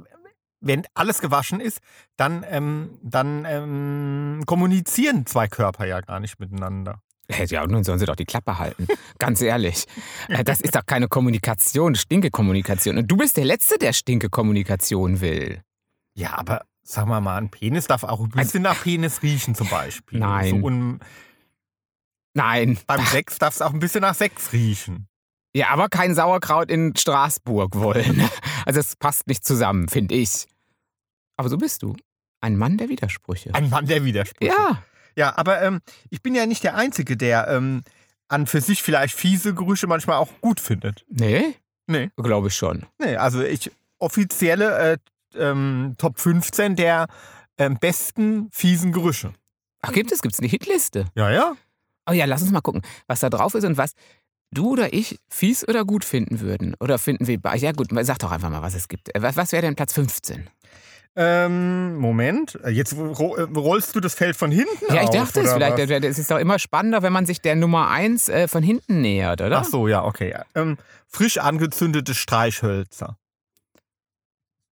wenn 0.61 0.85
alles 0.93 1.19
gewaschen 1.19 1.59
ist, 1.59 1.79
dann, 2.17 2.45
ähm, 2.47 2.99
dann 3.01 3.45
ähm, 3.45 4.43
kommunizieren 4.45 5.25
zwei 5.25 5.47
Körper 5.47 5.85
ja 5.85 5.99
gar 6.01 6.19
nicht 6.19 6.39
miteinander. 6.39 7.01
Ja, 7.49 7.65
nun 7.67 7.83
sollen 7.83 7.99
sie 7.99 8.05
doch 8.05 8.15
die 8.15 8.25
Klappe 8.25 8.57
halten. 8.59 8.87
Ganz 9.19 9.41
ehrlich. 9.41 9.85
Äh, 10.27 10.43
Das 10.43 10.61
ist 10.61 10.75
doch 10.75 10.85
keine 10.85 11.07
Kommunikation, 11.07 11.95
Stinke-Kommunikation. 11.95 12.97
Und 12.97 13.07
du 13.07 13.17
bist 13.17 13.37
der 13.37 13.45
Letzte, 13.45 13.77
der 13.77 13.93
Stinke-Kommunikation 13.93 15.21
will. 15.21 15.61
Ja, 16.13 16.37
aber 16.37 16.65
sagen 16.83 17.09
wir 17.09 17.21
mal, 17.21 17.37
ein 17.37 17.49
Penis 17.49 17.87
darf 17.87 18.03
auch 18.03 18.19
ein 18.19 18.29
bisschen 18.29 18.63
nach 18.63 18.81
Penis 18.83 19.21
riechen 19.23 19.55
zum 19.55 19.69
Beispiel. 19.69 20.19
Nein. 20.19 20.61
So, 20.61 20.69
Nein. 22.33 22.77
beim 22.87 23.05
Sex 23.05 23.37
darf 23.39 23.53
es 23.55 23.61
auch 23.61 23.73
ein 23.73 23.79
bisschen 23.79 24.01
nach 24.01 24.15
Sex 24.15 24.53
riechen. 24.53 25.07
Ja, 25.53 25.69
aber 25.69 25.89
kein 25.89 26.15
Sauerkraut 26.15 26.69
in 26.71 26.95
Straßburg 26.95 27.75
wollen. 27.75 28.29
Also 28.65 28.79
es 28.79 28.95
passt 28.95 29.27
nicht 29.27 29.43
zusammen, 29.43 29.89
finde 29.89 30.15
ich. 30.15 30.45
Aber 31.35 31.49
so 31.49 31.57
bist 31.57 31.81
du. 31.83 31.95
Ein 32.41 32.57
Mann 32.57 32.77
der 32.77 32.89
Widersprüche. 32.89 33.53
Ein 33.53 33.69
Mann 33.69 33.85
der 33.85 34.05
Widersprüche. 34.05 34.51
Ja. 34.53 34.83
Ja, 35.15 35.37
aber 35.37 35.61
ähm, 35.61 35.81
ich 36.09 36.21
bin 36.21 36.35
ja 36.35 36.45
nicht 36.45 36.63
der 36.63 36.75
Einzige, 36.75 37.17
der 37.17 37.47
ähm, 37.47 37.83
an 38.27 38.47
für 38.47 38.61
sich 38.61 38.81
vielleicht 38.81 39.15
fiese 39.15 39.53
Gerüche 39.53 39.87
manchmal 39.87 40.17
auch 40.17 40.29
gut 40.41 40.59
findet. 40.59 41.05
Nee? 41.09 41.55
Nee. 41.87 42.09
Glaube 42.15 42.47
ich 42.47 42.55
schon. 42.55 42.85
Nee, 42.99 43.15
also 43.17 43.41
ich 43.41 43.71
offizielle 43.99 44.93
äh, 44.93 44.97
ähm, 45.37 45.95
Top 45.97 46.19
15 46.19 46.75
der 46.75 47.07
ähm, 47.57 47.77
besten 47.79 48.49
fiesen 48.51 48.91
Gerüche. 48.91 49.33
Ach, 49.81 49.91
gibt 49.91 50.11
es? 50.11 50.21
Gibt 50.21 50.33
es 50.33 50.39
eine 50.39 50.47
Hitliste? 50.49 51.05
Ja, 51.15 51.31
ja. 51.31 51.53
Oh 52.09 52.13
ja, 52.13 52.25
lass 52.25 52.41
uns 52.41 52.51
mal 52.51 52.61
gucken, 52.61 52.81
was 53.07 53.19
da 53.19 53.29
drauf 53.29 53.53
ist 53.55 53.63
und 53.65 53.77
was 53.77 53.93
du 54.51 54.71
oder 54.71 54.93
ich 54.93 55.19
fies 55.29 55.67
oder 55.67 55.85
gut 55.85 56.03
finden 56.03 56.39
würden. 56.39 56.75
Oder 56.79 56.97
finden 56.97 57.27
wir. 57.27 57.39
Ja 57.55 57.71
gut, 57.71 57.87
sag 58.01 58.19
doch 58.19 58.31
einfach 58.31 58.49
mal, 58.49 58.61
was 58.61 58.75
es 58.75 58.87
gibt. 58.87 59.13
Äh, 59.15 59.21
Was, 59.21 59.37
was 59.37 59.51
wäre 59.51 59.61
denn 59.61 59.75
Platz 59.75 59.93
15? 59.93 60.49
Ähm, 61.15 61.97
Moment, 61.97 62.57
jetzt 62.69 62.93
äh, 62.93 62.97
rollst 63.01 63.95
du 63.95 63.99
das 63.99 64.13
Feld 64.13 64.37
von 64.37 64.49
hinten 64.49 64.69
Ja, 64.93 65.01
ich 65.03 65.09
auf, 65.09 65.15
dachte 65.15 65.41
es 65.41 65.53
oder 65.53 65.75
vielleicht. 65.75 66.03
was? 66.03 66.09
Es 66.11 66.19
ist 66.19 66.31
doch 66.31 66.37
immer 66.39 66.57
spannender, 66.57 67.01
wenn 67.03 67.11
man 67.11 67.25
sich 67.25 67.41
der 67.41 67.55
Nummer 67.57 67.89
1 67.89 68.29
äh, 68.29 68.47
von 68.47 68.63
hinten 68.63 69.01
nähert, 69.01 69.41
oder? 69.41 69.59
Ach 69.59 69.65
so, 69.65 69.89
ja, 69.89 70.05
okay. 70.05 70.33
Ähm, 70.55 70.77
frisch 71.07 71.37
angezündete 71.37 72.13
Streichhölzer. 72.13 73.17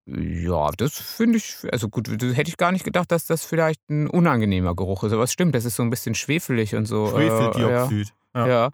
Ja, 0.06 0.70
das 0.76 0.94
finde 0.98 1.36
ich, 1.38 1.56
also 1.70 1.88
gut, 1.88 2.08
das 2.08 2.36
hätte 2.36 2.48
ich 2.48 2.56
gar 2.56 2.72
nicht 2.72 2.84
gedacht, 2.84 3.12
dass 3.12 3.26
das 3.26 3.44
vielleicht 3.44 3.88
ein 3.90 4.08
unangenehmer 4.08 4.74
Geruch 4.74 5.04
ist. 5.04 5.12
Aber 5.12 5.22
es 5.24 5.32
stimmt, 5.32 5.54
das 5.54 5.64
ist 5.66 5.76
so 5.76 5.82
ein 5.82 5.90
bisschen 5.90 6.14
schwefelig 6.14 6.74
und 6.74 6.86
so. 6.86 7.06
Äh, 7.18 7.28
Schwefeldioxid. 7.28 8.12
ja, 8.34 8.46
Ja. 8.46 8.48
ja. 8.48 8.70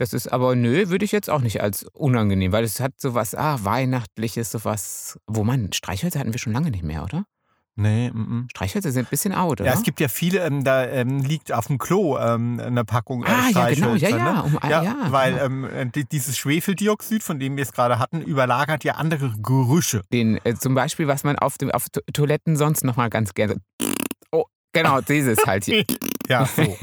Das 0.00 0.14
ist 0.14 0.28
aber, 0.32 0.56
nö, 0.56 0.88
würde 0.88 1.04
ich 1.04 1.12
jetzt 1.12 1.28
auch 1.28 1.42
nicht 1.42 1.60
als 1.60 1.84
unangenehm, 1.92 2.52
weil 2.52 2.64
es 2.64 2.80
hat 2.80 2.98
sowas, 2.98 3.34
ah, 3.34 3.58
weihnachtliches, 3.62 4.50
sowas. 4.50 5.18
Wo 5.26 5.44
man, 5.44 5.74
Streichhölzer 5.74 6.20
hatten 6.20 6.32
wir 6.32 6.38
schon 6.38 6.54
lange 6.54 6.70
nicht 6.70 6.82
mehr, 6.84 7.04
oder? 7.04 7.24
Nee, 7.76 8.10
mm, 8.10 8.18
mm. 8.18 8.46
Streichhölzer 8.48 8.92
sind 8.92 9.06
ein 9.08 9.10
bisschen 9.10 9.34
out, 9.34 9.60
oder? 9.60 9.66
Ja, 9.66 9.74
es 9.74 9.82
gibt 9.82 10.00
ja 10.00 10.08
viele, 10.08 10.38
ähm, 10.40 10.64
da 10.64 10.86
ähm, 10.86 11.18
liegt 11.20 11.52
auf 11.52 11.66
dem 11.66 11.76
Klo 11.76 12.16
ähm, 12.18 12.58
eine 12.64 12.86
Packung 12.86 13.24
äh, 13.24 13.28
Ah, 13.28 13.48
ja, 13.50 13.68
genau, 13.74 13.88
ja, 13.94 13.98
Streichhölzer, 14.08 14.16
ja, 14.16 14.32
Ne? 14.32 14.42
um, 14.42 14.58
ah, 14.62 14.68
Ja, 14.70 14.82
ja, 14.82 14.96
weil 15.10 15.32
genau. 15.34 15.44
ähm, 15.44 15.64
äh, 15.66 15.86
di- 15.86 16.04
dieses 16.06 16.38
Schwefeldioxid, 16.38 17.22
von 17.22 17.38
dem 17.38 17.56
wir 17.58 17.62
es 17.62 17.72
gerade 17.72 17.98
hatten, 17.98 18.22
überlagert 18.22 18.82
ja 18.84 18.94
andere 18.94 19.34
Gerüche. 19.42 20.00
Den, 20.14 20.40
äh, 20.44 20.54
zum 20.54 20.74
Beispiel, 20.74 21.08
was 21.08 21.24
man 21.24 21.38
auf, 21.38 21.58
dem, 21.58 21.70
auf 21.70 21.90
To- 21.90 22.00
Toiletten 22.14 22.56
sonst 22.56 22.84
noch 22.84 22.96
mal 22.96 23.10
ganz 23.10 23.34
gerne. 23.34 23.56
Oh, 24.32 24.44
genau, 24.72 25.02
dieses 25.02 25.44
halt 25.46 25.64
hier. 25.66 25.84
Ja, 26.30 26.46
so. 26.56 26.78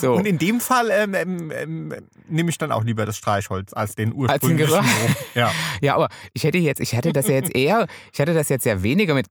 So. 0.00 0.14
Und 0.14 0.26
in 0.26 0.38
dem 0.38 0.60
Fall 0.60 0.88
ähm, 0.90 1.14
ähm, 1.14 1.50
ähm, 1.50 1.94
nehme 2.28 2.50
ich 2.50 2.58
dann 2.58 2.70
auch 2.72 2.84
lieber 2.84 3.04
das 3.06 3.16
Streichholz 3.16 3.72
als 3.72 3.96
den 3.96 4.14
ursprünglichen? 4.14 4.70
Geruch. 4.70 4.84
Ja. 5.34 5.52
Ja, 5.80 5.96
aber 5.96 6.08
ich 6.32 6.44
hätte 6.44 6.58
jetzt, 6.58 6.80
ich 6.80 6.94
hatte 6.94 7.12
das 7.12 7.26
ja 7.26 7.34
jetzt 7.34 7.54
eher, 7.54 7.86
ich 8.12 8.20
hatte 8.20 8.32
das 8.32 8.48
jetzt 8.48 8.64
ja 8.64 8.82
weniger 8.82 9.14
mit, 9.14 9.26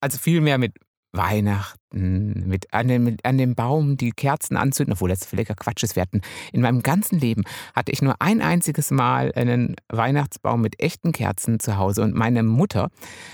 also 0.00 0.18
viel 0.18 0.40
mehr 0.40 0.58
mit 0.58 0.74
Weihnachten, 1.12 2.48
mit 2.48 2.72
an, 2.72 2.88
dem, 2.88 3.04
mit 3.04 3.24
an 3.24 3.38
dem 3.38 3.54
Baum 3.54 3.96
die 3.96 4.10
Kerzen 4.10 4.56
anzünden, 4.56 4.94
obwohl 4.94 5.10
das 5.10 5.24
völliger 5.24 5.54
Quatsch 5.54 5.82
ist. 5.82 5.94
Wir 5.94 6.02
hatten 6.02 6.20
in 6.52 6.62
meinem 6.62 6.82
ganzen 6.82 7.18
Leben 7.18 7.44
hatte 7.74 7.92
ich 7.92 8.02
nur 8.02 8.16
ein 8.20 8.42
einziges 8.42 8.90
Mal 8.90 9.32
einen 9.34 9.76
Weihnachtsbaum 9.88 10.60
mit 10.60 10.80
echten 10.80 11.12
Kerzen 11.12 11.60
zu 11.60 11.76
Hause 11.76 12.02
und 12.02 12.14
meine 12.14 12.42
Mutter 12.42 12.90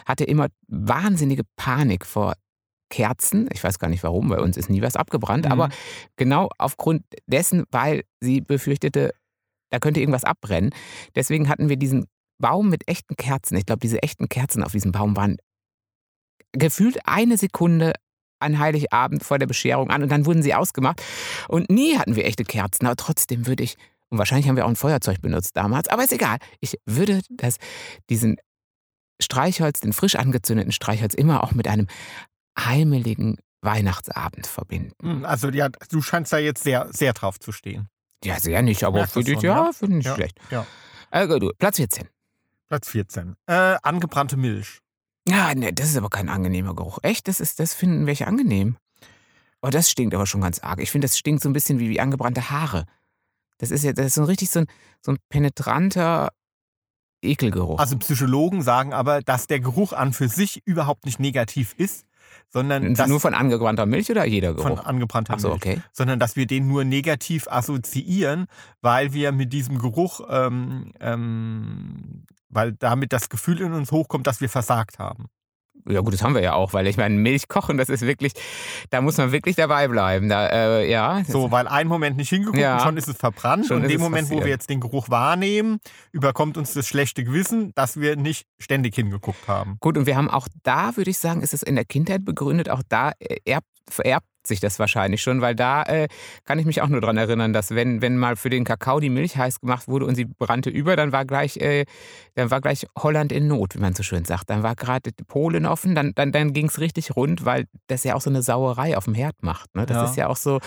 hatte 0.07 0.25
immer 0.25 0.49
wahnsinnige 0.69 1.45
Panik 1.57 2.05
vor 2.05 2.35
Kerzen. 2.91 3.49
Ich 3.53 3.63
weiß 3.63 3.79
gar 3.79 3.89
nicht 3.89 4.03
warum, 4.03 4.29
bei 4.29 4.39
uns 4.41 4.57
ist 4.57 4.71
nie 4.71 4.83
was 4.83 4.97
abgebrannt, 4.97 5.45
Mhm. 5.47 5.53
aber 5.53 5.69
genau 6.17 6.49
aufgrund 6.59 7.05
dessen, 7.27 7.65
weil 7.71 8.03
sie 8.21 8.41
befürchtete, 8.41 9.13
da 9.71 9.79
könnte 9.79 10.01
irgendwas 10.01 10.25
abbrennen. 10.25 10.71
Deswegen 11.15 11.49
hatten 11.49 11.69
wir 11.69 11.77
diesen 11.77 12.07
Baum 12.41 12.69
mit 12.71 12.89
echten 12.89 13.17
Kerzen. 13.17 13.57
Ich 13.57 13.67
glaube, 13.67 13.81
diese 13.81 14.03
echten 14.03 14.29
Kerzen 14.29 14.63
auf 14.63 14.73
diesem 14.73 14.93
Baum 14.93 15.17
waren 15.17 15.37
gefühlt 16.53 16.99
eine 17.05 17.37
Sekunde 17.37 17.93
an 18.41 18.59
Heiligabend 18.59 19.25
vor 19.25 19.39
der 19.39 19.47
Bescherung 19.47 19.91
an 19.91 20.03
und 20.03 20.11
dann 20.11 20.25
wurden 20.25 20.43
sie 20.43 20.55
ausgemacht. 20.55 21.03
Und 21.49 21.69
nie 21.71 21.99
hatten 21.99 22.15
wir 22.17 22.25
echte 22.25 22.45
Kerzen, 22.45 22.87
aber 22.87 22.97
trotzdem 22.97 23.47
würde 23.47 23.65
ich, 23.65 23.77
und 24.11 24.19
wahrscheinlich 24.19 24.49
haben 24.49 24.57
wir 24.57 24.65
auch 24.65 24.71
ein 24.71 24.77
Feuerzeug 24.77 25.21
benutzt 25.21 25.57
damals, 25.57 25.89
aber 25.89 26.05
ist 26.05 26.13
egal, 26.13 26.39
ich 26.61 26.79
würde 26.87 27.21
das, 27.29 27.57
diesen 28.09 28.37
Streichholz, 29.21 29.81
den 29.81 29.93
frisch 29.93 30.15
angezündeten 30.15 30.71
Streichholz 30.73 31.15
immer 31.15 31.43
auch 31.43 31.53
mit 31.53 31.67
einem 31.67 31.89
heimeligen 32.59 33.39
Weihnachtsabend 33.63 34.47
verbinden. 34.47 34.93
Hm, 35.03 35.25
Also 35.25 35.49
ja, 35.51 35.69
du 35.69 36.01
scheinst 36.03 36.33
da 36.33 36.39
jetzt 36.39 36.63
sehr, 36.63 36.89
sehr 36.93 37.13
drauf 37.13 37.39
zu 37.41 37.53
stehen. 37.53 37.89
Ja, 38.25 38.39
sehr 38.41 38.63
nicht, 38.63 38.85
aber 38.85 38.99
Merkt 38.99 39.09
das 39.09 39.13
finde 39.15 39.31
ich, 39.33 39.37
schon, 39.39 39.45
ja, 39.45 39.65
ja? 39.67 39.73
finde 39.73 39.99
ich 39.99 40.05
Ja, 40.07 40.15
schlecht. 40.15 40.39
ja. 40.51 40.67
Also, 41.11 41.39
du, 41.39 41.51
Platz 41.59 41.77
14. 41.77 42.09
Platz 42.69 42.89
14. 42.91 43.35
Äh, 43.47 43.77
angebrannte 43.83 44.37
Milch. 44.37 44.81
Ja, 45.27 45.55
ne, 45.55 45.73
das 45.73 45.89
ist 45.91 45.97
aber 45.97 46.11
kein 46.11 46.29
angenehmer 46.29 46.75
Geruch. 46.75 46.99
Echt, 47.03 47.29
das, 47.29 47.41
ist, 47.41 47.61
das 47.61 47.75
finden 47.75 48.07
welche 48.07 48.27
angenehm. 48.27 48.77
Oh, 49.63 49.69
das 49.71 49.91
stinkt 49.91 50.15
aber 50.15 50.27
schon 50.27 50.41
ganz 50.41 50.59
arg. 50.61 50.81
Ich 50.81 50.91
finde, 50.91 51.07
das 51.07 51.19
stinkt 51.19 51.43
so 51.43 51.49
ein 51.49 51.53
bisschen 51.53 51.79
wie, 51.79 51.89
wie 51.89 52.01
angebrannte 52.01 52.51
Haare. 52.51 52.85
Das 53.59 53.71
ist 53.71 53.83
ja, 53.85 53.93
das 53.93 54.07
ist 54.07 54.15
so 54.15 54.25
richtig 54.25 54.51
so 54.51 54.61
ein, 54.61 54.67
so 55.01 55.13
ein 55.13 55.19
penetranter 55.31 56.29
Ekelgeruch. 57.23 57.79
Also 57.81 57.97
Psychologen 57.99 58.63
sagen 58.63 58.93
aber, 58.93 59.21
dass 59.23 59.47
der 59.49 59.61
Geruch 59.61 59.93
an 59.93 60.13
für 60.13 60.29
sich 60.29 60.63
überhaupt 60.65 61.05
nicht 61.07 61.19
negativ 61.19 61.75
ist, 61.77 62.05
sondern 62.51 62.95
dass 62.95 63.09
Nur 63.09 63.21
von 63.21 63.35
angebrannter 63.35 63.87
Milch 63.87 64.11
oder 64.11 64.25
jeder 64.25 64.55
von 64.55 64.75
Geruch? 64.75 64.85
angebrannter 64.85 65.35
Ach 65.37 65.41
so, 65.41 65.49
Milch. 65.49 65.63
okay. 65.63 65.83
sondern 65.93 66.19
dass 66.19 66.37
wir 66.37 66.47
den 66.47 66.67
nur 66.67 66.85
negativ 66.85 67.47
assoziieren, 67.49 68.47
weil 68.81 69.13
wir 69.13 69.33
mit 69.33 69.53
diesem 69.53 69.79
Geruch, 69.79 70.21
ähm, 70.31 70.93
ähm, 71.01 72.25
weil 72.49 72.73
damit 72.73 73.13
das 73.13 73.29
Gefühl 73.29 73.61
in 73.61 73.73
uns 73.73 73.93
hochkommt, 73.93 74.27
dass 74.27 74.41
wir 74.41 74.49
versagt 74.49 74.99
haben. 74.99 75.27
Ja 75.89 76.01
gut, 76.01 76.13
das 76.15 76.23
haben 76.23 76.35
wir 76.35 76.43
ja 76.43 76.55
auch, 76.55 76.73
weil 76.73 76.87
ich 76.87 76.97
meine, 76.97 77.15
Milch 77.15 77.49
kochen, 77.49 77.77
das 77.77 77.89
ist 77.89 78.03
wirklich, 78.03 78.33
da 78.91 79.01
muss 79.01 79.17
man 79.17 79.33
wirklich 79.33 79.57
dabei 79.57 79.89
bleiben. 79.89 80.29
Da, 80.29 80.47
äh, 80.49 80.91
ja, 80.91 81.23
So, 81.27 81.51
weil 81.51 81.67
einen 81.69 81.89
Moment 81.89 82.17
nicht 82.17 82.29
hingeguckt 82.31 82.59
Ja. 82.59 82.77
und 82.77 82.83
schon 82.83 82.97
ist 82.97 83.09
es 83.09 83.17
verbrannt. 83.17 83.67
Schon 83.67 83.79
und 83.79 83.83
in 83.85 83.89
dem 83.91 84.01
Moment, 84.01 84.29
wo 84.29 84.35
passiert. 84.35 84.45
wir 84.45 84.51
jetzt 84.53 84.71
den 84.71 84.81
Geruch 84.81 85.09
wahrnehmen, 85.11 85.79
überkommt 86.13 86.57
uns 86.57 86.73
das 86.75 86.87
schlechte 86.87 87.25
Gewissen, 87.25 87.73
dass 87.75 88.01
wir 88.01 88.17
nicht 88.17 88.47
ständig 88.59 88.95
hingeguckt 88.95 89.47
haben. 89.49 89.77
Gut, 89.81 89.97
und 89.99 90.07
wir 90.07 90.17
haben 90.17 90.31
auch 90.31 90.49
da, 90.63 90.97
würde 90.97 91.11
ich 91.11 91.19
sagen, 91.19 91.43
ist 91.43 91.55
es 91.55 91.63
in 91.63 91.75
der 91.75 91.85
Kindheit 91.85 92.25
begründet, 92.25 92.69
auch 92.71 92.83
da 92.89 93.13
äh, 93.19 93.37
erbt, 93.45 93.67
vererbt 93.89 94.27
sich 94.49 94.61
das 94.61 94.79
wahrscheinlich 94.79 95.23
schon, 95.23 95.41
weil 95.41 95.55
da 95.55 95.83
äh, 95.85 96.09
kann 96.45 96.59
ich 96.59 96.67
mich 96.67 96.83
auch 96.83 96.89
nur 96.89 97.01
dran 97.01 97.17
erinnern, 97.17 97.53
dass 97.53 97.71
wenn, 97.75 98.03
wenn 98.03 98.17
mal 98.17 98.37
für 98.37 98.51
den 98.51 98.65
Kakao 98.65 99.01
die 99.01 99.11
Milch 99.11 99.37
heiß 99.37 99.61
gemacht 99.61 99.89
wurde 99.89 100.07
und 100.07 100.15
sie 100.15 100.25
brannte 100.25 100.71
über, 100.71 100.97
dann 100.97 101.13
war 101.13 101.25
gleich, 101.25 101.57
äh, 101.59 101.85
dann 102.35 102.51
war 102.51 102.61
gleich 102.61 102.87
Holland 102.97 103.33
in 103.33 103.47
Not, 103.49 103.75
wie 103.75 103.79
man 103.81 103.95
so 103.95 104.03
schön 104.03 104.25
sagt. 104.25 104.51
Dann 104.51 104.63
war 104.63 104.75
gerade 104.75 105.11
Polen 105.27 105.67
offen, 105.67 105.95
dann, 105.95 106.13
dann, 106.15 106.33
dann 106.33 106.53
ging 106.53 106.67
es 106.67 106.79
richtig 106.81 107.15
rund, 107.17 107.45
weil 107.45 107.67
das 107.87 108.05
ja 108.05 108.15
auch 108.15 108.21
so 108.21 108.31
eine 108.31 108.43
Sauerei 108.43 108.97
auf 108.97 109.05
dem 109.05 109.15
Herd 109.15 109.37
macht. 109.43 109.75
Ne? 109.75 109.87
Das 109.87 109.97
Ja. 109.97 110.05
ist 110.05 110.17
ja 110.17 110.27
auch 110.29 110.37
so, 110.37 110.61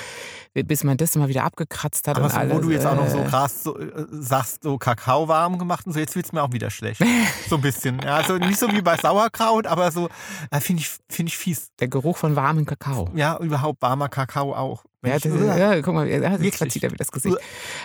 bis 0.53 0.83
man 0.83 0.97
das 0.97 1.15
mal 1.15 1.27
wieder 1.29 1.43
abgekratzt 1.43 2.07
hat 2.07 2.17
Aber 2.17 2.25
und 2.25 2.31
so, 2.31 2.37
alles. 2.37 2.55
wo 2.55 2.59
du 2.59 2.71
jetzt 2.71 2.85
auch 2.85 2.95
noch 2.95 3.07
so 3.09 3.19
äh, 3.19 3.25
krass 3.25 3.63
so, 3.63 3.77
äh, 3.79 4.05
sagst, 4.11 4.63
so 4.63 4.77
Kakao 4.77 5.27
warm 5.27 5.57
gemacht 5.57 5.87
und 5.87 5.93
so, 5.93 5.99
jetzt 5.99 6.15
wird 6.15 6.25
es 6.25 6.31
mir 6.33 6.43
auch 6.43 6.51
wieder 6.51 6.69
schlecht. 6.69 7.01
so 7.49 7.55
ein 7.55 7.61
bisschen. 7.61 7.99
Ja, 8.03 8.17
also 8.17 8.37
nicht 8.37 8.59
so 8.59 8.71
wie 8.71 8.81
bei 8.81 8.97
Sauerkraut, 8.97 9.65
aber 9.67 9.91
so, 9.91 10.09
finde 10.59 10.81
ich, 10.81 10.89
find 11.09 11.29
ich 11.29 11.37
fies. 11.37 11.69
Der 11.79 11.87
Geruch 11.87 12.17
von 12.17 12.35
warmem 12.35 12.65
Kakao. 12.65 13.09
Ja, 13.15 13.37
überhaupt 13.39 13.70
warmer 13.79 14.09
Kakao 14.09 14.53
auch. 14.53 14.83
Ja, 15.03 15.17
das 15.17 15.25
ja, 15.25 15.81
guck 15.81 15.95
mal, 15.95 16.07
ja, 16.07 16.37
jetzt 16.37 16.57
verzieht 16.57 16.83
er 16.83 16.89
wieder 16.89 16.99
das 16.99 17.11
Gesicht. 17.11 17.37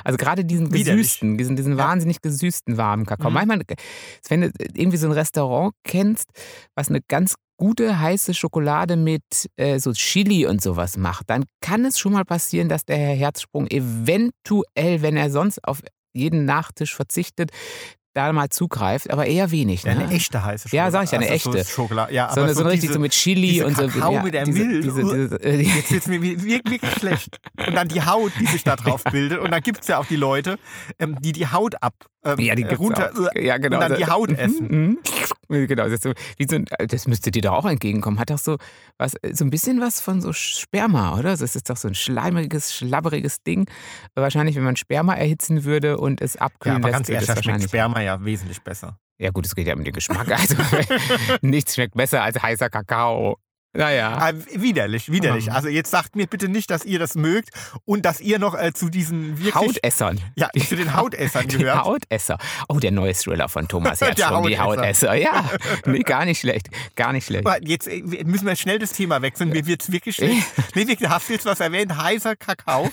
Also 0.05 0.19
gerade 0.19 0.45
diesen 0.45 0.71
gesüßten, 0.71 1.39
diesen, 1.39 1.57
diesen 1.57 1.79
wahnsinnig 1.79 2.21
gesüßten 2.21 2.77
warmen 2.77 3.07
Kakao. 3.07 3.31
Mhm. 3.31 3.35
Manchmal, 3.35 3.63
wenn 4.29 4.41
du 4.43 4.53
irgendwie 4.75 4.99
so 4.99 5.07
ein 5.07 5.13
Restaurant 5.13 5.73
kennst, 5.85 6.29
was 6.75 6.89
eine 6.89 7.01
ganz 7.09 7.35
gute 7.57 7.99
heiße 7.99 8.35
Schokolade 8.35 8.97
mit 8.97 9.23
äh, 9.57 9.79
so 9.79 9.93
Chili 9.93 10.47
und 10.47 10.61
sowas 10.61 10.99
macht, 10.99 11.31
dann 11.31 11.45
kann 11.61 11.85
es 11.87 11.99
schon 11.99 12.13
mal 12.13 12.25
passieren, 12.25 12.69
dass 12.69 12.85
der 12.85 12.99
Herr 12.99 13.15
Herzsprung 13.15 13.67
eventuell, 13.69 15.03
wenn 15.03 15.17
er 15.17 15.31
sonst 15.31 15.65
auf 15.65 15.81
jeden 16.13 16.45
Nachtisch 16.45 16.95
verzichtet, 16.95 17.51
da 18.17 18.33
mal 18.33 18.49
zugreift, 18.49 19.11
aber 19.11 19.27
eher 19.27 19.51
wenig. 19.51 19.83
Ja, 19.83 19.95
Ne? 19.95 20.05
eine 20.05 20.15
echte 20.15 20.43
heiße 20.45 20.69
Schokolade. 20.69 20.87
Ja, 20.87 20.91
sag 20.91 21.05
ich 21.05 21.11
ja, 21.13 21.19
eine 21.19 21.31
Also 21.31 21.51
echte. 21.53 21.65
So 21.65 21.71
Schokolade. 21.71 22.15
Ja, 22.15 22.29
so, 22.29 22.35
so, 22.35 22.61
eine 22.61 22.71
richtig 22.71 22.81
diese, 22.83 22.93
so 22.95 22.99
mit 23.01 23.13
Chili 23.13 23.63
und 23.63 23.77
so. 23.77 23.87
Kakao 23.87 24.23
mit 24.23 24.35
der 24.35 24.47
Milch. 24.47 24.85
Diese, 24.85 25.03
diese, 25.03 25.37
äh, 25.45 25.61
Jetzt 25.63 25.91
wird 25.93 26.03
es 26.03 26.09
mir 26.09 26.23
wirklich, 26.23 26.81
schlecht. 26.99 27.39
Und 27.67 27.75
dann 27.75 27.89
die 27.89 28.03
Haut, 28.03 28.33
die 28.41 28.47
sich 28.47 28.65
da 28.65 28.77
drauf 28.77 29.05
bildet. 29.13 29.41
Und 29.41 29.51
dann 29.51 29.61
gibt 29.63 29.83
es 29.83 29.89
ja 29.89 29.99
auch 29.99 30.07
die 30.07 30.17
Leute, 30.17 30.59
ähm, 30.99 31.17
die 31.21 31.33
die 31.33 31.47
Haut 31.47 31.83
ab, 31.83 31.95
ähm, 32.33 32.39
Ja, 32.41 32.55
die 32.55 32.63
gibt's 32.65 32.79
runter 32.79 33.13
auch. 33.15 33.35
Ja, 33.35 33.59
genau. 33.59 33.77
und 33.83 33.91
dann 33.91 33.99
die 33.99 34.07
Haut 34.07 34.31
essen. 34.31 34.69
Mhm. 34.69 34.99
Genau, 35.49 35.89
das, 35.89 36.03
so, 36.03 36.13
so 36.49 36.57
ein, 36.57 36.65
das 36.89 37.07
müsste 37.07 37.31
dir 37.31 37.43
doch 37.43 37.53
auch 37.53 37.67
entgegenkommen. 37.67 38.19
Hat 38.19 38.31
doch 38.31 38.39
so 38.39 38.57
was, 38.99 39.15
so 39.33 39.45
ein 39.45 39.51
bisschen 39.51 39.81
was 39.81 40.01
von 40.01 40.21
so 40.21 40.33
Sperma, 40.33 41.17
oder? 41.19 41.37
Das 41.37 41.55
ist 41.55 41.71
doch 41.71 41.77
so 41.77 41.87
ein 41.89 41.95
schleimiges, 41.95 42.75
schlabberiges 42.75 43.43
Ding. 43.45 43.67
Wahrscheinlich, 44.15 44.57
wenn 44.57 44.65
man 44.65 44.77
Sperma 44.77 45.15
erhitzen 45.15 45.65
würde 45.65 45.99
und 45.99 46.21
es 46.21 46.35
Ja, 46.35 46.41
abkühlen 46.43 46.77
aber 46.79 46.89
lässt, 46.89 47.07
ganz 47.07 47.29
ehrlich, 47.29 47.45
schmeckt. 47.45 47.63
Sperma 47.65 48.01
ja 48.01 48.25
wesentlich 48.25 48.61
besser. 48.63 48.99
Ja, 49.19 49.31
gut, 49.31 49.47
es 49.47 49.55
geht 49.55 49.67
ja 49.67 49.75
um 49.75 49.85
den 49.85 49.93
Geschmack. 49.95 50.27
Also, 50.31 50.57
nichts 51.43 51.75
schmeckt 51.75 51.95
besser 51.95 52.23
als 52.23 52.43
heißer 52.43 52.69
Kakao. 52.69 53.39
Naja. 53.77 54.17
Ah, 54.19 54.33
widerlich, 54.55 55.11
widerlich. 55.11 55.47
Mhm. 55.47 55.53
Also 55.53 55.69
jetzt 55.69 55.91
sagt 55.91 56.17
mir 56.17 56.27
bitte 56.27 56.49
nicht, 56.49 56.71
dass 56.71 56.85
ihr 56.85 56.99
das 56.99 57.15
mögt 57.15 57.51
und 57.85 58.05
dass 58.05 58.21
ihr 58.21 58.39
noch 58.39 58.55
äh, 58.55 58.73
zu 58.73 58.89
diesen 58.89 59.39
wirklich 59.39 59.55
Hautessern. 59.55 60.21
ja, 60.37 60.49
zu 60.67 60.77
den 60.77 60.95
Hautessern 60.97 61.49
Die 61.49 61.59
gehört. 61.59 61.85
Hautesser. 61.85 62.39
Oh, 62.69 62.79
der 62.79 62.93
neue 62.93 63.13
Thriller 63.15 63.49
von 63.49 63.69
Thomas 63.69 63.99
Der 64.01 64.09
Herzog, 64.09 64.47
die 64.47 64.59
Hautesser. 64.59 65.15
Ja, 65.15 65.51
nee, 65.87 66.01
gar 66.01 66.25
nicht 66.25 66.41
schlecht. 66.41 66.69
Gar 66.95 67.13
nicht 67.13 67.27
schlecht. 67.27 67.47
Aber 67.47 67.63
Jetzt 67.67 67.87
äh, 67.89 68.03
müssen 68.25 68.47
wir 68.47 68.57
schnell 68.57 68.79
das 68.79 68.93
Thema 68.93 69.23
wechseln. 69.23 69.51
Mir 69.51 69.67
wird 69.67 69.83
es 69.83 69.93
wirklich 69.93 70.17
schlecht. 70.17 70.47
Nee, 70.75 70.87
wirklich, 70.87 71.09
hast 71.09 71.29
du 71.29 71.35
jetzt 71.35 71.47
was 71.47 71.61
erwähnt? 71.61 71.97
Heißer 71.97 72.37
Kakao. 72.37 72.91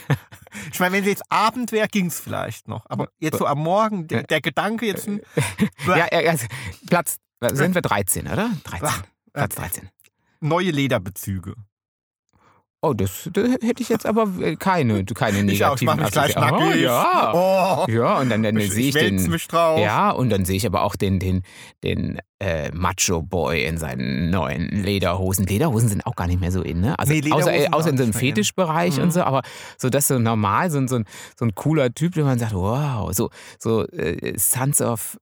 Ich 0.72 0.80
meine, 0.80 0.94
wenn 0.94 1.04
es 1.04 1.10
jetzt 1.10 1.24
Abend 1.30 1.72
wäre, 1.72 1.88
ging 1.88 2.08
es 2.08 2.20
vielleicht 2.20 2.68
noch. 2.68 2.86
Aber 2.90 3.10
jetzt 3.20 3.40
so 3.40 3.46
am 3.48 3.60
Morgen, 3.60 4.08
der, 4.08 4.24
der 4.24 4.42
Gedanke 4.42 4.86
jetzt. 4.86 5.08
Ja, 5.88 6.08
ja, 6.22 6.36
Platz, 6.90 7.18
sind 7.52 7.74
wir 7.74 7.82
13, 7.82 8.28
oder? 8.28 8.50
13. 8.64 8.88
Ach, 8.88 9.04
Platz 9.34 9.56
13. 9.56 9.90
Neue 10.44 10.72
Lederbezüge. 10.72 11.56
Oh, 12.86 12.94
das, 12.94 13.30
das 13.32 13.50
hätte 13.62 13.82
ich 13.82 13.88
jetzt 13.88 14.06
aber 14.06 14.28
äh, 14.42 14.58
keine, 14.58 15.06
keine 15.06 15.42
Ich 15.54 15.64
auch, 15.64 15.76
ich 15.78 15.84
negativen 15.84 16.02
mich 16.02 16.12
gleich. 16.12 16.36
Oh, 16.36 16.74
ja. 16.74 17.32
Oh, 17.34 17.90
Ja, 17.90 18.20
und 18.20 18.30
dann, 18.30 18.44
dann 18.44 18.58
ich, 18.58 18.72
sehe 18.74 18.90
ich 18.90 18.94
den. 18.94 19.30
mich 19.30 19.48
drauf. 19.48 19.80
Ja, 19.80 20.12
und 20.12 20.30
dann 20.30 20.44
sehe 20.44 20.58
ich 20.58 20.66
aber 20.66 20.84
auch 20.84 20.98
den, 20.98 21.18
den, 21.18 21.44
den 21.86 22.20
äh, 22.42 22.72
Macho-Boy 22.74 23.64
in 23.64 23.78
seinen 23.78 24.32
neuen 24.32 24.68
Lederhosen. 24.84 25.46
Lederhosen 25.46 25.88
sind 25.88 26.06
auch 26.06 26.16
gar 26.18 26.28
nicht 26.28 26.42
mehr 26.42 26.52
so 26.52 26.62
in, 26.62 26.82
ne? 26.82 27.00
Also 27.00 27.14
Nee, 27.14 27.32
außer, 27.32 27.54
äh, 27.54 27.70
außer 27.72 27.90
in 27.90 27.96
so 27.98 28.04
einem. 28.04 28.12
Fetischbereich 28.12 28.98
Mhm. 28.98 29.04
und 29.04 29.12
so, 29.14 29.22
aber 29.24 29.44
so 29.78 29.90
das 29.90 30.10
so 30.10 30.20
normal, 30.20 30.70
so, 30.70 30.78
ein- 30.80 30.90
so, 30.90 30.98
ein, 30.98 31.06
so 31.40 31.46
ein 31.46 31.56
cooler 31.56 31.94
Typ, 31.94 32.16
der 32.16 32.26
man 32.26 32.38
sagt, 32.38 32.54
wow, 32.54 33.14
so, 33.14 33.30
so 33.60 33.88
äh, 33.88 34.38
Sons 34.38 34.82
of 34.82 35.18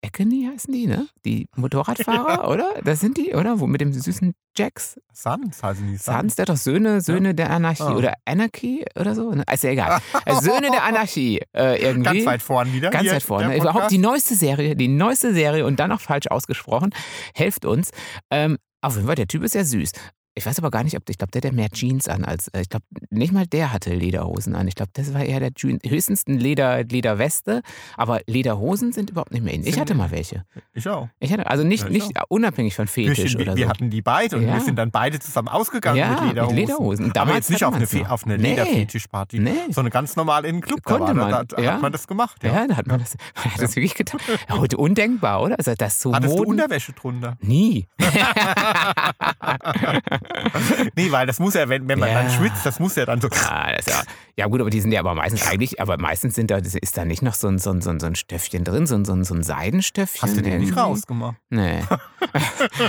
Econy 0.00 0.48
heißen 0.52 0.72
die, 0.72 0.86
ne? 0.86 1.08
Die 1.24 1.48
Motorradfahrer, 1.56 2.48
oder? 2.48 2.74
Das 2.84 3.00
sind 3.00 3.16
die, 3.16 3.34
oder? 3.34 3.58
Wo 3.58 3.66
mit 3.66 3.80
dem 3.80 3.92
süßen 3.92 4.32
Jax. 4.56 5.00
Sons 5.12 5.60
heißen 5.62 5.86
die. 5.90 5.96
Sons, 5.96 6.36
der 6.36 6.44
hat 6.44 6.48
doch 6.50 6.56
Söhne, 6.56 7.00
Söhne 7.00 7.34
der 7.34 7.50
Anarchie 7.50 7.82
Ah. 7.82 7.96
oder 7.96 8.14
Anarchy 8.24 8.84
oder 8.98 9.14
so. 9.16 9.32
ne? 9.32 9.42
Ist 9.52 9.64
ja 9.64 9.70
egal. 9.70 10.00
Äh, 10.24 10.34
Söhne 10.40 10.70
der 10.70 10.84
Anarchie 10.84 11.40
äh, 11.52 11.82
irgendwie. 11.82 12.04
Ganz 12.20 12.26
weit 12.26 12.42
vorn 12.42 12.72
wieder. 12.72 12.90
Ganz 12.90 13.10
weit 13.10 13.22
vorne. 13.24 13.48
der 13.48 13.58
Überhaupt 13.58 13.90
die 13.90 13.98
neueste 13.98 14.34
Serie, 14.36 14.76
die 14.76 14.88
neueste 14.88 15.34
Serie 15.34 15.66
und 15.66 15.80
dann 15.80 15.90
noch 15.90 16.00
falsch 16.00 16.28
ausgesprochen. 16.28 16.90
Helft 17.34 17.64
uns. 17.64 17.90
Ähm, 18.30 18.56
auf 18.80 18.94
jeden 18.94 19.06
Fall, 19.06 19.16
der 19.16 19.26
Typ 19.26 19.42
ist 19.42 19.56
ja 19.56 19.64
süß. 19.64 19.90
Ich 20.38 20.46
weiß 20.46 20.58
aber 20.58 20.70
gar 20.70 20.84
nicht, 20.84 20.96
ob 20.96 21.08
ich 21.10 21.18
glaube, 21.18 21.32
der 21.32 21.50
hat 21.50 21.56
mehr 21.56 21.68
Jeans 21.70 22.08
an 22.08 22.24
als 22.24 22.48
äh, 22.48 22.60
ich 22.62 22.68
glaube 22.68 22.84
nicht 23.10 23.32
mal 23.32 23.46
der 23.46 23.72
hatte 23.72 23.92
Lederhosen 23.94 24.54
an. 24.54 24.68
Ich 24.68 24.74
glaube, 24.76 24.90
das 24.94 25.12
war 25.12 25.24
eher 25.24 25.40
der 25.40 25.52
Jeans, 25.52 25.80
höchstens 25.84 26.26
ein 26.26 26.38
Leder 26.38 26.84
Lederweste, 26.84 27.62
aber 27.96 28.20
Lederhosen 28.26 28.92
sind 28.92 29.10
überhaupt 29.10 29.32
nicht 29.32 29.42
mehr 29.44 29.52
in. 29.54 29.66
Ich 29.66 29.78
hatte 29.80 29.94
mal 29.94 30.10
welche. 30.10 30.44
Ich 30.74 30.88
auch. 30.88 31.08
Ich 31.18 31.32
hatte 31.32 31.46
also 31.50 31.64
nicht 31.64 31.82
Ja, 31.84 31.90
ich 31.90 32.08
nicht 32.08 32.12
unabhängig 32.28 32.76
von 32.76 32.86
Wir, 32.86 33.14
Fetisch 33.14 33.34
wir, 33.36 33.46
oder 33.46 33.56
wir 33.56 33.64
so. 33.64 33.70
hatten 33.70 33.90
die 33.90 34.00
beide 34.00 34.36
und 34.36 34.46
Ja. 34.46 34.54
wir 34.54 34.60
sind 34.60 34.76
dann 34.76 34.90
beide 34.90 35.18
zusammen 35.18 35.48
ausgegangen 35.48 35.98
ja, 35.98 36.10
mit 36.20 36.28
Lederhosen. 36.30 36.56
Lederhosen. 36.56 37.04
Aber 37.06 37.12
Damals 37.14 37.48
jetzt 37.48 37.50
nicht 37.50 37.64
auf 37.64 37.74
eine, 37.74 38.10
auf 38.12 38.24
eine 38.24 38.38
Nee. 38.38 38.50
Lederfetischparty, 38.50 39.38
Nee. 39.40 39.52
sondern 39.70 39.90
ganz 39.90 40.14
normal 40.16 40.44
in 40.44 40.56
den 40.56 40.60
Club. 40.62 40.82
Konnte 40.84 41.14
man, 41.14 41.30
da, 41.30 41.44
da 41.44 41.72
hat 41.74 41.82
man 41.82 41.92
das 41.92 42.06
gemacht. 42.06 42.42
Ja. 42.44 42.66
Da 42.68 42.76
hat 42.76 42.86
man 42.86 43.00
das, 43.00 43.16
man 43.34 43.52
hat 43.54 43.62
das 43.62 43.74
wirklich 43.76 43.94
getan. 43.94 44.20
Heute 44.50 44.76
undenkbar, 44.76 45.42
oder? 45.42 45.56
Also 45.58 45.74
das 45.76 46.00
so 46.00 46.14
Hattest 46.14 46.32
du 46.34 46.38
Moden- 46.38 46.50
Unterwäsche 46.52 46.92
drunter? 46.92 47.36
Nie. 47.40 47.88
Nee, 50.96 51.10
weil 51.12 51.26
das 51.26 51.38
muss 51.38 51.54
ja, 51.54 51.68
wenn, 51.68 51.88
wenn 51.88 51.98
man 51.98 52.08
Ja. 52.10 52.22
dann 52.22 52.30
schwitzt, 52.30 52.64
das 52.64 52.78
muss 52.80 52.94
ja 52.96 53.06
dann 53.06 53.20
so. 53.20 53.28
Ja, 53.28 53.72
das 53.72 53.86
ist 53.86 53.94
ja, 53.94 54.02
ja 54.36 54.46
gut, 54.46 54.60
aber 54.60 54.70
die 54.70 54.80
sind 54.80 54.92
ja 54.92 55.00
aber 55.00 55.14
meistens 55.14 55.46
eigentlich, 55.46 55.80
aber 55.80 55.98
meistens 55.98 56.34
sind 56.34 56.50
da, 56.50 56.58
ist 56.58 56.96
da 56.96 57.04
nicht 57.04 57.22
noch 57.22 57.34
so 57.34 57.48
ein, 57.48 57.58
so 57.58 57.70
ein, 57.70 57.80
so 57.80 57.90
ein, 57.90 58.14
Stöffchen 58.14 58.64
drin, 58.64 58.86
so 58.86 58.94
ein, 58.94 59.04
so 59.04 59.12
ein, 59.12 59.24
so 59.24 59.34
ein 59.34 59.42
Seidenstöffchen. 59.42 60.22
Hast 60.22 60.36
du 60.36 60.42
den 60.42 60.60
nicht 60.60 60.76
rausgemacht? 60.76 61.36
Nee. 61.50 61.82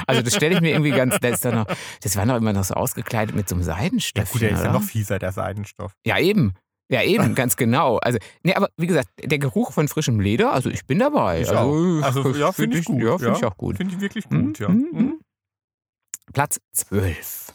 Also 0.07 0.21
das 0.21 0.35
stelle 0.35 0.55
ich 0.55 0.61
mir 0.61 0.71
irgendwie 0.71 0.91
ganz, 0.91 1.17
das 1.19 1.43
ist 1.43 1.45
noch, 1.45 1.65
das 2.03 2.15
war 2.17 2.25
doch 2.25 2.35
immer 2.37 2.53
noch 2.53 2.63
so 2.63 2.73
ausgekleidet 2.73 3.35
mit 3.35 3.47
so 3.47 3.55
einem 3.55 3.63
Ja 3.65 3.75
Seidenstöffchen, 3.75 4.31
gut, 4.33 4.41
der 4.41 4.51
ist 4.51 4.63
ja 4.63 4.71
noch 4.71 4.83
fieser, 4.83 5.19
der 5.19 5.31
Seidenstoff. 5.31 5.93
Ja, 6.05 6.17
eben. 6.19 6.53
Ja, 6.91 7.03
eben, 7.03 7.35
ganz 7.35 7.55
genau. 7.55 7.97
Also, 7.97 8.17
nee, 8.43 8.53
aber 8.55 8.69
wie 8.77 8.87
gesagt, 8.87 9.09
der 9.23 9.37
Geruch 9.39 9.71
von 9.73 9.87
frischem 9.87 10.19
Leder, 10.19 10.51
also 10.51 10.69
ich 10.69 10.85
bin 10.85 10.99
dabei. 10.99 11.41
Ich 11.41 11.49
also. 11.49 12.01
Also, 12.01 12.35
ja, 12.35 12.51
finde 12.51 12.79
ich 12.79 12.85
gut. 12.85 13.01
Ja, 13.03 13.17
finde 13.17 13.37
ich 13.37 13.45
auch 13.45 13.55
gut. 13.57 13.77
Finde 13.77 13.93
ich 13.95 14.01
wirklich 14.01 14.29
Mhm, 14.29 14.45
gut, 14.47 14.59
ja. 14.59 14.69
mhm, 14.69 14.87
Mhm. 14.91 15.19
Platz 16.33 16.59
12. 16.73 17.53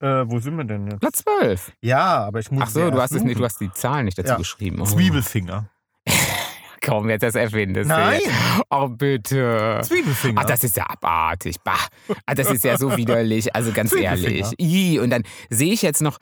Äh, 0.00 0.06
wo 0.26 0.38
sind 0.38 0.56
wir 0.56 0.64
denn 0.64 0.86
jetzt? 0.90 1.00
Platz 1.00 1.22
12. 1.40 1.72
Ja, 1.80 2.24
aber 2.26 2.40
ich 2.40 2.50
muss. 2.50 2.64
Ach 2.64 2.68
so, 2.70 2.90
du 2.90 3.00
hast, 3.00 3.12
es 3.12 3.22
nicht, 3.22 3.38
du 3.38 3.44
hast 3.44 3.60
die 3.60 3.72
Zahlen 3.72 4.04
nicht 4.04 4.18
dazu 4.18 4.32
Ja. 4.32 4.36
geschrieben. 4.36 4.80
Oh. 4.80 4.84
Zwiebelfinger. 4.84 5.68
Komm, 6.84 7.08
jetzt 7.08 7.22
das 7.22 7.34
erfindest 7.34 7.88
Nein. 7.88 8.20
jetzt. 8.22 8.34
Oh, 8.68 8.88
bitte. 8.88 9.80
Zwiebelfinger. 9.82 10.40
Ach, 10.42 10.44
das 10.46 10.62
ist 10.64 10.76
ja 10.76 10.84
abartig. 10.88 11.56
Bah. 11.64 11.78
Ah, 12.26 12.34
das 12.34 12.50
ist 12.50 12.62
ja 12.64 12.76
so 12.76 12.94
widerlich. 12.96 13.54
Also 13.54 13.72
ganz 13.72 13.94
ehrlich. 13.94 14.44
Ih, 14.58 14.98
und 14.98 15.08
dann 15.10 15.22
sehe 15.48 15.72
ich 15.72 15.80
jetzt 15.80 16.02
noch, 16.02 16.18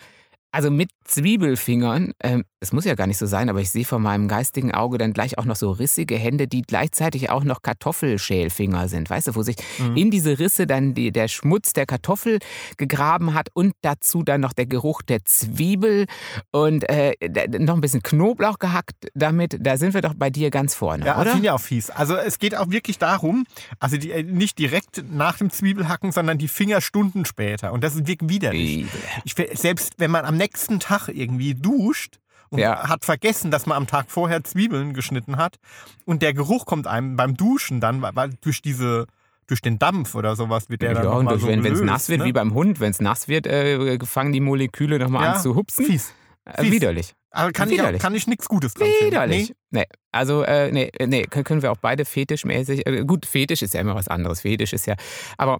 also 0.52 0.70
mit 0.70 0.90
Zwiebelfingern, 1.04 2.12
ähm, 2.22 2.44
es 2.60 2.72
muss 2.72 2.84
ja 2.84 2.94
gar 2.94 3.06
nicht 3.08 3.18
so 3.18 3.26
sein, 3.26 3.48
aber 3.48 3.60
ich 3.60 3.70
sehe 3.70 3.84
vor 3.84 3.98
meinem 3.98 4.28
geistigen 4.28 4.72
Auge 4.72 4.98
dann 4.98 5.12
gleich 5.12 5.36
auch 5.38 5.44
noch 5.46 5.56
so 5.56 5.72
rissige 5.72 6.16
Hände, 6.16 6.46
die 6.46 6.62
gleichzeitig 6.62 7.28
auch 7.30 7.42
noch 7.42 7.62
Kartoffelschälfinger 7.62 8.88
sind. 8.88 9.10
Weißt 9.10 9.28
du, 9.28 9.34
wo 9.34 9.42
sich 9.42 9.56
Mhm. 9.78 9.96
in 9.96 10.10
diese 10.10 10.38
Risse 10.38 10.66
dann 10.66 10.94
die, 10.94 11.10
der 11.10 11.28
Schmutz 11.28 11.72
der 11.72 11.86
Kartoffel 11.86 12.38
gegraben 12.76 13.34
hat 13.34 13.48
und 13.54 13.72
dazu 13.82 14.22
dann 14.22 14.40
noch 14.42 14.52
der 14.52 14.66
Geruch 14.66 15.02
der 15.02 15.24
Zwiebel 15.24 16.06
und 16.50 16.88
äh, 16.88 17.14
noch 17.58 17.74
ein 17.74 17.80
bisschen 17.80 18.02
Knoblauch 18.02 18.58
gehackt 18.58 19.08
damit. 19.14 19.56
Da 19.60 19.76
sind 19.76 19.94
wir 19.94 20.02
doch 20.02 20.14
bei 20.14 20.30
dir 20.30 20.50
ganz 20.50 20.74
vorne, 20.74 21.06
Ja, 21.06 21.20
oder? 21.20 21.34
ich 21.40 21.50
auch 21.50 21.60
fies. 21.60 21.90
Also 21.90 22.14
es 22.16 22.38
geht 22.38 22.54
auch 22.56 22.70
wirklich 22.70 22.98
darum, 22.98 23.44
also 23.80 23.96
die, 23.96 24.10
äh, 24.12 24.22
nicht 24.22 24.58
direkt 24.58 25.02
nach 25.10 25.38
dem 25.38 25.50
Zwiebelhacken, 25.50 26.12
sondern 26.12 26.38
die 26.38 26.48
Finger 26.48 26.80
Stunden 26.80 27.24
später. 27.24 27.72
Und 27.72 27.82
das 27.82 27.94
ist 27.94 28.06
wirklich 28.06 28.30
widerlich. 28.30 28.86
Ich, 29.24 29.34
selbst 29.54 29.94
wenn 29.98 30.10
man 30.10 30.24
am 30.24 30.36
nächsten 30.42 30.80
Tag 30.80 31.08
irgendwie 31.08 31.54
duscht 31.54 32.18
und 32.50 32.58
Ja. 32.58 32.88
hat 32.88 33.04
vergessen, 33.04 33.50
dass 33.50 33.66
man 33.66 33.76
am 33.76 33.86
Tag 33.86 34.10
vorher 34.10 34.44
Zwiebeln 34.44 34.92
geschnitten 34.94 35.36
hat 35.36 35.56
und 36.04 36.22
der 36.22 36.34
Geruch 36.34 36.66
kommt 36.66 36.86
einem 36.86 37.16
beim 37.16 37.36
Duschen 37.36 37.80
dann, 37.80 38.02
weil, 38.02 38.30
durch 38.40 38.62
diese 38.62 39.06
durch 39.48 39.60
den 39.60 39.78
Dampf 39.78 40.14
oder 40.14 40.36
sowas 40.36 40.70
wird 40.70 40.82
der 40.82 40.94
dann 40.94 41.04
ja, 41.04 41.10
noch 41.10 41.18
und 41.18 41.24
mal 41.24 41.30
durch, 41.32 41.42
so 41.42 41.48
wenn 41.48 41.64
es 41.66 41.80
nass 41.80 42.08
wird, 42.08 42.20
ne? 42.20 42.26
wie 42.26 42.32
beim 42.32 42.54
Hund, 42.54 42.80
wenn 42.80 42.90
es 42.90 43.00
nass 43.00 43.26
wird, 43.28 43.46
äh, 43.46 43.98
fangen 44.04 44.32
die 44.32 44.40
Moleküle 44.40 44.98
nochmal 44.98 45.24
ja, 45.24 45.32
an 45.32 45.42
zu 45.42 45.56
hupsen. 45.56 45.84
Fies. 45.84 46.14
Äh, 46.44 46.70
widerlich. 46.70 47.12
Aber 47.30 47.50
kann 47.52 47.68
ich, 47.68 47.74
auch- 47.74 47.84
Widerlich. 47.84 48.02
kann 48.02 48.14
ich 48.14 48.26
nichts 48.26 48.48
Gutes 48.48 48.74
dran 48.74 48.86
finden. 48.88 49.06
Widerlich. 49.12 49.54
Nee. 49.70 49.84
Also, 50.12 50.42
äh, 50.42 50.70
nee, 50.70 50.90
äh, 50.98 51.06
nee, 51.06 51.24
können 51.24 51.44
können 51.44 51.62
wir 51.62 51.72
auch 51.72 51.76
beide 51.76 52.04
fetischmäßig. 52.04 52.86
Äh, 52.86 53.04
gut, 53.04 53.26
Fetisch 53.26 53.62
ist 53.62 53.74
ja 53.74 53.80
immer 53.80 53.94
was 53.94 54.08
anderes. 54.08 54.42
Fetisch 54.42 54.72
ist 54.72 54.86
ja. 54.86 54.94
Aber 55.38 55.58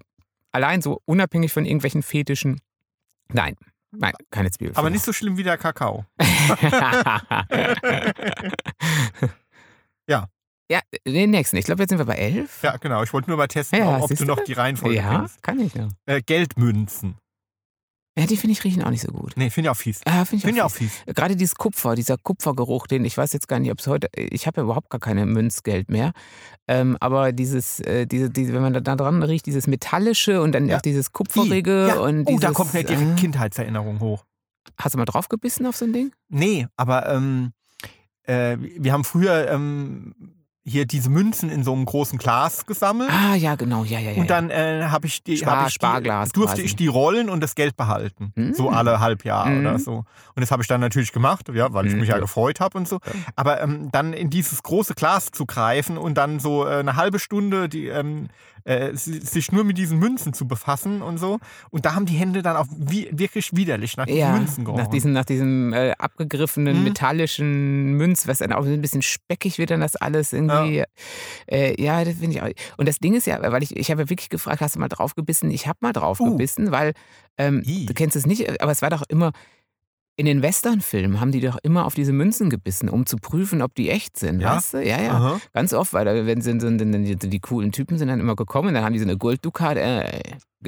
allein 0.51 0.81
so 0.81 1.01
unabhängig 1.05 1.51
von 1.51 1.65
irgendwelchen 1.65 2.03
Fetischen. 2.03 2.61
Nein, 3.31 3.55
nein, 3.95 4.13
keine 4.31 4.51
Zwiebel. 4.51 4.75
Aber 4.75 4.89
nicht 4.89 5.03
so 5.03 5.13
schlimm 5.13 5.37
wie 5.37 5.43
der 5.43 5.57
Kakao. 5.57 6.05
Ja. 10.09 10.27
Ja, 10.71 10.79
den 11.07 11.29
nächsten. 11.31 11.57
Ich 11.57 11.65
glaube, 11.65 11.83
jetzt 11.83 11.89
sind 11.89 11.99
wir 11.99 12.05
bei 12.05 12.15
elf. 12.15 12.63
Ja, 12.63 12.77
genau. 12.77 13.03
Ich 13.03 13.13
wollte 13.13 13.29
nur 13.29 13.37
mal 13.37 13.47
testen, 13.47 13.79
Ja, 13.79 13.99
ob, 13.99 14.09
du 14.09 14.25
noch 14.25 14.43
die 14.43 14.53
Reihenfolge 14.53 14.95
Ja, 14.95 15.19
kennst. 15.19 15.43
kann 15.43 15.59
ich 15.59 15.75
noch. 15.75 15.89
Äh, 16.05 16.21
Geldmünzen. 16.21 17.17
Ja, 18.17 18.27
die 18.27 18.37
finde 18.37 18.51
ich 18.53 18.63
riechen 18.63 18.83
auch 18.83 18.91
nicht 18.91 19.01
so 19.01 19.11
gut. 19.11 19.33
Nee, 19.37 19.49
finde 19.49 19.67
ich 19.67 19.71
auch 19.71 19.77
fies. 19.77 20.01
Ah, 20.05 20.23
finde 20.25 20.35
ich 20.35 20.41
Finde 20.43 20.57
ich 20.57 20.61
auch 20.61 20.67
auch 20.67 20.71
fies. 20.71 20.91
fies. 21.03 21.15
Gerade 21.15 21.35
dieses 21.35 21.55
Kupfer, 21.55 21.95
dieser 21.95 22.17
Kupfergeruch, 22.17 22.85
den 22.85 23.05
ich 23.05 23.17
weiß 23.17 23.33
jetzt 23.33 23.47
gar 23.47 23.59
nicht, 23.59 23.71
ob 23.71 23.79
es 23.79 23.87
heute, 23.87 24.07
ich 24.15 24.45
habe 24.45 24.61
ja 24.61 24.65
überhaupt 24.65 24.91
gar 24.91 24.99
keine 24.99 25.25
Münzgeld 25.25 25.89
mehr, 25.89 26.11
ähm, 26.67 26.95
aber 26.99 27.31
dieses, 27.31 27.79
äh, 27.79 28.05
diese, 28.05 28.29
diese, 28.29 28.53
wenn 28.53 28.61
man 28.61 28.73
da 28.73 28.95
dran 28.95 29.23
riecht, 29.23 29.47
dieses 29.47 29.65
metallische 29.65 30.41
und 30.43 30.51
dann 30.51 30.67
Ja. 30.67 30.77
auch 30.77 30.81
dieses 30.81 31.11
kupferige 31.11 31.87
ja. 31.87 31.95
und 31.99 32.21
oh, 32.21 32.25
dieses, 32.25 32.41
da 32.41 32.51
kommt 32.51 32.73
mir 32.75 32.83
direkt 32.83 33.01
äh, 33.01 33.15
Kindheitserinnerung 33.21 33.99
hoch. 33.99 34.25
Hast 34.77 34.93
du 34.93 34.99
mal 34.99 35.05
draufgebissen 35.05 35.65
auf 35.65 35.75
so 35.75 35.85
ein 35.85 35.93
Ding? 35.93 36.11
Nee, 36.29 36.67
aber 36.77 37.09
ähm, 37.09 37.51
äh, 38.23 38.57
wir 38.59 38.93
haben 38.93 39.03
früher 39.05 39.49
ähm, 39.49 40.13
hier 40.65 40.85
diese 40.85 41.09
Münzen 41.09 41.49
in 41.49 41.63
so 41.63 41.73
einem 41.73 41.83
großen 41.85 42.17
Glas 42.17 42.65
gesammelt. 42.65 43.09
Ah, 43.11 43.35
ja, 43.35 43.55
genau, 43.55 43.83
ja, 43.83 43.99
ja, 43.99 44.11
ja. 44.11 44.21
Und 44.21 44.29
dann 44.29 44.49
äh, 44.49 44.85
habe 44.89 45.07
ich 45.07 45.21
die, 45.21 45.37
Spar- 45.37 45.59
hab 45.59 45.67
ich 45.67 45.73
die 45.73 45.75
Sparglas 45.75 46.31
durfte 46.31 46.55
quasi. 46.55 46.65
ich 46.65 46.75
die 46.77 46.87
rollen 46.87 47.29
und 47.29 47.41
das 47.41 47.55
Geld 47.55 47.75
behalten. 47.75 48.31
Mm. 48.35 48.53
So 48.53 48.69
alle 48.69 49.01
halb 49.01 49.25
Jahr 49.25 49.45
Mm. 49.49 49.59
oder 49.59 49.77
so. 49.79 49.91
Und 50.35 50.41
das 50.41 50.51
habe 50.51 50.61
ich 50.61 50.67
dann 50.69 50.79
natürlich 50.79 51.11
gemacht, 51.11 51.49
ja, 51.53 51.73
weil 51.73 51.85
ich 51.87 51.93
Mm, 51.93 51.99
mich 51.99 52.07
ja, 52.09 52.15
ja. 52.15 52.21
gefreut 52.21 52.61
habe 52.61 52.77
und 52.77 52.87
so. 52.87 52.99
Aber 53.35 53.61
ähm, 53.61 53.89
dann 53.91 54.13
in 54.13 54.29
dieses 54.29 54.63
große 54.63 54.93
Glas 54.93 55.31
zu 55.31 55.45
greifen 55.45 55.97
und 55.97 56.15
dann 56.17 56.39
so 56.39 56.65
äh, 56.65 56.75
eine 56.77 56.95
halbe 56.95 57.19
Stunde 57.19 57.67
die, 57.67 57.87
ähm, 57.87 58.29
äh, 58.65 58.93
sich 58.95 59.51
nur 59.51 59.63
mit 59.63 59.77
diesen 59.77 59.99
Münzen 59.99 60.33
zu 60.33 60.47
befassen 60.47 61.01
und 61.01 61.17
so. 61.17 61.39
Und 61.69 61.85
da 61.85 61.95
haben 61.95 62.05
die 62.05 62.13
Hände 62.15 62.41
dann 62.41 62.55
auch 62.55 62.65
wie, 62.77 63.09
wirklich 63.11 63.55
widerlich 63.55 63.97
nach 63.97 64.05
diesen 64.05 64.19
Ja, 64.19 64.31
Münzen 64.37 64.65
gerochen. 64.65 64.81
nach 64.83 64.89
diesem, 64.89 65.11
nach 65.13 65.25
diesem 65.25 65.73
äh, 65.73 65.91
abgegriffenen 65.97 66.77
Mhm. 66.77 66.83
metallischen 66.83 67.93
Münz, 67.97 68.27
was 68.27 68.39
dann 68.39 68.53
auch 68.53 68.65
ein 68.65 68.81
bisschen 68.81 69.01
speckig 69.01 69.57
wird, 69.57 69.69
dann 69.71 69.81
das 69.81 69.95
alles 69.95 70.33
irgendwie. 70.33 70.77
Ja, 70.77 70.85
äh, 71.47 71.81
ja 71.81 72.03
das 72.03 72.15
finde 72.15 72.37
ich 72.37 72.41
auch. 72.41 72.49
Und 72.77 72.87
das 72.87 72.99
Ding 72.99 73.13
ist 73.15 73.27
ja, 73.27 73.39
weil 73.51 73.63
ich, 73.63 73.75
ich 73.75 73.91
habe 73.91 74.03
ja 74.03 74.09
wirklich 74.09 74.29
gefragt, 74.29 74.61
hast 74.61 74.75
du 74.75 74.79
mal 74.79 74.89
drauf 74.89 75.15
gebissen? 75.15 75.51
Ich 75.51 75.67
habe 75.67 75.79
mal 75.81 75.93
drauf 75.93 76.19
Uh. 76.19 76.31
gebissen, 76.31 76.71
weil 76.71 76.93
ähm, 77.37 77.63
du 77.65 77.93
kennst 77.93 78.15
es 78.15 78.25
nicht, 78.25 78.61
aber 78.61 78.71
es 78.71 78.81
war 78.81 78.89
doch 78.89 79.03
immer. 79.09 79.31
In 80.15 80.27
den 80.27 80.43
Westernfilmen 80.43 81.19
haben 81.19 81.31
die 81.31 81.39
doch 81.39 81.57
immer 81.63 81.85
auf 81.85 81.95
diese 81.95 82.13
Münzen 82.13 82.51
gebissen, 82.51 82.87
um 82.87 83.07
zu 83.07 83.17
prüfen, 83.17 83.63
ob 83.63 83.73
die 83.73 83.89
echt 83.89 84.17
sind. 84.17 84.41
Ja? 84.41 84.57
Weißt 84.57 84.75
du? 84.75 84.77
Ja, 84.87 85.01
ja. 85.01 85.11
Aha. 85.13 85.41
Ganz 85.53 85.73
oft, 85.73 85.91
weil 85.93 86.05
da, 86.05 86.25
wenn 86.27 86.41
sind, 86.41 86.59
sind, 86.59 86.77
die, 86.79 87.15
die 87.15 87.39
coolen 87.39 87.71
Typen 87.71 87.97
sind 87.97 88.09
dann 88.09 88.19
immer 88.19 88.35
gekommen, 88.35 88.75
dann 88.75 88.83
haben 88.83 88.93
die 88.93 88.99
so 88.99 89.05
eine 89.05 89.17
Golddukat, 89.17 89.77
äh, 89.77 90.21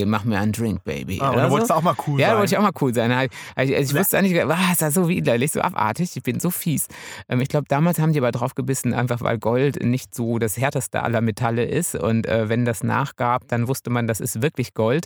mach 0.06 0.24
mir 0.26 0.40
einen 0.40 0.52
Drink, 0.52 0.84
Baby. 0.84 1.20
Ah, 1.22 1.30
oder 1.32 1.42
da 1.42 1.46
so. 1.48 1.52
wolltest 1.52 1.70
du 1.72 1.76
auch 1.76 1.82
mal 1.82 1.96
cool 2.08 2.20
Ja, 2.20 2.28
da 2.28 2.32
sein. 2.34 2.40
wollte 2.40 2.54
ich 2.54 2.58
auch 2.58 2.64
mal 2.64 2.72
cool 2.82 2.94
sein. 2.94 3.12
Also 3.12 3.30
ich, 3.56 3.78
also 3.78 3.94
ich 3.96 4.00
wusste 4.00 4.18
eigentlich, 4.18 4.36
was, 4.48 4.72
ist 4.74 4.82
das 4.82 4.94
so 4.96 5.08
widerlich, 5.08 5.52
so 5.52 5.62
abartig. 5.62 6.12
Ich 6.16 6.24
bin 6.24 6.40
so 6.40 6.50
fies. 6.50 6.88
Ähm, 7.30 7.40
ich 7.42 7.48
glaube, 7.50 7.66
damals 7.70 8.00
haben 8.00 8.12
die 8.14 8.20
aber 8.20 8.32
drauf 8.32 8.56
gebissen, 8.56 8.94
einfach 8.94 9.22
weil 9.22 9.38
Gold 9.38 9.84
nicht 9.84 10.14
so 10.14 10.40
das 10.40 10.58
härteste 10.58 11.04
aller 11.04 11.22
Metalle 11.22 11.64
ist. 11.66 11.96
Und 11.96 12.28
äh, 12.28 12.50
wenn 12.50 12.66
das 12.66 12.84
nachgab, 12.84 13.48
dann 13.48 13.68
wusste 13.68 13.90
man, 13.90 14.08
das 14.08 14.20
ist 14.20 14.42
wirklich 14.42 14.74
Gold. 14.74 15.06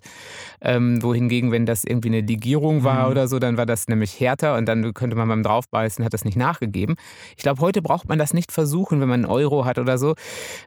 Ähm, 0.62 1.02
wohingegen, 1.04 1.52
wenn 1.52 1.66
das 1.66 1.84
irgendwie 1.84 2.10
eine 2.10 2.22
Legierung 2.22 2.84
war 2.84 3.06
Mhm. 3.06 3.12
oder 3.12 3.28
so, 3.28 3.40
dann 3.40 3.58
war 3.58 3.66
das 3.66 3.88
nämlich 3.88 4.20
härter 4.20 4.56
und 4.58 4.66
dann 4.66 4.94
könnte 4.94 5.16
man 5.16 5.28
beim 5.28 5.44
Draufbeißen, 5.44 6.04
hat 6.04 6.14
das 6.14 6.26
nicht 6.26 6.38
nachgegeben. 6.38 6.96
Ich 7.38 7.44
glaube, 7.44 7.62
heute 7.62 7.82
braucht 7.82 8.08
man 8.10 8.18
das 8.20 8.34
nicht 8.34 8.52
versuchen, 8.52 9.02
wenn 9.02 9.08
man 9.10 9.24
einen 9.26 9.32
Euro 9.32 9.66
hat 9.66 9.78
oder 9.80 9.98
so. 9.98 10.16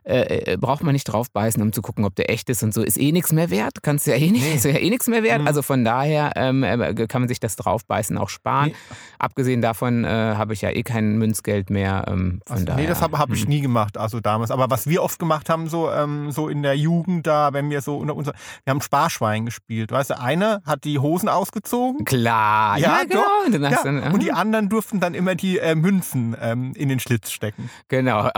Äh, 0.03 0.53
äh, 0.53 0.57
braucht 0.57 0.83
man 0.83 0.93
nicht 0.93 1.05
draufbeißen, 1.05 1.61
um 1.61 1.73
zu 1.73 1.81
gucken, 1.81 2.05
ob 2.05 2.15
der 2.15 2.29
echt 2.29 2.49
ist 2.49 2.63
und 2.63 2.73
so. 2.73 2.81
Ist 2.83 2.99
eh 2.99 3.11
nichts 3.11 3.31
mehr 3.31 3.49
wert. 3.49 3.83
Kannst 3.83 4.07
du 4.07 4.11
ja 4.15 4.19
eh 4.25 4.31
nicht, 4.31 4.43
Nee. 4.43 4.55
ist 4.55 4.65
ja 4.65 4.71
eh 4.71 4.89
nichts 4.89 5.07
mehr 5.07 5.23
wert. 5.23 5.41
Mhm. 5.41 5.47
Also 5.47 5.61
von 5.61 5.83
daher 5.83 6.31
ähm, 6.35 6.63
äh, 6.63 6.93
kann 7.07 7.21
man 7.21 7.27
sich 7.29 7.39
das 7.39 7.55
draufbeißen 7.55 8.17
auch 8.17 8.29
sparen. 8.29 8.67
Nee. 8.69 8.75
Abgesehen 9.19 9.61
davon 9.61 10.03
äh, 10.03 10.07
habe 10.07 10.53
ich 10.53 10.61
ja 10.61 10.69
eh 10.69 10.83
kein 10.83 11.17
Münzgeld 11.17 11.69
mehr. 11.69 12.05
Ähm, 12.07 12.39
von 12.45 12.53
Also, 12.53 12.65
daher. 12.65 12.81
nee, 12.81 12.87
das 12.87 13.01
habe 13.01 13.17
hab 13.17 13.31
ich 13.31 13.41
hm. 13.41 13.49
nie 13.49 13.61
gemacht, 13.61 13.97
also 13.97 14.19
damals. 14.19 14.51
Aber 14.51 14.69
was 14.69 14.87
wir 14.87 15.01
oft 15.03 15.19
gemacht 15.19 15.49
haben, 15.49 15.67
so, 15.69 15.89
ähm, 15.91 16.31
so 16.31 16.49
in 16.49 16.63
der 16.63 16.75
Jugend 16.77 17.25
da, 17.27 17.53
wenn 17.53 17.69
wir 17.69 17.81
so 17.81 17.97
unter 17.97 18.15
unser, 18.15 18.33
wir 18.63 18.71
haben 18.71 18.81
Sparschwein 18.81 19.45
gespielt. 19.45 19.91
Weißt 19.91 20.09
du, 20.11 20.19
einer 20.19 20.61
hat 20.65 20.83
die 20.83 20.99
Hosen 20.99 21.29
ausgezogen. 21.29 22.05
Klar, 22.05 22.77
ja, 22.77 22.99
Ja, 22.99 23.03
genau. 23.03 23.69
Ja, 23.69 23.83
dann, 23.83 24.13
und 24.13 24.21
die 24.23 24.31
anderen 24.31 24.69
durften 24.69 24.99
dann 24.99 25.13
immer 25.13 25.35
die 25.35 25.59
äh, 25.59 25.75
Münzen 25.75 26.35
ähm, 26.41 26.73
in 26.75 26.89
den 26.89 26.99
Schlitz 26.99 27.31
stecken. 27.31 27.69
Genau. 27.87 28.29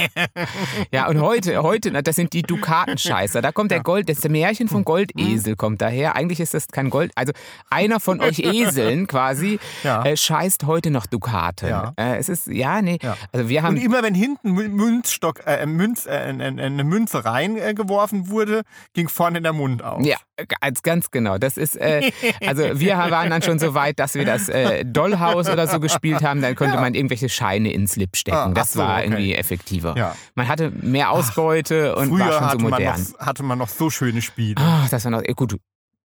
ja, 0.92 1.08
und 1.08 1.20
heute, 1.20 1.62
heute, 1.62 1.90
das 2.02 2.16
sind 2.16 2.32
die 2.32 2.42
Dukatenscheißer. 2.42 3.42
Da 3.42 3.52
kommt 3.52 3.70
der 3.70 3.80
Gold, 3.82 4.08
das 4.08 4.26
Märchen 4.28 4.68
vom 4.68 4.84
Goldesel 4.90 5.54
kommt 5.56 5.80
daher. 5.80 6.16
Eigentlich 6.16 6.40
ist 6.40 6.52
das 6.54 6.66
kein 6.68 6.90
Gold. 6.90 7.12
Also 7.14 7.32
einer 7.70 8.00
von 8.00 8.20
euch 8.20 8.38
Eseln 8.44 9.06
quasi 9.06 9.58
Ja. 9.84 10.04
äh, 10.04 10.16
scheißt 10.16 10.64
heute 10.66 10.90
noch 10.90 11.06
Dukaten. 11.06 11.68
Ja. 11.68 11.92
Äh, 11.96 12.16
es 12.16 12.28
ist, 12.28 12.46
ja, 12.48 12.82
nee. 12.82 12.98
Ja. 13.02 13.16
Also 13.32 13.48
wir 13.48 13.62
haben. 13.62 13.76
Und 13.76 13.82
immer 13.84 14.02
wenn 14.02 14.14
hinten 14.14 14.50
Mü- 14.58 14.68
Münzstock, 14.68 15.42
äh, 15.46 15.64
Münz, 15.66 16.06
äh, 16.06 16.30
äh, 16.30 16.36
äh, 16.38 16.62
eine 16.66 16.82
Münze 16.84 17.24
reingeworfen 17.24 18.28
wurde, 18.30 18.62
ging 18.94 19.08
vorne 19.08 19.40
der 19.42 19.52
Mund 19.52 19.82
auf. 19.84 20.04
Ja, 20.04 20.16
ganz, 20.60 20.82
ganz 20.82 21.10
genau. 21.10 21.38
Das 21.38 21.56
ist, 21.56 21.76
äh, 21.76 22.10
also 22.46 22.62
wir 22.80 22.96
waren 22.98 23.30
dann 23.30 23.42
schon 23.42 23.58
so 23.58 23.74
weit, 23.74 23.98
dass 23.98 24.14
wir 24.14 24.24
das 24.24 24.48
äh, 24.48 24.84
Dollhaus 24.84 25.48
oder 25.48 25.66
so 25.68 25.78
gespielt 25.80 26.22
haben. 26.22 26.42
Dann 26.42 26.54
konnte 26.56 26.76
man 26.76 26.94
irgendwelche 26.94 27.28
Scheine 27.28 27.72
ins 27.72 27.92
Slip 27.92 28.16
stecken. 28.16 28.36
Ah, 28.36 28.46
ach 28.50 28.54
das 28.54 28.72
so, 28.72 28.80
war 28.80 28.96
okay. 28.96 29.04
irgendwie 29.04 29.34
effektiver. 29.34 30.14
Man 30.34 30.48
hatte 30.48 30.70
mehr 30.70 31.10
Ausbeute 31.10 31.94
und 31.96 32.08
Früher 32.08 32.26
war 32.26 32.50
schon 32.50 32.60
so 32.60 32.68
man 32.68 32.80
modern. 32.80 33.06
noch, 33.18 33.26
hatte 33.26 33.42
man 33.42 33.58
noch 33.58 33.68
so 33.68 33.90
schöne 33.90 34.22
Spiele. 34.22 34.56
Ach, 34.82 34.88
das 34.88 35.04
war 35.04 35.10
noch, 35.12 35.22
eh, 35.22 35.32
gut. 35.34 35.56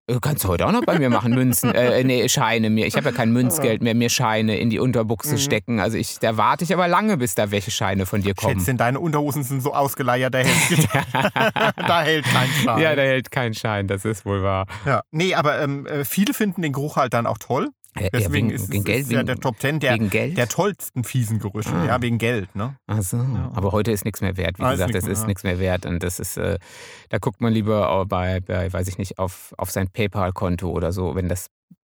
Du 0.08 0.18
kannst 0.18 0.42
du 0.42 0.48
heute 0.48 0.66
auch 0.66 0.72
noch 0.72 0.84
bei 0.84 0.98
mir 0.98 1.10
machen, 1.10 1.32
Münzen, 1.32 1.72
äh, 1.72 2.02
nee, 2.02 2.28
Scheine 2.28 2.70
mir. 2.70 2.86
Ich 2.86 2.96
habe 2.96 3.10
ja 3.10 3.14
kein 3.14 3.30
Münzgeld 3.32 3.82
mehr, 3.82 3.94
mir 3.94 4.10
Scheine 4.10 4.58
in 4.58 4.68
die 4.68 4.80
Unterbuchse 4.80 5.34
Mhm. 5.34 5.38
stecken. 5.38 5.80
Also 5.80 5.96
ich, 5.96 6.18
da 6.18 6.36
warte 6.36 6.64
ich 6.64 6.74
aber 6.74 6.88
lange, 6.88 7.16
bis 7.16 7.36
da 7.36 7.52
welche 7.52 7.70
Scheine 7.70 8.04
von 8.04 8.20
dir 8.20 8.34
kommen. 8.34 8.58
Schätzchen, 8.58 8.76
deine 8.76 8.98
Unterhosen 8.98 9.44
sind 9.44 9.62
so 9.62 9.72
ausgeleiert, 9.74 10.34
da 10.34 10.38
hält, 10.38 10.88
da 11.76 12.02
hält 12.02 12.24
kein 12.24 12.48
Schein. 12.48 12.80
Ja, 12.82 12.96
da 12.96 13.02
hält 13.02 13.30
kein 13.30 13.54
Schein, 13.54 13.86
das 13.86 14.04
ist 14.04 14.26
wohl 14.26 14.42
wahr. 14.42 14.66
Ja. 14.84 15.02
Nee, 15.12 15.34
aber 15.34 15.60
ähm, 15.62 15.86
äh, 15.86 16.04
viele 16.04 16.34
finden 16.34 16.62
den 16.62 16.72
Geruch 16.72 16.96
halt 16.96 17.14
dann 17.14 17.26
auch 17.26 17.38
toll. 17.38 17.68
Ja, 17.98 18.08
Deswegen 18.10 18.32
wegen, 18.32 18.50
ist, 18.50 18.70
wegen 18.70 18.78
ist, 18.80 18.84
Geld, 18.86 19.00
ist 19.02 19.12
ja 19.12 19.18
wegen, 19.18 19.26
der 19.26 19.36
Top 19.36 19.58
Ten 19.58 19.78
der, 19.78 19.98
der 19.98 20.48
tollsten 20.48 21.04
fiesen 21.04 21.38
Gerüche. 21.38 21.74
Ah. 21.74 21.84
Ja, 21.84 22.00
wegen 22.02 22.16
Geld, 22.16 22.54
ne? 22.56 22.76
Ach 22.86 23.02
so. 23.02 23.18
Aber 23.18 23.72
heute 23.72 23.92
ist 23.92 24.06
nichts 24.06 24.22
mehr 24.22 24.36
wert. 24.38 24.58
Wie 24.58 24.62
Ah, 24.62 24.70
gesagt, 24.72 24.94
mehr, 24.94 25.06
ist 25.06 25.20
ja. 25.20 25.26
nichts 25.26 25.42
mehr 25.42 25.58
wert. 25.58 25.84
Und 25.84 26.02
das 26.02 26.18
ist, 26.18 26.38
äh, 26.38 26.58
da 27.10 27.18
guckt 27.18 27.42
man 27.42 27.52
lieber 27.52 28.06
bei, 28.06 28.40
bei, 28.40 28.72
weiß 28.72 28.88
ich 28.88 28.96
nicht, 28.96 29.18
auf, 29.18 29.52
auf 29.58 29.70
sein 29.70 29.88
PayPal-Konto 29.90 30.70
oder 30.70 30.90
so. 30.92 31.14
Wenn 31.14 31.28
das 31.28 31.48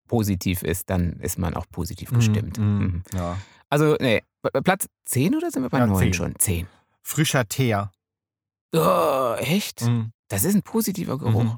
positiv 0.09 0.61
ist, 0.61 0.89
dann 0.89 1.13
ist 1.21 1.39
man 1.39 1.53
auch 1.55 1.65
positiv 1.71 2.11
gestimmt. 2.11 2.57
Mm, 2.59 2.61
mm, 2.63 2.79
Mhm. 2.79 3.03
Ja. 3.13 3.37
Also, 3.69 3.95
nee, 4.01 4.21
Platz 4.65 4.87
10 5.05 5.35
oder 5.35 5.51
sind 5.51 5.63
wir 5.63 5.69
bei 5.69 5.79
Ja, 5.79 5.87
9 5.87 5.97
10. 5.99 6.13
schon? 6.13 6.35
10. 6.37 6.67
Frischer 7.01 7.47
Teer. 7.47 7.91
Oh, 8.75 9.35
echt? 9.39 9.81
Mhm. 9.87 10.11
Das 10.27 10.43
ist 10.43 10.55
ein 10.55 10.63
positiver 10.63 11.17
Geruch. 11.17 11.43
Mhm. 11.43 11.55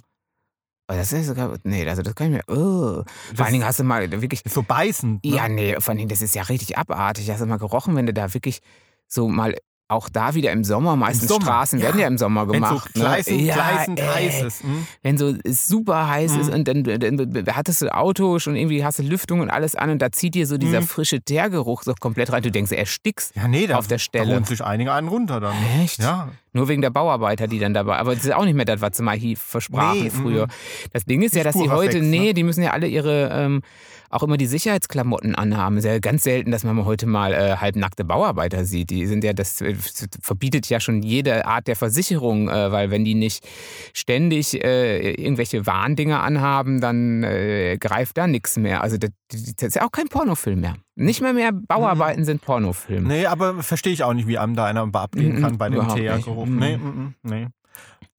Aber 0.88 0.98
das 1.00 1.12
ist 1.14 1.28
sogar, 1.28 1.56
nee, 1.64 1.88
also 1.90 2.02
das 2.04 2.14
kann 2.14 2.28
ich 2.28 2.34
mir, 2.34 2.44
oh. 2.56 3.04
Vor 3.36 3.46
allen 3.46 3.54
Dingen 3.54 3.66
hast 3.66 3.80
du 3.80 3.84
mal 3.84 4.10
wirklich, 4.22 4.46
ist 4.46 4.54
so 4.54 4.62
beißend. 4.64 5.24
Ne? 5.26 5.32
ja, 5.36 5.48
nee, 5.48 5.76
vor 5.80 5.90
allen 5.90 5.98
Dingen, 5.98 6.10
das 6.10 6.22
ist 6.22 6.36
ja 6.36 6.44
richtig 6.44 6.78
abartig. 6.78 7.30
Hast 7.32 7.42
du 7.42 7.46
mal 7.48 7.58
gerochen, 7.58 7.96
wenn 7.96 8.06
du 8.06 8.14
da 8.14 8.34
wirklich 8.36 8.60
so 9.08 9.28
mal, 9.28 9.56
auch 9.88 10.10
da 10.10 10.34
wieder 10.34 10.52
im 10.52 10.64
Sommer, 10.64 10.96
meistens 10.96 11.28
Sommer, 11.30 11.46
Straßen 11.46 11.78
ja. 11.80 11.86
werden 11.86 12.02
ja 12.02 12.08
im 12.08 12.18
Sommer 12.18 12.48
Wenn 12.50 12.64
so 12.64 12.70
gemacht. 12.70 12.94
gleißend, 12.96 13.38
ne? 13.38 13.44
ja, 13.44 13.54
gleißend 13.56 14.00
ey. 14.00 14.08
heiß 14.08 14.42
ist. 14.42 14.64
hm? 14.64 14.88
Wenn 15.04 15.18
so 15.20 15.36
es 15.44 15.68
super 15.68 16.08
heiß 16.08 16.36
ist 16.38 16.48
Mhm. 16.48 16.54
und 16.54 16.68
dann, 16.68 16.84
dann 16.84 17.56
hattest 17.56 17.84
du 17.84 17.94
Auto 17.94 18.40
schon 18.40 18.56
irgendwie 18.56 18.84
hast 18.84 18.98
du 18.98 19.04
Lüftung 19.04 19.42
und 19.42 19.52
alles 19.52 19.76
an 19.76 19.92
und 19.92 20.00
da 20.02 20.12
zieht 20.12 20.34
dir 20.34 20.48
so 20.48 20.58
dieser 20.58 20.82
Mhm. 20.82 20.88
frische 20.88 21.22
Teergeruch 21.22 21.84
so 21.84 21.94
komplett 22.00 22.32
rein. 22.32 22.42
Du 22.42 22.50
denkst, 22.50 22.72
er 22.72 22.80
erstickst. 22.80 23.36
Ja, 23.36 23.48
nee, 23.48 23.68
da, 23.68 23.78
Auf 23.78 23.86
der 23.88 23.98
da 23.98 24.04
Stelle. 24.04 24.34
holen 24.34 24.44
sich 24.46 24.64
einige 24.64 24.92
einen 24.92 25.08
runter 25.08 25.40
dann. 25.40 25.56
Echt? 25.80 26.00
Ja. 26.00 26.30
Nur 26.56 26.70
wegen 26.70 26.82
der 26.82 26.90
Bauarbeiter, 26.90 27.48
die 27.48 27.60
dann 27.60 27.74
dabei. 27.74 27.98
Aber 27.98 28.16
das 28.16 28.24
ist 28.24 28.34
auch 28.34 28.46
nicht 28.46 28.56
mehr 28.56 28.64
das, 28.64 28.80
was 28.80 28.96
sie 28.96 29.04
mal 29.04 29.18
hier 29.18 29.36
versprachen 29.36 30.04
Nee, 30.04 30.10
früher. 30.10 30.46
mhm. 30.46 30.52
Das 30.94 31.04
Ding 31.04 31.22
ist 31.22 31.36
ja, 31.36 31.44
dass 31.44 31.54
die 31.54 31.66
purer 31.66 31.76
heute, 31.76 32.00
ne? 32.00 32.08
nee, 32.08 32.34
die 32.34 32.44
müssen 32.44 32.64
ja 32.64 32.72
alle 32.72 32.88
ihre, 32.88 33.30
ähm, 33.30 33.62
auch 34.10 34.24
immer 34.24 34.38
die 34.38 34.46
Sicherheitsklamotten 34.46 35.36
anhaben. 35.36 35.76
Es 35.76 35.84
ist 35.84 35.92
ja 35.92 36.00
ganz 36.00 36.24
selten, 36.24 36.52
dass 36.52 36.64
man 36.64 36.86
heute 36.86 37.08
mal 37.08 37.34
äh, 37.34 37.58
halbnackte 37.58 38.06
Bauarbeiter 38.06 38.64
sieht. 38.64 38.90
Die 38.90 39.06
sind 39.06 39.26
ja, 39.26 39.34
das 39.34 39.60
äh, 39.60 39.76
verbietet 40.22 40.70
ja 40.70 40.80
schon 40.80 41.04
jede 41.04 41.46
Art 41.46 41.68
der 41.68 41.76
Versicherung, 41.76 42.48
äh, 42.48 42.72
weil 42.72 42.90
wenn 42.90 43.04
die 43.04 43.16
nicht 43.16 43.46
ständig 43.92 44.64
äh, 44.64 45.12
irgendwelche 45.12 45.66
Warndinger 45.66 46.24
anhaben, 46.24 46.80
dann 46.80 47.24
äh, 47.24 47.76
greift 47.78 48.18
da 48.18 48.28
nichts 48.28 48.56
mehr. 48.56 48.82
Also 48.82 48.98
das, 48.98 49.10
das 49.30 49.42
ist 49.42 49.76
ja 49.76 49.86
auch 49.86 49.92
kein 49.92 50.08
Pornofilm 50.08 50.62
mehr. 50.62 50.76
Nicht 50.98 51.22
mehr 51.22 51.34
mehr 51.34 51.52
Bauarbeiten 51.52 52.24
sind 52.24 52.42
Pornofilme. 52.42 53.08
Nee, 53.08 53.26
aber 53.26 53.62
verstehe 53.64 53.92
ich 53.94 54.04
auch 54.04 54.14
nicht, 54.14 54.28
wie 54.28 54.38
einem 54.38 54.56
da 54.56 54.66
einer 54.66 54.88
abgehen 54.94 55.36
Mhm, 55.38 55.42
kann 55.42 55.58
bei 55.58 55.70
dem 55.70 55.88
Teergeruch. 55.90 56.46
nicht. 56.46 56.60
Nee, 56.60 56.78
Mhm. 56.78 56.86
mhm, 56.86 57.16
nee. 57.24 57.48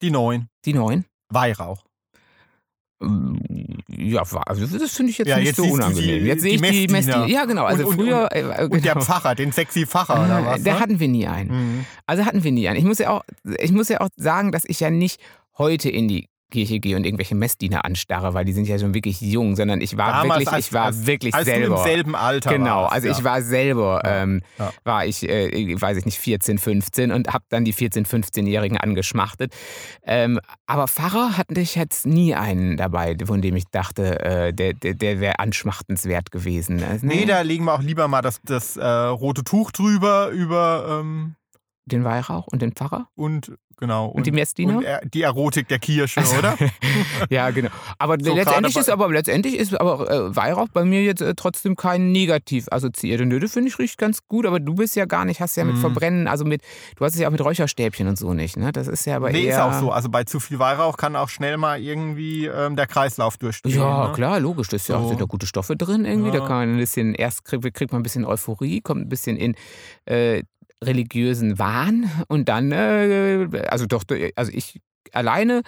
Die 0.03 0.11
neuen. 0.11 0.49
Die 0.67 0.75
neuen? 0.75 1.07
Weihrauch. 1.31 1.85
Ja, 3.89 4.31
war- 4.33 4.49
also 4.49 4.67
das 4.67 4.93
finde 4.97 5.11
ich 5.11 5.19
jetzt 5.19 5.29
Ja, 5.29 5.37
nicht 5.37 5.47
jetzt 5.49 5.57
so 5.57 5.65
unangenehm. 5.65 6.21
die- 6.23 6.27
jetzt 6.27 6.43
sehe 6.43 6.55
ich 6.55 6.63
die 6.63 6.87
die 6.87 6.93
Messdiener. 6.93 7.27
Ja, 7.27 7.45
genau. 7.45 7.65
Also 7.65 7.85
Und- 7.87 7.91
und- 7.91 7.95
früher. 8.07 8.29
äh, 8.33 8.41
äh, 8.41 8.65
Und 8.69 8.85
der 8.85 8.95
genau. 8.95 9.05
Pfarrer, 9.05 9.35
den 9.35 9.53
sexy 9.53 9.85
Pfarrer 9.87 10.25
oder 10.25 10.47
was? 10.47 10.61
Äh, 10.61 10.65
Der 10.65 10.75
ne? 10.75 10.81
hatten 10.81 10.99
wir 11.01 11.09
nie 11.09 11.27
einen. 11.27 11.51
Mhm. 11.79 11.85
Also 12.07 12.25
hatten 12.25 12.43
wir 12.43 12.53
nie 12.53 12.69
einen. 12.69 12.79
Ich 12.79 12.85
muss 12.85 12.99
ja 12.99 13.11
auch, 13.11 13.23
ich 13.59 13.73
muss 13.73 13.89
ja 13.91 14.01
auch 14.01 14.09
sagen, 14.17 14.51
dass 14.51 14.65
ich 14.67 14.81
ja 14.81 14.91
nicht 14.91 15.21
heute 15.59 15.91
in 15.91 16.09
die 16.09 16.29
Kirche 16.51 16.79
gehe 16.79 16.97
und 16.97 17.05
irgendwelche 17.05 17.35
Messdiener 17.35 17.85
anstarre, 17.85 18.33
weil 18.33 18.45
die 18.45 18.53
sind 18.53 18.69
ja 18.69 18.79
schon 18.79 18.95
wirklich 18.95 19.21
jung, 19.21 19.57
sondern 19.57 19.81
ich 19.81 19.97
war 19.97 20.13
Damals, 20.13 20.41
wirklich, 20.41 20.53
als- 20.55 20.67
ich 20.67 20.73
war 20.73 20.85
als- 20.85 21.07
wirklich 21.07 21.35
Als 21.35 21.45
du 21.45 21.51
selber. 21.51 21.77
im 21.79 21.83
selben 21.83 22.15
Alter 22.15 22.51
Genau, 22.53 22.83
warst, 22.83 22.93
also 22.95 23.09
ja. 23.09 23.13
ich 23.19 23.25
war 23.25 23.43
selber, 23.43 24.03
ähm, 24.05 24.43
ja. 24.59 24.73
war 24.85 25.05
ich, 25.07 25.29
äh, 25.29 25.81
weiß 25.81 25.97
ich 25.99 26.05
nicht, 26.05 26.19
14, 26.19 26.59
15 26.59 27.11
und 27.11 27.33
habe 27.33 27.45
dann 27.49 27.65
die 27.65 27.73
14, 27.73 28.07
15-Jährigen 28.07 28.79
angeschmachtet. 28.79 29.53
Ähm, 30.05 30.39
aber 30.67 30.87
Pfarrer 30.87 31.37
hatte 31.37 31.61
ich 31.61 31.75
jetzt 31.75 32.07
nie 32.07 32.35
einen 32.35 32.77
dabei, 32.77 33.17
von 33.25 33.43
dem 33.43 33.57
ich 33.57 33.65
dachte, 33.73 34.21
äh, 34.21 34.53
der, 34.53 34.73
der, 34.75 34.95
der 34.95 35.21
wäre 35.21 35.39
anschmachtenswert 35.41 36.31
gewesen. 36.31 36.83
Also, 36.83 37.07
Nee, 37.07 37.25
da 37.27 37.41
legen 37.41 37.65
wir 37.65 37.75
auch 37.75 37.83
lieber 37.83 38.07
mal 38.09 38.23
das, 38.23 38.41
das 38.45 38.77
äh, 38.77 38.85
rote 38.87 39.43
Tuch 39.43 39.73
drüber, 39.73 40.29
über 40.31 41.01
ähm, 41.01 41.35
Den 41.87 42.05
Weihrauch 42.05 42.47
und 42.47 42.63
den 42.63 42.73
Pfarrer 42.73 43.09
und 43.17 43.53
genau. 43.77 44.07
und, 44.09 44.27
die 44.27 44.33
Messdiener? 44.33 44.79
und 44.79 44.85
er, 44.85 45.01
die 45.05 45.23
Erotik 45.23 45.69
der 45.69 45.79
Kirche, 45.79 46.23
oder? 46.39 46.57
ja, 47.31 47.51
genau. 47.51 47.71
Aber 47.99 48.17
So 48.21 48.35
letztendlich 48.35 48.77
ist 48.77 48.91
aber 48.91 49.09
letztendlich 49.11 49.57
ist 49.57 49.79
aber 49.81 50.11
äh, 50.11 50.35
Weihrauch 50.37 50.69
bei 50.73 50.85
mir 50.85 51.03
jetzt 51.03 51.21
äh, 51.23 51.35
trotzdem 51.35 51.77
kein 51.77 52.13
negativ 52.13 52.67
assoziiert. 52.71 53.21
Und 53.21 53.31
das 53.39 53.53
finde 53.53 53.69
ich 53.69 53.79
riecht 53.79 53.99
ganz 53.99 54.27
gut, 54.29 54.47
aber 54.47 54.61
du 54.61 54.75
bist 54.75 54.97
ja 54.97 55.05
gar 55.05 55.25
nicht, 55.25 55.41
hast 55.41 55.57
ja 55.57 55.65
mit 55.65 55.77
Mhm. 55.77 55.81
Verbrennen, 55.81 56.29
also 56.29 56.45
mit, 56.45 56.63
du 56.97 57.05
hast 57.05 57.15
es 57.15 57.21
ja 57.21 57.29
auch 57.29 57.33
mit 57.33 57.45
Räucherstäbchen 57.45 58.09
und 58.09 58.19
so 58.19 58.33
nicht, 58.35 58.57
ne? 58.57 58.73
Das 58.73 58.89
ist 58.89 59.05
ja 59.07 59.17
aber 59.17 59.31
nee, 59.31 59.45
eher. 59.45 59.57
ist 59.57 59.61
auch 59.61 59.81
so. 59.81 59.91
Also 59.93 60.09
bei 60.09 60.25
zu 60.25 60.41
viel 60.41 60.59
Weihrauch 60.59 60.97
kann 60.97 61.17
auch 61.17 61.29
schnell 61.29 61.57
mal 61.57 61.81
irgendwie 61.81 62.47
ähm, 62.47 62.77
der 62.77 62.87
Kreislauf 62.87 63.37
durchdrehen. 63.37 63.77
Ja, 63.79 64.09
ne? 64.09 64.13
klar, 64.15 64.41
logisch. 64.41 64.69
Das 64.69 64.83
ist 64.83 64.89
ja 64.89 64.97
auch, 64.97 65.03
So. 65.03 65.09
sind 65.11 65.21
da 65.21 65.25
gute 65.27 65.47
Stoffe 65.47 65.77
drin 65.77 66.05
irgendwie. 66.05 66.31
Da 66.31 66.39
Ja. 66.39 66.47
kann 66.47 66.57
man 66.57 66.71
ein 66.73 66.77
bisschen, 66.79 67.15
erst 67.15 67.45
kriegt, 67.45 67.75
kriegt 67.75 67.93
man 67.93 68.01
ein 68.01 68.03
bisschen 68.03 68.25
Euphorie, 68.25 68.81
kommt 68.81 69.03
ein 69.03 69.09
bisschen 69.09 69.37
in, 69.37 69.55
äh, 70.07 70.43
religiösen 70.83 71.59
Wahn 71.59 72.11
und 72.29 72.49
dann, 72.49 72.73
äh, 72.73 73.49
also 73.69 73.87
doch, 73.87 74.05
also 74.35 74.53
ich 74.53 74.81
alleine 75.13 75.63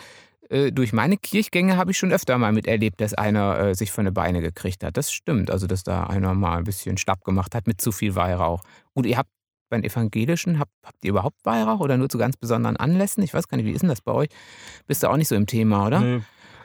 äh, 0.51 0.73
durch 0.73 0.93
meine 0.93 1.17
Kirchgänge 1.17 1.77
habe 1.77 1.91
ich 1.91 1.99
schon 1.99 2.13
öfter 2.13 2.37
mal 2.39 2.53
miterlebt, 2.53 3.01
dass 3.01 3.15
einer 3.15 3.59
äh, 3.59 3.75
sich 3.75 3.93
von 3.93 4.05
den 4.05 4.15
Beine 4.15 4.41
gekriegt 4.41 4.83
hat. 4.83 4.97
Das 4.97 5.13
stimmt, 5.13 5.51
also 5.51 5.67
dass 5.67 5.83
da 5.83 6.05
einer 6.05 6.35
mal 6.35 6.59
ein 6.59 6.65
bisschen 6.65 6.97
schlapp 6.97 7.25
gemacht 7.25 7.55
hat 7.55 7.67
mit 7.67 7.81
zu 7.81 7.93
viel 7.93 8.15
Weihrauch. 8.15 8.63
Und 8.95 9.07
ihr 9.07 9.19
habt 9.19 9.31
beim 9.71 9.83
Evangelischen, 9.83 10.59
habt, 10.59 10.73
habt 10.83 11.05
ihr 11.05 11.11
überhaupt 11.11 11.45
Weihrauch 11.45 11.81
oder 11.81 11.99
nur 11.99 12.09
zu 12.09 12.17
ganz 12.17 12.37
besonderen 12.37 12.77
Anlässen? 12.77 13.23
Ich 13.23 13.35
weiß 13.35 13.49
gar 13.49 13.59
nicht, 13.59 13.67
wie 13.67 13.73
ist 13.73 13.83
denn 13.83 13.91
das 13.91 14.01
bei 14.01 14.13
euch? 14.13 14.29
Bist 14.87 15.03
du 15.03 15.09
auch 15.09 15.17
nicht 15.17 15.29
so 15.29 15.35
im 15.35 15.47
Thema, 15.47 15.87
oder? 15.87 16.01
Nee. 16.01 16.21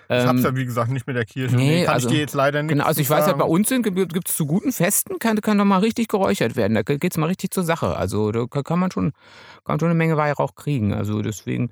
Ich 0.09 0.25
hab's 0.25 0.43
ja, 0.43 0.55
wie 0.55 0.65
gesagt, 0.65 0.91
nicht 0.91 1.07
mit 1.07 1.15
der 1.15 1.25
Kirche. 1.25 1.55
nee, 1.55 1.79
Nee, 1.79 1.85
kann 1.85 1.93
also- 1.95 2.07
ich 2.09 2.13
dir 2.15 2.19
jetzt 2.21 2.33
leider 2.33 2.61
nicht 2.61 2.69
Genau, 2.71 2.85
also 2.85 2.99
ich 3.01 3.09
weiß 3.09 3.27
ja, 3.27 3.33
bei 3.33 3.45
uns 3.45 3.69
gibt 3.69 4.29
es 4.29 4.35
zu 4.35 4.45
guten 4.45 4.71
Festen, 4.71 5.17
kann, 5.19 5.39
kann 5.41 5.57
doch 5.57 5.65
mal 5.65 5.79
richtig 5.79 6.07
geräuchert 6.09 6.55
werden. 6.55 6.73
Da 6.75 6.81
geht 6.83 7.11
es 7.13 7.17
mal 7.17 7.27
richtig 7.27 7.51
zur 7.51 7.63
Sache. 7.63 7.95
Also 7.97 8.31
da 8.31 8.45
kann 8.47 8.79
man 8.79 8.91
schon, 8.91 9.13
kann 9.63 9.79
schon 9.79 9.89
eine 9.89 9.97
Menge 9.97 10.17
Weihrauch 10.17 10.55
kriegen. 10.55 10.93
Also 10.93 11.21
deswegen, 11.21 11.69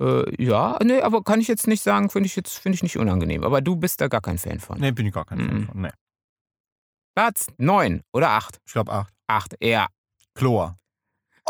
äh, 0.00 0.42
ja, 0.42 0.78
nee, 0.82 1.00
aber 1.00 1.22
kann 1.22 1.40
ich 1.40 1.48
jetzt 1.48 1.66
nicht 1.66 1.82
sagen, 1.82 2.10
finde 2.10 2.26
ich 2.26 2.36
jetzt 2.36 2.58
finde 2.58 2.74
ich 2.76 2.82
nicht 2.82 2.98
unangenehm. 2.98 3.44
Aber 3.44 3.60
du 3.60 3.76
bist 3.76 4.00
da 4.00 4.08
gar 4.08 4.20
kein 4.20 4.38
Fan 4.38 4.60
von. 4.60 4.78
Nee, 4.80 4.92
bin 4.92 5.06
ich 5.06 5.12
gar 5.14 5.24
kein 5.24 5.38
Fan 5.38 5.56
Mhm. 5.60 5.66
von. 5.66 5.80
Nee. 5.82 5.90
Platz 7.14 7.48
9 7.58 8.02
oder 8.12 8.30
8? 8.30 8.58
Ich 8.66 8.72
glaube 8.72 8.92
acht. 8.92 9.12
8, 9.26 9.56
ja. 9.62 9.86
Chlor. 10.34 10.76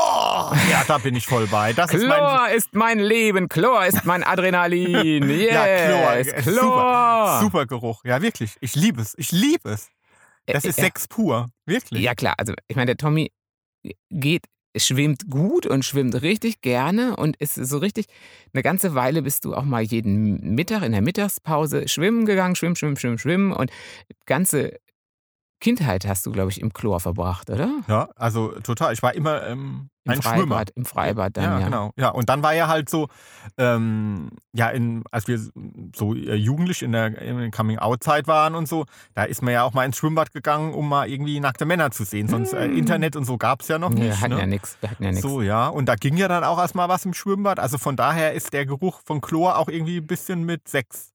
Oh, 0.01 0.53
ja, 0.71 0.85
da 0.87 0.99
bin 0.99 1.17
ich 1.17 1.27
voll 1.27 1.47
bei. 1.49 1.73
Das 1.73 1.93
ist 1.93 2.07
mein. 2.07 2.19
Chlor 2.19 2.49
ist 2.51 2.75
mein 2.75 2.99
Leben, 3.01 3.49
Chlor 3.49 3.85
ist 3.87 4.05
mein 4.05 4.23
Adrenalin. 4.23 5.29
Yes, 5.29 5.53
Ja, 5.53 5.65
Chlor, 5.65 6.13
äh, 6.15 6.25
Chlor. 6.43 6.55
Super, 6.55 7.39
super 7.43 7.67
Geruch. 7.67 8.05
Ja, 8.05 8.23
wirklich. 8.23 8.57
Ich 8.61 8.77
liebe 8.77 9.01
es. 9.03 9.15
Ich 9.19 9.33
liebe 9.33 9.71
es. 9.71 9.89
Das 10.47 10.65
Äh, 10.65 10.69
ist 10.69 10.79
ja. 10.79 10.85
Sex 10.85 11.09
pur. 11.09 11.51
Wirklich. 11.67 12.01
Ja 12.03 12.15
klar, 12.15 12.35
also 12.39 12.55
ich 12.69 12.77
meine, 12.77 12.87
der 12.87 12.97
Tommy 12.97 13.33
geht, 14.11 14.45
schwimmt 14.77 15.29
gut 15.29 15.67
und 15.67 15.85
schwimmt 15.85 16.23
richtig 16.23 16.61
gerne 16.61 17.17
und 17.17 17.37
ist 17.37 17.55
so 17.57 17.79
richtig, 17.79 18.07
eine 18.53 18.63
ganze 18.63 18.95
Weile 18.95 19.23
bist 19.23 19.45
du 19.45 19.55
auch 19.55 19.65
mal 19.65 19.83
jeden 19.83 20.55
Mittag 20.55 20.83
in 20.85 20.93
der 20.93 21.03
Mittagspause 21.03 21.89
schwimmen 21.89 22.25
gegangen, 22.27 22.55
schwimmen, 22.55 22.77
schwimmen, 22.77 22.97
schwimmen, 22.97 23.19
schwimmen 23.19 23.53
und 23.53 23.71
ganze 24.27 24.79
Kindheit 25.61 26.07
hast 26.07 26.25
du, 26.25 26.31
glaube 26.33 26.51
ich, 26.51 26.61
im 26.61 26.73
Chlor 26.73 27.01
verbracht, 27.01 27.51
oder? 27.51 27.69
Ja, 27.89 28.09
also 28.15 28.51
total. 28.63 28.93
Ich 28.93 29.03
war 29.03 29.15
immer 29.15 29.45
ähm, 29.47 29.91
Im 30.05 30.13
ein 30.13 30.23
Schwimmer. 30.23 30.37
Freibad, 30.57 30.71
im 30.71 30.85
Freibad 30.85 31.37
dann, 31.37 31.45
ja, 31.45 31.59
ja. 31.59 31.65
genau. 31.65 31.91
Ja, 31.97 32.09
und 32.11 32.29
dann 32.29 32.43
war 32.45 32.55
ja 32.55 32.69
halt 32.69 32.89
so, 32.89 33.09
ähm, 33.57 34.31
ja, 34.53 34.69
in, 34.71 35.03
als 35.11 35.27
wir 35.27 35.41
so 35.97 36.15
äh, 36.15 36.35
jugendlich 36.35 36.83
in 36.83 36.93
der, 36.93 37.21
in 37.21 37.39
der 37.39 37.51
Coming-out-Zeit 37.51 38.29
waren 38.29 38.55
und 38.55 38.69
so, 38.69 38.87
da 39.15 39.25
ist 39.25 39.43
man 39.43 39.53
ja 39.53 39.65
auch 39.65 39.73
mal 39.75 39.85
ins 39.85 39.97
Schwimmbad 39.97 40.33
gegangen, 40.33 40.75
um 40.75 40.89
mal 40.89 41.09
irgendwie 41.09 41.41
nackte 41.41 41.65
Männer 41.65 41.91
zu 41.91 42.05
sehen. 42.05 42.29
Sonst 42.29 42.53
äh, 42.53 42.69
Mm. 42.69 42.77
Internet 42.77 43.17
und 43.17 43.25
so 43.25 43.37
gab 43.37 43.63
es 43.63 43.69
ja 43.69 43.79
noch 43.79 43.91
nicht. 43.91 44.05
wir 44.05 44.21
hatten 44.21 44.35
ne? 44.35 44.41
ja 44.41 44.47
nichts, 44.47 44.77
wir 44.81 44.91
hatten 44.91 45.03
ja 45.03 45.11
nichts. 45.11 45.23
So, 45.29 45.43
ja. 45.43 45.69
Und 45.69 45.87
da 45.87 45.97
ging 45.97 46.17
ja 46.17 46.29
dann 46.29 46.45
auch 46.45 46.59
erstmal 46.59 46.89
was 46.89 47.05
im 47.05 47.15
Schwimmbad. 47.15 47.59
Also 47.59 47.79
von 47.79 47.97
daher 47.97 48.33
ist 48.33 48.53
der 48.53 48.65
Geruch 48.65 49.01
von 49.05 49.21
Chlor 49.21 49.59
auch 49.59 49.69
irgendwie 49.69 49.97
ein 49.99 50.07
bisschen 50.07 50.45
mit 50.45 50.69
Sex 50.69 51.13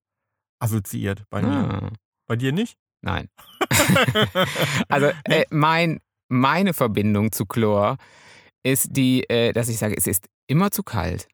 assoziiert 0.60 1.24
bei 1.30 1.42
mir. 1.42 1.50
Ah, 1.52 1.90
Bei 2.28 2.36
dir 2.36 2.52
nicht? 2.52 2.78
Nein. 3.04 3.30
Also 4.90 5.12
äh, 5.26 5.46
mein, 5.50 6.00
meine 6.30 6.74
Verbindung 6.74 7.32
zu 7.32 7.46
Chlor 7.46 7.98
ist 8.64 8.90
die, 8.92 9.30
äh, 9.30 9.54
dass 9.54 9.70
ich 9.70 9.78
sage, 9.78 9.96
es 9.98 10.08
ist 10.08 10.28
immer 10.48 10.72
zu 10.72 10.84
kalt. 10.84 11.28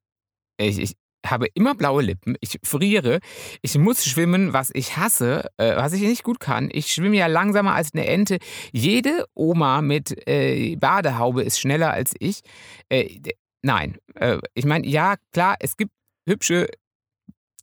Ich, 0.58 0.80
ich 0.80 0.96
habe 1.26 1.48
immer 1.54 1.76
blaue 1.76 2.02
Lippen, 2.02 2.36
ich 2.40 2.60
friere, 2.64 3.20
ich 3.62 3.78
muss 3.78 4.06
schwimmen, 4.06 4.54
was 4.54 4.72
ich 4.74 4.98
hasse, 4.98 5.50
äh, 5.58 5.76
was 5.76 5.94
ich 5.94 6.02
nicht 6.02 6.24
gut 6.24 6.40
kann. 6.40 6.70
Ich 6.72 6.92
schwimme 6.92 7.18
ja 7.18 7.28
langsamer 7.28 7.76
als 7.76 7.94
eine 7.94 8.08
Ente. 8.08 8.38
Jede 8.72 9.26
Oma 9.36 9.82
mit 9.82 10.28
äh, 10.28 10.76
Badehaube 10.78 11.44
ist 11.44 11.60
schneller 11.60 11.92
als 11.92 12.14
ich. 12.20 12.42
Äh, 12.90 13.20
nein, 13.62 13.98
äh, 14.16 14.38
ich 14.54 14.66
meine, 14.66 14.88
ja, 14.88 15.16
klar, 15.34 15.56
es 15.60 15.76
gibt 15.76 15.92
hübsche 16.28 16.68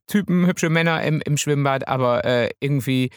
Typen, 0.07 0.47
hübsche 0.47 0.71
Männer 0.71 1.03
im, 1.03 1.21
im 1.25 1.37
Schwimmbad, 1.37 1.88
aber 1.88 2.25
äh, 2.25 2.51
irgendwie, 2.61 3.11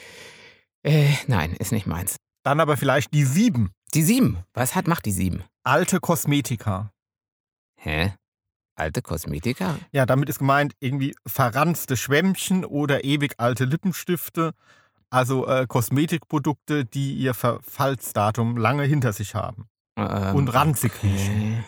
äh, 0.83 1.13
nein, 1.27 1.53
ist 1.53 1.71
nicht 1.71 1.87
meins. 1.87 2.15
Dann 2.43 2.59
aber 2.59 2.77
vielleicht 2.77 3.13
die 3.13 3.25
sieben. 3.25 3.71
Die 3.93 4.03
sieben. 4.03 4.37
Was 4.53 4.75
hat 4.75 4.87
macht 4.87 5.05
die 5.05 5.11
sieben? 5.11 5.43
Alte 5.63 5.99
Kosmetika. 5.99 6.91
Hä? 7.75 8.13
Alte 8.75 9.01
Kosmetika? 9.01 9.77
Ja, 9.91 10.05
damit 10.05 10.29
ist 10.29 10.39
gemeint 10.39 10.73
irgendwie 10.79 11.15
verranzte 11.27 11.97
Schwämmchen 11.97 12.63
oder 12.63 13.03
ewig 13.03 13.33
alte 13.37 13.65
Lippenstifte. 13.65 14.53
Also 15.09 15.47
äh, 15.47 15.65
Kosmetikprodukte, 15.67 16.85
die 16.85 17.13
ihr 17.15 17.33
Verfallsdatum 17.33 18.57
lange 18.57 18.83
hinter 18.83 19.11
sich 19.11 19.35
haben. 19.35 19.67
Ähm, 19.97 20.35
Und 20.35 20.47
ranzig 20.49 20.91
riechen. 21.03 21.65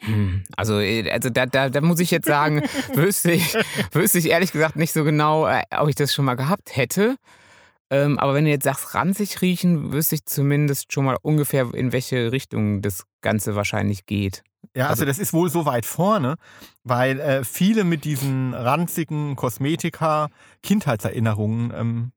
Hm, 0.00 0.44
Also, 0.56 0.80
äh, 0.80 1.10
also 1.10 1.30
da, 1.30 1.46
da, 1.46 1.68
da 1.70 1.80
muss 1.80 2.00
ich 2.00 2.10
jetzt 2.10 2.26
sagen, 2.26 2.62
wüsste 2.94 3.32
ich, 3.32 3.54
wüsste 3.92 4.18
ich 4.18 4.28
ehrlich 4.30 4.52
gesagt 4.52 4.76
nicht 4.76 4.92
so 4.92 5.04
genau, 5.04 5.46
äh, 5.46 5.62
ob 5.78 5.88
ich 5.88 5.94
das 5.94 6.12
schon 6.12 6.24
mal 6.24 6.34
gehabt 6.34 6.76
hätte. 6.76 7.16
Ähm, 7.90 8.18
aber 8.18 8.34
wenn 8.34 8.44
du 8.44 8.50
jetzt 8.50 8.64
sagst, 8.64 8.94
ranzig 8.94 9.42
riechen, 9.42 9.92
wüsste 9.92 10.14
ich 10.14 10.24
zumindest 10.24 10.92
schon 10.92 11.04
mal 11.04 11.16
ungefähr, 11.22 11.74
in 11.74 11.92
welche 11.92 12.30
Richtung 12.32 12.82
das 12.82 13.04
Ganze 13.20 13.56
wahrscheinlich 13.56 14.06
geht. 14.06 14.42
Ja, 14.76 14.84
also 14.84 15.02
Also- 15.02 15.04
das 15.06 15.18
ist 15.18 15.32
wohl 15.32 15.50
so 15.50 15.66
weit 15.66 15.84
vorne, 15.86 16.36
weil 16.84 17.18
äh, 17.18 17.42
viele 17.44 17.82
mit 17.84 18.04
diesen 18.04 18.54
ranzigen 18.54 19.34
Kosmetika 19.34 20.28
Kindheitserinnerungen 20.62 21.72
ähm, 21.74 22.12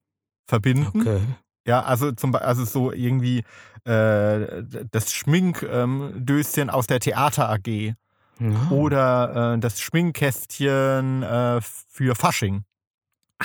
verbinden. 0.47 0.99
Okay. 1.01 1.21
Ja, 1.65 1.81
also 1.83 2.11
zum 2.11 2.31
Beispiel, 2.33 2.47
also 2.47 2.65
so 2.65 2.91
irgendwie 2.91 3.39
äh, 3.85 4.63
das 4.91 5.11
Schminkdöschen 5.13 6.69
aus 6.69 6.87
der 6.87 6.99
Theater 6.99 7.49
AG 7.49 7.93
Ja. 8.39 8.69
oder 8.69 9.53
äh, 9.55 9.59
das 9.59 9.79
Schminkkästchen 9.81 11.23
äh, 11.23 11.61
für 11.61 12.15
Fasching. 12.15 12.63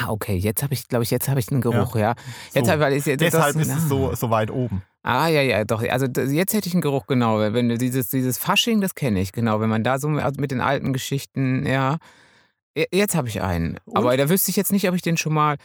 Ah, 0.01 0.11
okay, 0.11 0.37
jetzt 0.37 0.63
habe 0.63 0.75
ich, 0.75 0.87
glaube 0.89 1.03
ich, 1.05 1.11
jetzt 1.11 1.29
habe 1.29 1.41
ich 1.41 1.51
einen 1.51 1.61
Geruch, 1.61 1.97
ja. 1.97 2.15
Jetzt 2.53 2.67
So. 2.67 2.73
hab, 2.73 2.81
weil 2.81 2.93
ich, 2.95 3.07
jetzt, 3.07 3.21
Deshalb 3.21 3.55
das, 3.55 3.67
ist 3.67 3.77
es 3.77 3.89
so, 3.89 4.15
so 4.15 4.31
weit 4.31 4.51
oben. 4.51 4.83
Ah, 5.03 5.29
ja, 5.29 5.41
ja, 5.43 5.65
doch. 5.65 5.83
Also 5.83 6.07
jetzt 6.07 6.53
hätte 6.55 6.69
ich 6.69 6.75
einen 6.75 6.83
Geruch, 6.83 7.07
genau. 7.07 7.39
Wenn 7.39 7.69
du 7.69 7.79
dieses, 7.79 8.11
dieses 8.11 8.37
Fasching, 8.39 8.81
das 8.81 8.95
kenne 8.95 9.21
ich, 9.21 9.33
genau. 9.33 9.61
Wenn 9.61 9.69
man 9.71 9.83
da 9.83 9.99
so 9.99 10.09
mit 10.09 10.41
mit 10.41 10.51
den 10.51 10.61
alten 10.61 10.93
Geschichten, 10.93 11.65
ja. 11.67 11.97
Je- 12.77 12.87
Jetzt 12.93 13.15
habe 13.15 13.29
ich 13.29 13.41
einen. 13.43 13.79
Und? 13.87 13.97
Aber 13.97 14.17
da 14.17 14.29
wüsste 14.29 14.51
ich 14.51 14.57
jetzt 14.57 14.73
nicht, 14.73 14.89
ob 14.89 14.95
ich 14.95 15.03
den 15.03 15.17
schon 15.17 15.33
mal 15.35 15.57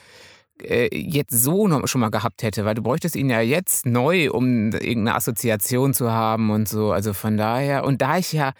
äh, 0.62 0.88
jetzt 0.96 1.32
so 1.34 1.68
noch 1.68 1.86
schon 1.88 2.02
mal 2.02 2.10
gehabt 2.12 2.44
hätte, 2.44 2.64
weil 2.66 2.76
du 2.76 2.84
bräuchtest 2.84 3.16
ihn 3.16 3.30
ja 3.30 3.42
jetzt 3.42 3.86
neu, 3.86 4.30
um 4.32 4.72
irgendeine 4.72 5.16
Assoziation 5.16 5.94
zu 5.94 6.12
haben 6.12 6.50
und 6.52 6.70
so. 6.70 6.92
Also 6.92 7.14
von 7.14 7.36
daher, 7.38 7.84
und 7.86 8.02
da 8.02 8.18
ich 8.18 8.32
ja 8.34 8.54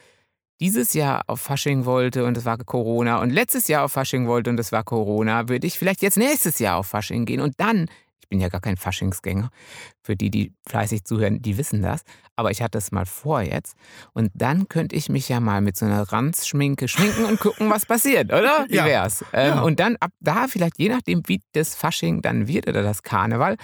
dieses 0.64 0.94
Jahr 0.94 1.24
auf 1.28 1.42
Fasching 1.42 1.84
wollte 1.84 2.24
und 2.24 2.38
es 2.38 2.46
war 2.46 2.58
Corona 2.58 3.22
und 3.22 3.32
letztes 3.32 3.68
Jahr 3.68 3.84
auf 3.84 3.92
Fasching 3.92 4.28
wollte 4.28 4.50
und 4.50 4.58
es 4.62 4.72
war 4.72 4.86
Corona, 4.86 5.50
würde 5.50 5.68
ich 5.68 5.78
vielleicht 5.78 6.02
jetzt 6.02 6.16
nächstes 6.18 6.58
Jahr 6.60 6.78
auf 6.78 6.88
Fasching 6.88 7.26
gehen 7.26 7.42
und 7.42 7.56
dann, 7.58 7.88
ich 8.22 8.30
bin 8.30 8.40
ja 8.40 8.48
gar 8.48 8.62
kein 8.62 8.78
Faschingsgänger, 8.78 9.50
für 10.02 10.16
die, 10.16 10.30
die 10.32 10.54
fleißig 10.70 11.04
zuhören, 11.04 11.42
die 11.42 11.58
wissen 11.58 11.82
das, 11.82 12.04
aber 12.38 12.50
ich 12.52 12.62
hatte 12.62 12.78
es 12.78 12.94
mal 12.94 13.06
vor 13.06 13.42
jetzt 13.42 13.76
und 14.14 14.32
dann 14.36 14.70
könnte 14.70 14.96
ich 14.96 15.10
mich 15.10 15.28
ja 15.28 15.42
mal 15.42 15.60
mit 15.60 15.76
so 15.76 15.86
einer 15.86 16.04
Ranzschminke 16.04 16.88
schminken 16.88 17.26
und 17.26 17.42
gucken, 17.42 17.70
was 17.70 17.86
passiert, 17.86 18.32
oder? 18.32 18.66
Wie 18.70 18.76
Ja. 18.78 18.86
wär's? 18.86 19.26
Ähm, 19.34 19.48
Ja. 19.56 19.62
Und 19.64 19.82
dann 19.82 19.98
ab 19.98 20.12
da 20.22 20.48
vielleicht, 20.48 20.80
je 20.80 20.88
nachdem, 20.88 21.24
wie 21.26 21.42
das 21.52 21.76
Fasching 21.76 22.22
dann 22.22 22.48
wird 22.48 22.70
oder 22.70 22.84
das 22.84 23.04
Karneval, 23.04 23.58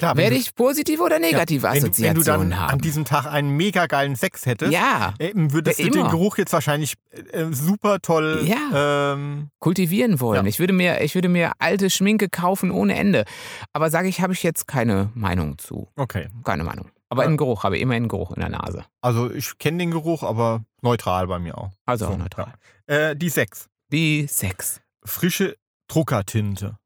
Klar, 0.00 0.16
werde 0.16 0.34
ich 0.36 0.54
positive 0.54 1.02
oder 1.02 1.18
negative 1.20 1.66
ja, 1.66 1.72
wenn, 1.74 1.80
du, 1.80 1.86
wenn 1.86 1.92
du 1.92 2.20
Assoziationen 2.20 2.50
dann 2.50 2.58
an 2.58 2.68
haben. 2.72 2.80
diesem 2.80 3.04
Tag 3.04 3.26
einen 3.26 3.50
mega 3.56 3.86
geilen 3.86 4.16
Sex 4.16 4.46
hättest, 4.46 4.72
Ja. 4.72 5.14
ähm, 5.20 5.52
würdest 5.52 5.78
Ja, 5.78 5.86
du 5.86 5.90
den. 5.92 6.08
Geruch 6.08 6.38
jetzt 6.38 6.52
wahrscheinlich 6.52 6.94
äh, 7.32 7.44
super 7.52 8.00
toll 8.00 8.44
ähm, 8.74 9.50
kultivieren 9.60 10.18
wollen. 10.20 10.44
Ja. 10.44 10.48
Ich, 10.48 10.58
würde 10.58 10.72
mir, 10.72 11.00
ich 11.02 11.14
würde 11.14 11.28
mir 11.28 11.52
alte 11.58 11.90
Schminke 11.90 12.28
kaufen 12.28 12.70
ohne 12.70 12.96
Ende. 12.96 13.24
Aber 13.72 13.90
sage 13.90 14.08
ich, 14.08 14.20
habe 14.20 14.32
ich 14.32 14.42
jetzt 14.42 14.66
keine 14.66 15.10
Meinung 15.14 15.58
zu. 15.58 15.88
Okay. 15.96 16.28
Keine 16.44 16.64
Meinung. 16.64 16.90
Aber 17.08 17.22
Ja. 17.22 17.28
einen 17.28 17.36
Geruch, 17.36 17.64
habe 17.64 17.76
ich 17.76 17.82
immer 17.82 17.94
einen 17.94 18.08
Geruch 18.08 18.30
in 18.32 18.40
der 18.40 18.48
Nase. 18.50 18.84
Also 19.00 19.30
ich 19.30 19.58
kenne 19.58 19.78
den 19.78 19.90
Geruch, 19.90 20.22
aber 20.22 20.62
neutral 20.82 21.26
bei 21.26 21.38
mir 21.38 21.58
auch. 21.58 21.70
Also 21.84 22.06
auch 22.06 22.12
So, 22.12 22.16
neutral. 22.16 22.54
Äh, 22.86 23.16
die 23.16 23.28
sechs. 23.28 23.68
Die 23.92 24.26
Sex. 24.28 24.80
Frische 25.04 25.56
Druckertinte. 25.88 26.76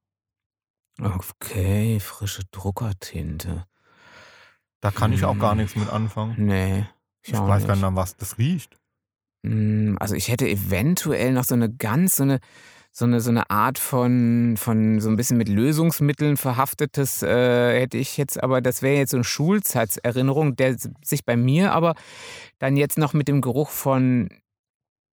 Okay, 1.00 1.98
frische 2.00 2.42
Druckertinte. 2.50 3.64
Da 4.80 4.90
kann 4.90 5.12
ich 5.12 5.24
auch 5.24 5.38
gar 5.38 5.52
Hm. 5.52 5.58
nichts 5.58 5.76
mit 5.76 5.88
anfangen. 5.90 6.34
Nee. 6.38 6.86
Ich 7.22 7.34
auch 7.34 7.48
weiß 7.48 7.66
gar 7.66 7.74
nicht. 7.74 7.84
an 7.84 7.96
was 7.96 8.16
das 8.16 8.38
riecht. 8.38 8.78
Mm, 9.42 9.96
Also 9.98 10.14
ich 10.14 10.28
hätte 10.28 10.48
eventuell 10.48 11.32
noch 11.32 11.44
so 11.44 11.54
eine 11.54 11.72
ganz, 11.72 12.16
so 12.16 12.22
eine, 12.22 12.38
so 12.92 13.06
eine, 13.06 13.20
so 13.20 13.30
eine 13.30 13.50
Art 13.50 13.78
von, 13.78 14.56
von 14.56 15.00
so 15.00 15.08
ein 15.08 15.16
bisschen 15.16 15.36
mit 15.38 15.48
Lösungsmitteln 15.48 16.36
verhaftetes, 16.36 17.22
äh, 17.22 17.80
hätte 17.80 17.96
ich 17.98 18.16
jetzt, 18.16 18.40
aber 18.42 18.60
das 18.60 18.82
wäre 18.82 18.96
jetzt 18.98 19.10
so 19.10 19.16
eine 19.16 19.24
Schulzeitserinnerung, 19.24 20.54
der 20.54 20.76
sich 21.02 21.24
bei 21.24 21.36
mir 21.36 21.72
aber 21.72 21.94
dann 22.58 22.76
jetzt 22.76 22.98
noch 22.98 23.12
mit 23.14 23.26
dem 23.26 23.40
Geruch 23.40 23.70
von 23.70 24.28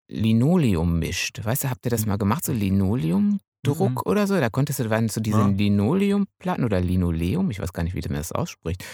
Linoleum 0.08 0.98
mischt. 0.98 1.42
Weißt 1.44 1.64
du, 1.64 1.70
habt 1.70 1.86
ihr 1.86 1.90
das 1.90 2.04
mal 2.06 2.18
gemacht, 2.18 2.44
so 2.44 2.52
Linoleum? 2.52 3.40
Druck 3.62 4.06
oder 4.06 4.26
so. 4.26 4.38
Da 4.38 4.48
konntest 4.48 4.78
du, 4.78 4.84
da 4.84 4.90
waren 4.90 5.08
so 5.08 5.20
diese 5.20 5.38
Ja. 5.38 5.46
Linoleumplatten 5.46 6.64
oder 6.64 6.80
Linoleum, 6.80 7.50
ich 7.50 7.60
weiß 7.60 7.72
gar 7.72 7.82
nicht, 7.82 7.94
wie 7.94 8.00
man 8.08 8.18
das 8.18 8.32
ausspricht. 8.32 8.84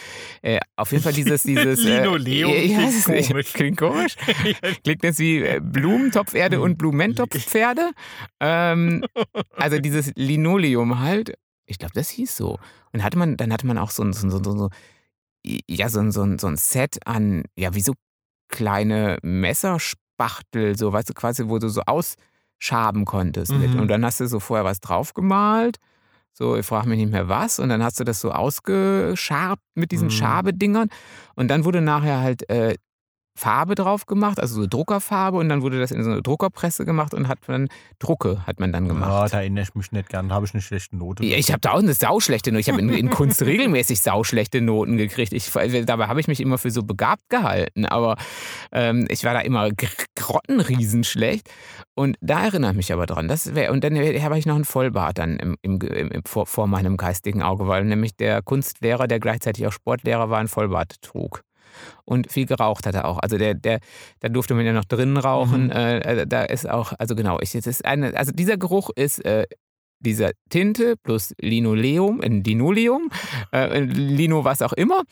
Äh, 0.42 0.58
auf 0.76 0.92
jeden 0.92 1.04
Fall 1.04 1.12
dieses, 1.12 1.42
dieses 1.44 1.84
äh, 1.84 1.98
Linoleum 2.00 2.50
ja, 2.50 2.80
ja, 2.80 2.90
klingt 2.90 3.16
komisch. 3.28 3.52
Klingt 3.52 3.78
komisch. 3.78 4.16
Klingt 4.84 5.02
jetzt 5.04 5.18
wie 5.18 5.42
äh, 5.42 5.60
Blumentopferde 5.62 6.60
und 6.60 6.78
Blumentopfpferde. 6.78 7.90
Ähm, 8.40 9.04
also 9.56 9.78
dieses 9.78 10.12
Linoleum 10.16 10.98
halt. 11.00 11.34
Ich 11.66 11.78
glaube, 11.78 11.94
das 11.94 12.10
hieß 12.10 12.36
so. 12.36 12.58
Und 12.92 13.02
hatte 13.02 13.18
man, 13.18 13.36
dann 13.36 13.52
hatte 13.52 13.66
man 13.66 13.78
auch 13.78 13.90
so 13.90 14.02
ein, 14.02 14.12
so, 14.12 14.28
so, 14.30 14.42
so, 14.42 14.70
ja, 15.44 15.88
so, 15.88 16.10
so, 16.10 16.38
so 16.38 16.46
ein 16.46 16.56
Set 16.56 16.98
an, 17.06 17.44
ja, 17.56 17.74
wie 17.74 17.80
so 17.80 17.94
kleine 18.48 19.18
Messerspachtel, 19.22 20.76
so, 20.76 20.92
weißt 20.92 21.10
du, 21.10 21.14
quasi, 21.14 21.48
wo 21.48 21.58
du 21.58 21.68
so 21.68 21.82
ausschaben 22.60 23.04
konntest. 23.04 23.52
Mit. 23.52 23.74
Mhm. 23.74 23.80
Und 23.80 23.88
dann 23.88 24.04
hast 24.04 24.20
du 24.20 24.26
so 24.26 24.40
vorher 24.40 24.64
was 24.64 24.80
drauf 24.80 25.14
gemalt. 25.14 25.76
So, 26.32 26.56
ich 26.56 26.66
frage 26.66 26.88
mich 26.88 26.98
nicht 26.98 27.12
mehr 27.12 27.28
was. 27.28 27.58
Und 27.58 27.70
dann 27.70 27.82
hast 27.82 27.98
du 27.98 28.04
das 28.04 28.20
so 28.20 28.30
ausgeschabt 28.30 29.62
mit 29.74 29.90
diesen 29.90 30.08
Mhm. 30.08 30.12
Schabedingern. 30.12 30.88
Und 31.34 31.48
dann 31.48 31.64
wurde 31.64 31.80
nachher 31.80 32.20
halt 32.20 32.48
äh, 32.50 32.76
Farbe 33.36 33.74
drauf 33.74 34.06
gemacht, 34.06 34.40
also 34.40 34.62
so 34.62 34.66
Druckerfarbe. 34.66 35.36
Und 35.38 35.48
dann 35.48 35.62
wurde 35.62 35.78
das 35.78 35.90
in 35.90 36.02
so 36.02 36.10
eine 36.10 36.22
Druckerpresse 36.22 36.84
gemacht 36.84 37.14
und 37.14 37.28
hat 37.28 37.38
man 37.48 37.68
Drucke 37.98 38.46
hat 38.46 38.58
man 38.60 38.72
dann 38.72 38.86
Ja, 38.86 38.92
gemacht. 38.92 39.32
da 39.32 39.38
erinnere 39.40 39.64
ich 39.64 39.74
mich 39.74 39.92
nicht 39.92 40.08
gern. 40.08 40.28
Da 40.28 40.34
habe 40.36 40.46
ich 40.46 40.54
eine 40.54 40.62
schlechte 40.62 40.96
Note. 40.96 41.24
Ja, 41.24 41.36
ich 41.36 41.50
habe 41.52 41.60
da 41.60 41.72
auch 41.72 41.78
eine 41.78 41.94
sauschlechte 41.94 42.50
Note. 42.50 42.60
Ich 42.60 42.68
habe 42.68 42.80
in, 42.80 42.88
in 42.90 43.10
Kunst 43.10 43.42
regelmäßig 43.42 44.00
sauschlechte 44.00 44.60
Noten 44.60 44.96
gekriegt. 44.96 45.32
Ich, 45.32 45.50
dabei 45.52 46.06
habe 46.08 46.20
ich 46.20 46.28
mich 46.28 46.40
immer 46.40 46.58
für 46.58 46.70
so 46.70 46.82
begabt 46.82 47.28
gehalten. 47.28 47.86
Aber 47.86 48.16
ähm, 48.72 49.06
ich 49.10 49.24
war 49.24 49.34
da 49.34 49.40
immer 49.40 49.70
gr- 49.70 49.86
grottenriesenschlecht. 50.14 51.48
Und 51.94 52.16
da 52.20 52.44
erinnere 52.44 52.70
ich 52.72 52.76
mich 52.76 52.92
aber 52.92 53.06
dran. 53.06 53.28
Das 53.28 53.54
wär, 53.54 53.72
und 53.72 53.82
dann 53.84 53.96
habe 53.96 54.38
ich 54.38 54.46
noch 54.46 54.54
einen 54.54 54.64
Vollbart 54.64 55.18
dann 55.18 55.38
im, 55.38 55.56
im, 55.62 55.80
im, 55.80 56.22
vor, 56.24 56.46
vor 56.46 56.66
meinem 56.66 56.96
geistigen 56.96 57.42
Auge, 57.42 57.68
weil 57.68 57.84
nämlich 57.84 58.16
der 58.16 58.42
Kunstlehrer, 58.42 59.06
der 59.06 59.20
gleichzeitig 59.20 59.66
auch 59.66 59.72
Sportlehrer 59.72 60.30
war, 60.30 60.38
einen 60.38 60.48
Vollbart 60.48 61.00
trug. 61.02 61.42
Und 62.04 62.30
viel 62.30 62.46
geraucht 62.46 62.86
hat 62.86 62.94
er 62.94 63.06
auch. 63.06 63.18
Also 63.18 63.38
der, 63.38 63.54
der, 63.54 63.80
da 64.20 64.28
durfte 64.28 64.54
man 64.54 64.64
ja 64.66 64.72
noch 64.72 64.84
drinnen 64.84 65.16
rauchen. 65.16 65.66
Mhm. 65.66 65.70
Äh, 65.70 66.26
da 66.26 66.44
ist 66.44 66.68
auch, 66.68 66.92
also 66.98 67.14
genau, 67.14 67.38
ich, 67.40 67.52
das 67.52 67.66
ist 67.66 67.84
eine, 67.84 68.16
also 68.16 68.32
dieser 68.32 68.56
Geruch 68.56 68.90
ist 68.94 69.24
äh, 69.24 69.46
dieser 70.00 70.32
Tinte 70.50 70.96
plus 70.96 71.34
Linoleum, 71.40 72.20
äh, 72.22 72.28
Linoleum, 72.28 73.10
äh, 73.52 73.80
Lino 73.80 74.44
was 74.44 74.62
auch 74.62 74.72
immer 74.72 75.02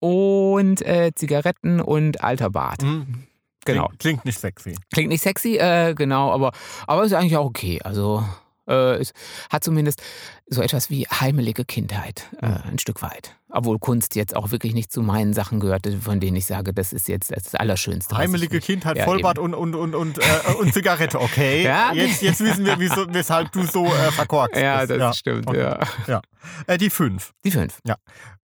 und 0.00 0.82
äh, 0.82 1.12
Zigaretten 1.14 1.80
und 1.80 2.22
alter 2.22 2.50
Bart. 2.50 2.82
Hm, 2.82 3.24
Genau. 3.64 3.88
Klingt, 3.88 4.00
klingt 4.00 4.24
nicht 4.24 4.38
sexy. 4.38 4.74
Klingt 4.92 5.10
nicht 5.10 5.22
sexy, 5.22 5.56
äh, 5.56 5.94
genau, 5.94 6.32
aber, 6.32 6.52
aber 6.86 7.04
ist 7.04 7.12
eigentlich 7.12 7.36
auch 7.36 7.44
okay. 7.44 7.80
Also 7.82 8.24
äh, 8.68 8.96
es 8.96 9.12
hat 9.50 9.64
zumindest 9.64 10.02
so 10.50 10.62
etwas 10.62 10.88
wie 10.90 11.04
heimelige 11.06 11.64
Kindheit, 11.64 12.26
äh, 12.40 12.46
ein 12.46 12.78
Stück 12.78 13.02
weit. 13.02 13.34
Obwohl 13.50 13.78
Kunst 13.78 14.14
jetzt 14.14 14.36
auch 14.36 14.50
wirklich 14.50 14.74
nicht 14.74 14.92
zu 14.92 15.00
meinen 15.02 15.32
Sachen 15.32 15.58
gehörte, 15.60 15.96
von 15.98 16.20
denen 16.20 16.36
ich 16.36 16.44
sage, 16.46 16.74
das 16.74 16.92
ist 16.92 17.08
jetzt 17.08 17.30
das 17.34 17.54
Allerschönste. 17.54 18.16
Heimelige 18.16 18.60
Kindheit, 18.60 18.98
Ja, 18.98 19.04
Vollbart 19.04 19.38
und, 19.38 19.54
und, 19.54 19.74
und, 19.74 19.94
und, 19.94 20.18
äh, 20.18 20.52
und 20.58 20.72
Zigarette, 20.74 21.18
okay. 21.20 21.62
Ja. 21.68 21.92
Jetzt, 21.94 22.20
jetzt 22.22 22.40
wissen 22.40 22.64
wir, 22.66 22.78
wieso, 22.78 23.06
weshalb 23.12 23.50
du 23.52 23.62
so 23.64 23.86
äh, 23.86 24.12
verkorkst 24.12 24.60
Ja, 24.60 24.84
bist. 24.84 25.00
das 25.00 25.18
stimmt, 25.18 25.46
okay. 25.46 25.76
ja. 26.06 26.20
Äh, 26.66 26.76
die 26.78 26.90
fünf. 26.90 27.32
Die 27.44 27.50
fünf. 27.50 27.80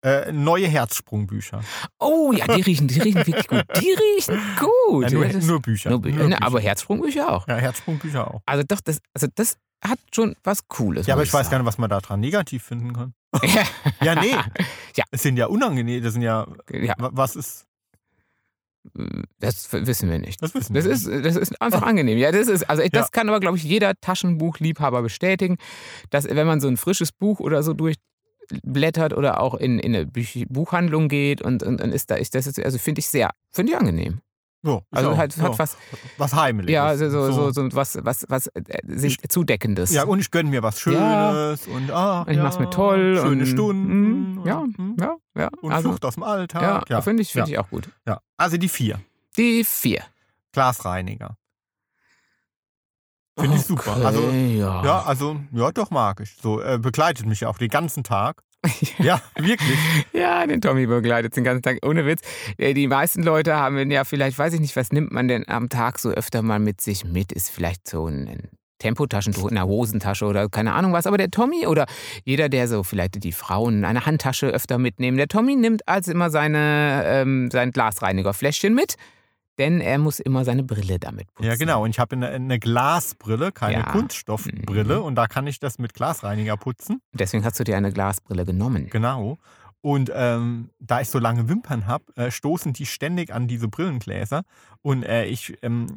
Äh, 0.02 0.32
neue 0.34 0.68
Herzsprungbücher. 0.68 1.62
Oh 2.00 2.34
ja, 2.34 2.46
die 2.56 2.62
riechen, 2.62 2.88
die 2.88 3.00
riechen 3.00 3.26
wirklich 3.26 3.48
gut. 3.48 3.64
Die 3.82 3.94
riechen 3.94 4.42
gut. 4.60 5.06
Äh, 5.06 5.14
nur, 5.14 5.26
Ja, 5.26 5.38
nur 5.40 5.62
Bücher. 5.62 5.90
nur 5.92 6.02
Bücher. 6.02 6.28
Ne, 6.28 6.42
aber 6.42 6.60
Herzsprungbücher 6.60 7.32
auch. 7.32 7.48
ja, 7.48 7.56
Herzsprungbücher 7.58 8.28
auch. 8.34 8.42
Also 8.46 8.64
doch, 8.68 8.82
das, 8.82 9.00
also 9.14 9.28
das 9.36 9.56
hat 9.86 10.00
schon 10.14 10.36
was 10.44 10.68
Cooles. 10.68 11.08
Ja, 11.08 11.14
aber 11.16 11.22
muss 11.22 11.28
ich 11.30 11.34
weiß 11.34 11.50
gar 11.50 11.58
nicht, 11.60 11.68
was 11.68 11.78
man 11.78 11.90
da 11.90 12.00
dran 12.00 12.20
negativ 12.20 12.64
finden 12.64 12.94
kann. 12.94 13.14
Ja, 13.44 13.64
Ja, 14.02 14.16
nee. 14.22 14.36
Ja. 14.96 15.04
Es 15.12 15.24
sind 15.24 15.38
ja 15.38 15.48
unangenehm. 15.48 16.04
Das 16.04 16.14
sind 16.14 16.22
ja. 16.22 16.46
ja, 16.70 16.94
wa- 16.98 17.10
Was 17.14 17.36
ist. 17.36 17.66
das 19.40 19.72
wissen 19.72 20.10
wir 20.10 20.20
nicht. 20.20 20.42
Das 20.42 20.54
wissen 20.54 20.74
Das 20.74 20.86
wir. 20.86 20.92
ist, 20.92 21.08
das 21.08 21.36
ist 21.36 21.62
einfach 21.62 21.82
angenehm. 21.82 22.18
Ja, 22.18 22.32
das 22.32 22.48
ist, 22.48 22.70
also 22.70 22.84
das 22.92 23.12
kann 23.12 23.30
aber, 23.30 23.40
glaube 23.40 23.58
ich, 23.58 23.64
jeder 23.64 23.94
Taschenbuchliebhaber 24.00 25.02
bestätigen, 25.02 25.58
dass 26.10 26.26
wenn 26.26 26.46
man 26.48 26.60
so 26.62 26.68
ein 26.68 26.78
frisches 26.78 27.12
Buch 27.12 27.40
oder 27.40 27.64
so 27.64 27.74
durchblättert 27.74 29.14
oder 29.14 29.40
auch 29.40 29.56
in, 29.56 29.80
in 29.80 29.96
eine 29.96 30.06
Buchhandlung 30.06 31.08
geht 31.08 31.42
und, 31.42 31.64
und, 31.64 31.82
und 31.82 31.92
ist 31.92 32.12
da, 32.12 32.16
ist 32.16 32.36
das 32.36 32.46
ist, 32.46 32.60
also 32.60 32.78
finde 32.78 33.00
ich 33.00 33.08
sehr, 33.08 33.32
finde 33.52 33.72
ich 33.72 33.78
angenehm. 33.78 34.20
So, 34.66 34.82
ich 34.92 34.98
Also 34.98 35.10
auch. 35.12 35.16
so. 35.30 35.42
hat 35.44 35.60
was, 35.60 35.78
was 36.18 36.34
Heimeliges. 36.34 36.74
ja, 36.74 36.86
also 36.86 37.10
so, 37.10 37.32
so, 37.34 37.52
so, 37.52 37.68
was, 37.76 37.98
was, 38.02 38.26
was 38.30 38.48
äh, 38.48 38.62
sich 38.88 39.18
Zudeckendes. 39.28 39.92
Ja, 39.94 40.06
und 40.06 40.20
ich 40.20 40.32
gönne 40.32 40.50
mir 40.50 40.64
was 40.64 40.80
Schönes 40.80 41.66
Ja. 41.68 41.74
und 41.76 41.92
ah, 41.92 42.22
Und 42.22 42.30
ich 42.32 42.38
ja, 42.38 42.44
mach's 42.44 42.60
mir 42.60 42.70
toll. 42.70 43.20
Schöne 43.22 43.42
und, 43.42 43.46
Stunden. 43.46 44.36
mm, 44.42 44.48
Ja, 44.48 44.60
und, 44.60 44.80
mm, 44.80 44.96
ja, 45.02 45.16
ja. 45.36 45.50
und 45.62 45.72
also, 45.74 45.90
Flucht 45.90 46.06
aus 46.06 46.14
dem 46.14 46.24
Alltag. 46.24 46.62
ja, 46.62 46.84
Ja, 46.88 47.02
finde 47.02 47.24
ich, 47.24 47.34
find 47.34 47.48
Ja. 47.50 47.54
ich 47.54 47.60
auch 47.60 47.70
gut. 47.70 47.90
ja. 48.08 48.22
Also 48.38 48.56
die 48.56 48.70
vier. 48.70 49.02
Die 49.38 49.66
vier. 49.66 50.02
Glasreiniger. 50.54 51.36
Finde 53.38 53.58
ich 53.58 53.64
super. 53.64 53.98
Also, 54.06 54.22
ja. 54.30 54.86
Ja, 54.86 55.02
also, 55.04 55.38
ja, 55.52 55.72
doch 55.72 55.90
mag 55.90 56.20
ich. 56.22 56.36
So, 56.42 56.62
äh, 56.62 56.78
begleitet 56.78 57.26
mich 57.26 57.46
auch 57.48 57.58
den 57.58 57.70
ganzen 57.70 58.04
Tag. 58.04 58.44
Ja, 59.00 59.22
wirklich. 59.36 59.78
Ja, 60.14 60.46
den 60.48 60.62
Tommy 60.62 60.86
begleitet 60.86 61.36
den 61.36 61.44
ganzen 61.44 61.62
Tag. 61.62 61.86
Ohne 61.86 62.06
Witz. 62.06 62.22
Äh, 62.58 62.74
Die 62.74 62.88
meisten 62.88 63.24
Leute 63.24 63.56
haben 63.56 63.92
ja 63.92 64.06
vielleicht, 64.06 64.38
weiß 64.38 64.54
ich 64.54 64.60
nicht, 64.62 64.76
was 64.76 64.92
nimmt 64.92 65.12
man 65.12 65.28
denn 65.28 65.48
am 65.48 65.70
Tag 65.70 66.00
so 66.00 66.10
öfter 66.10 66.42
mal 66.42 66.60
mit 66.60 66.80
sich 66.80 67.04
mit? 67.04 67.32
Ist 67.32 67.50
vielleicht 67.50 67.88
so 67.88 68.08
ein, 68.08 68.50
Tempotaschentuch 68.84 69.48
in 69.48 69.56
der 69.56 69.66
Hosentasche 69.66 70.26
oder 70.26 70.50
keine 70.50 70.74
Ahnung 70.74 70.92
was. 70.92 71.08
Aber 71.08 71.18
der 71.18 71.32
Tommy 71.32 71.68
oder 71.68 71.86
jeder, 72.26 72.50
der 72.50 72.68
so 72.68 72.84
vielleicht 72.84 73.24
die 73.24 73.32
Frauen 73.32 73.86
eine 73.86 74.06
Handtasche 74.06 74.48
öfter 74.48 74.78
mitnehmen, 74.78 75.16
der 75.16 75.30
Tommy 75.30 75.56
nimmt 75.56 75.88
als 75.88 76.10
immer 76.10 76.30
seine, 76.30 77.04
ähm, 77.06 77.50
sein 77.50 77.72
Glasreinigerfläschchen 77.72 78.76
mit. 78.76 78.96
Denn 79.60 79.82
er 79.82 79.98
muss 80.00 80.20
immer 80.20 80.46
seine 80.46 80.64
Brille 80.64 81.00
damit 81.00 81.32
putzen. 81.34 81.48
Ja, 81.50 81.56
genau. 81.56 81.84
Und 81.84 81.92
ich 81.92 82.00
habe 82.00 82.16
eine, 82.16 82.30
eine 82.30 82.60
Glasbrille, 82.60 83.52
keine 83.52 83.80
Ja. 83.80 83.92
Kunststoffbrille. 83.92 84.98
Mhm. 85.00 85.04
Und 85.04 85.16
da 85.16 85.28
kann 85.28 85.46
ich 85.48 85.60
das 85.60 85.78
mit 85.78 85.94
Glasreiniger 85.94 86.58
putzen. 86.58 87.02
Deswegen 87.14 87.46
hast 87.46 87.60
du 87.60 87.64
dir 87.64 87.78
eine 87.78 87.92
Glasbrille 87.92 88.46
genommen. 88.46 88.90
Genau. 88.90 89.38
Und 89.82 90.12
ähm, 90.16 90.70
da 90.80 91.02
ich 91.02 91.10
so 91.10 91.20
lange 91.20 91.50
Wimpern 91.50 91.88
habe, 91.88 92.06
äh, 92.16 92.32
stoßen 92.32 92.74
die 92.74 92.86
ständig 92.86 93.34
an 93.34 93.48
diese 93.48 93.68
Brillengläser. 93.68 94.44
Und 94.82 95.04
äh, 95.04 95.26
ich 95.26 95.58
ähm, 95.62 95.94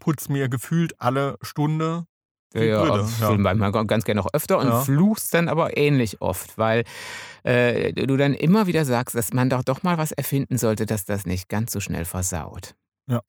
putze 0.00 0.32
mir 0.32 0.48
gefühlt 0.48 1.00
alle 1.00 1.38
Stunde 1.40 2.06
ja, 2.54 2.82
Brille. 2.84 3.04
ich 3.08 3.20
Ja. 3.20 3.36
manchmal 3.36 3.72
ganz 3.86 4.04
gerne 4.04 4.20
auch 4.20 4.28
öfter 4.32 4.58
und 4.58 4.68
Ja. 4.68 4.80
fluchst 4.82 5.34
dann 5.34 5.48
aber 5.48 5.76
ähnlich 5.76 6.20
oft, 6.20 6.56
weil 6.58 6.84
äh, 7.42 7.92
du 7.92 8.16
dann 8.16 8.34
immer 8.34 8.66
wieder 8.66 8.84
sagst, 8.84 9.14
dass 9.14 9.32
man 9.32 9.50
doch 9.50 9.62
doch 9.64 9.82
mal 9.82 9.98
was 9.98 10.12
erfinden 10.12 10.56
sollte, 10.58 10.86
dass 10.86 11.04
das 11.04 11.26
nicht 11.26 11.48
ganz 11.48 11.72
so 11.72 11.80
schnell 11.80 12.04
versaut. 12.04 12.74
Ja. 13.08 13.20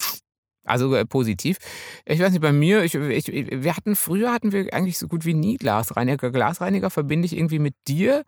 Also 0.68 0.96
äh, 0.96 1.06
positiv. 1.06 1.58
Ich 2.06 2.20
weiß 2.20 2.32
nicht, 2.32 2.42
bei 2.42 2.52
mir, 2.52 2.84
ich, 2.84 2.96
ich, 2.96 3.28
wir 3.28 3.76
hatten 3.76 3.96
früher 3.96 4.32
hatten 4.34 4.52
wir 4.52 4.74
eigentlich 4.74 4.98
so 4.98 5.08
gut 5.08 5.24
wie 5.26 5.34
nie 5.36 5.58
Glasreiniger. 5.58 6.32
Glasreiniger 6.32 6.90
verbinde 6.90 7.26
ich 7.28 7.38
irgendwie 7.38 7.60
mit 7.60 7.76
dir. 7.88 8.24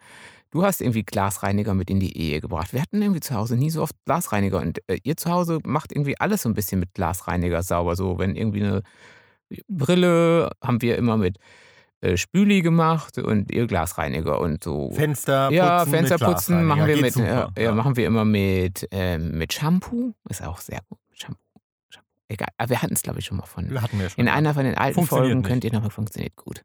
Du 0.51 0.63
hast 0.63 0.79
irgendwie 0.81 1.03
Glasreiniger 1.03 1.73
mit 1.73 1.89
in 1.89 1.99
die 1.99 2.15
Ehe 2.17 2.39
gebracht. 2.39 2.73
Wir 2.73 2.81
hatten 2.81 3.01
irgendwie 3.01 3.21
zu 3.21 3.33
Hause 3.33 3.57
nie 3.57 3.69
so 3.71 3.81
oft 3.81 3.95
Glasreiniger 4.05 4.59
und 4.61 4.79
äh, 4.87 4.99
ihr 5.03 5.17
zu 5.17 5.31
Hause 5.31 5.59
macht 5.65 5.91
irgendwie 5.91 6.17
alles 6.19 6.43
so 6.43 6.49
ein 6.49 6.53
bisschen 6.53 6.79
mit 6.79 6.93
Glasreiniger 6.93 7.63
sauber. 7.63 7.95
So, 7.95 8.19
wenn 8.19 8.35
irgendwie 8.35 8.63
eine 8.63 8.81
Brille 9.67 10.51
haben 10.61 10.81
wir 10.81 10.97
immer 10.97 11.17
mit 11.17 11.37
äh, 12.01 12.17
Spüli 12.17 12.61
gemacht 12.61 13.17
und 13.17 13.51
ihr 13.51 13.67
Glasreiniger 13.67 14.39
und 14.39 14.63
so. 14.63 14.91
Fenster 14.91 15.49
ja, 15.51 15.79
putzen 15.79 15.91
Fenster 15.91 16.17
mit 16.27 16.35
putzen 16.35 16.63
machen 16.65 16.85
wir 16.85 16.93
Geht 16.93 17.01
mit, 17.01 17.13
super. 17.13 17.51
äh, 17.55 17.63
ja, 17.63 17.71
machen 17.73 17.95
wir 17.95 18.05
immer 18.05 18.25
mit, 18.25 18.87
ähm, 18.91 19.37
mit 19.37 19.53
Shampoo. 19.53 20.13
Ist 20.29 20.43
auch 20.43 20.59
sehr 20.59 20.81
gut. 20.89 20.99
Shampoo. 21.13 21.39
Shampoo. 21.89 22.07
Egal. 22.27 22.49
Aber 22.57 22.69
wir 22.69 22.81
hatten 22.81 22.93
es, 22.93 23.01
glaube 23.01 23.19
ich, 23.19 23.25
schon 23.25 23.37
mal 23.37 23.45
von. 23.45 23.81
Hatten 23.81 23.99
wir 23.99 24.09
schon. 24.09 24.21
In 24.21 24.29
einer 24.29 24.53
von 24.53 24.65
den 24.65 24.75
alten 24.75 25.05
Folgen 25.05 25.39
nicht. 25.39 25.47
könnt 25.47 25.63
ihr 25.63 25.73
nochmal, 25.73 25.89
funktioniert 25.89 26.35
gut. 26.35 26.63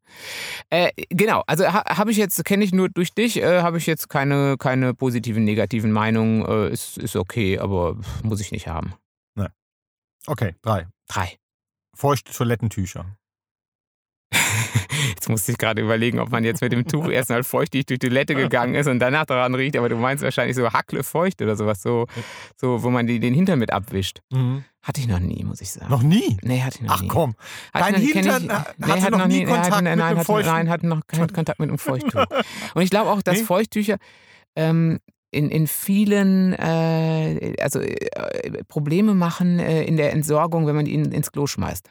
Äh, 0.71 0.91
genau, 1.09 1.43
also 1.47 1.65
ha, 1.65 1.85
habe 1.97 2.11
ich 2.11 2.17
jetzt, 2.17 2.45
kenne 2.45 2.65
ich 2.65 2.73
nur 2.73 2.89
durch 2.89 3.15
dich, 3.15 3.41
äh, 3.41 3.63
habe 3.63 3.79
ich 3.79 3.87
jetzt 3.87 4.09
keine, 4.09 4.57
keine 4.59 4.93
positiven, 4.93 5.45
negativen 5.45 5.93
Meinungen. 5.93 6.45
Äh, 6.45 6.73
ist, 6.73 6.99
ist 6.99 7.17
okay, 7.17 7.59
aber 7.59 7.97
muss 8.23 8.41
ich 8.41 8.53
nicht 8.53 8.67
haben. 8.67 8.95
Okay, 10.27 10.55
drei. 10.63 10.87
Drei. 11.09 11.37
Feuchte 11.95 12.33
Toilettentücher. 12.33 13.17
Jetzt 15.15 15.29
musste 15.29 15.53
ich 15.53 15.59
gerade 15.59 15.83
überlegen, 15.83 16.19
ob 16.19 16.31
man 16.31 16.43
jetzt 16.45 16.63
mit 16.63 16.73
dem 16.73 16.87
Tuch 16.87 17.09
erstmal 17.11 17.45
feuchtig 17.45 17.87
durch 17.87 17.99
die 17.99 18.09
Toilette 18.09 18.35
gegangen 18.35 18.75
ist 18.75 18.89
und 18.89 18.99
danach 18.99 19.27
daran 19.27 19.55
riecht, 19.55 19.77
aber 19.77 19.89
du 19.89 19.97
meinst 19.97 20.25
wahrscheinlich 20.25 20.57
so 20.57 20.73
hacklefeucht 20.73 21.41
oder 21.43 21.57
sowas, 21.57 21.83
so, 21.83 22.07
so 22.57 22.83
wo 22.83 22.91
man 22.91 23.07
die, 23.07 23.21
den 23.21 23.35
Hintern 23.35 23.59
mit 23.59 23.73
abwischt. 23.73 24.21
Hatte 24.83 25.01
ich 25.01 25.07
noch 25.07 25.21
nie, 25.21 25.45
muss 25.45 25.61
ich 25.61 25.71
sagen. 25.71 25.91
Noch 25.91 26.03
nie? 26.03 26.39
Nee, 26.43 26.61
hatte 26.63 26.79
ich 26.79 26.83
noch 26.83 26.95
Ach 26.95 27.03
nie. 27.03 27.09
komm. 27.09 27.35
Hatte 27.73 27.93
Dein 27.93 28.03
ich 28.03 28.13
Hintern 28.13 28.45
ich, 28.45 28.51
äh, 28.51 28.55
nee, 28.79 28.87
hatte 28.87 29.03
hat 29.03 29.11
noch 29.13 29.27
nie 29.27 29.45
Kontakt 29.45 29.71
hatte, 29.71 29.85
mit 29.85 29.85
nein, 29.85 30.01
einem 30.01 30.19
hatten, 30.19 30.27
feuchten... 30.27 30.53
nein, 30.53 30.69
hatten 30.69 30.89
noch 30.89 31.07
keinen 31.07 31.33
Kontakt 31.33 31.61
mit 31.61 31.69
einem 31.69 31.79
Feuchttuch. 31.79 32.27
Und 32.75 32.83
ich 32.83 32.91
glaube 32.91 33.11
auch, 33.11 33.23
dass 33.23 33.39
Nee? 33.39 33.45
Feuchttücher 33.45 33.99
ähm, 34.57 34.99
in, 35.33 35.51
in 35.51 35.67
vielen 35.67 36.53
äh, 36.53 37.57
also, 37.61 37.81
äh, 37.81 38.65
Probleme 38.69 39.15
machen 39.15 39.59
äh, 39.59 39.83
in 39.83 39.97
der 39.97 40.13
Entsorgung, 40.13 40.67
wenn 40.67 40.77
man 40.77 40.87
ihn 40.87 41.07
ins 41.07 41.33
Klo 41.33 41.47
schmeißt. 41.47 41.91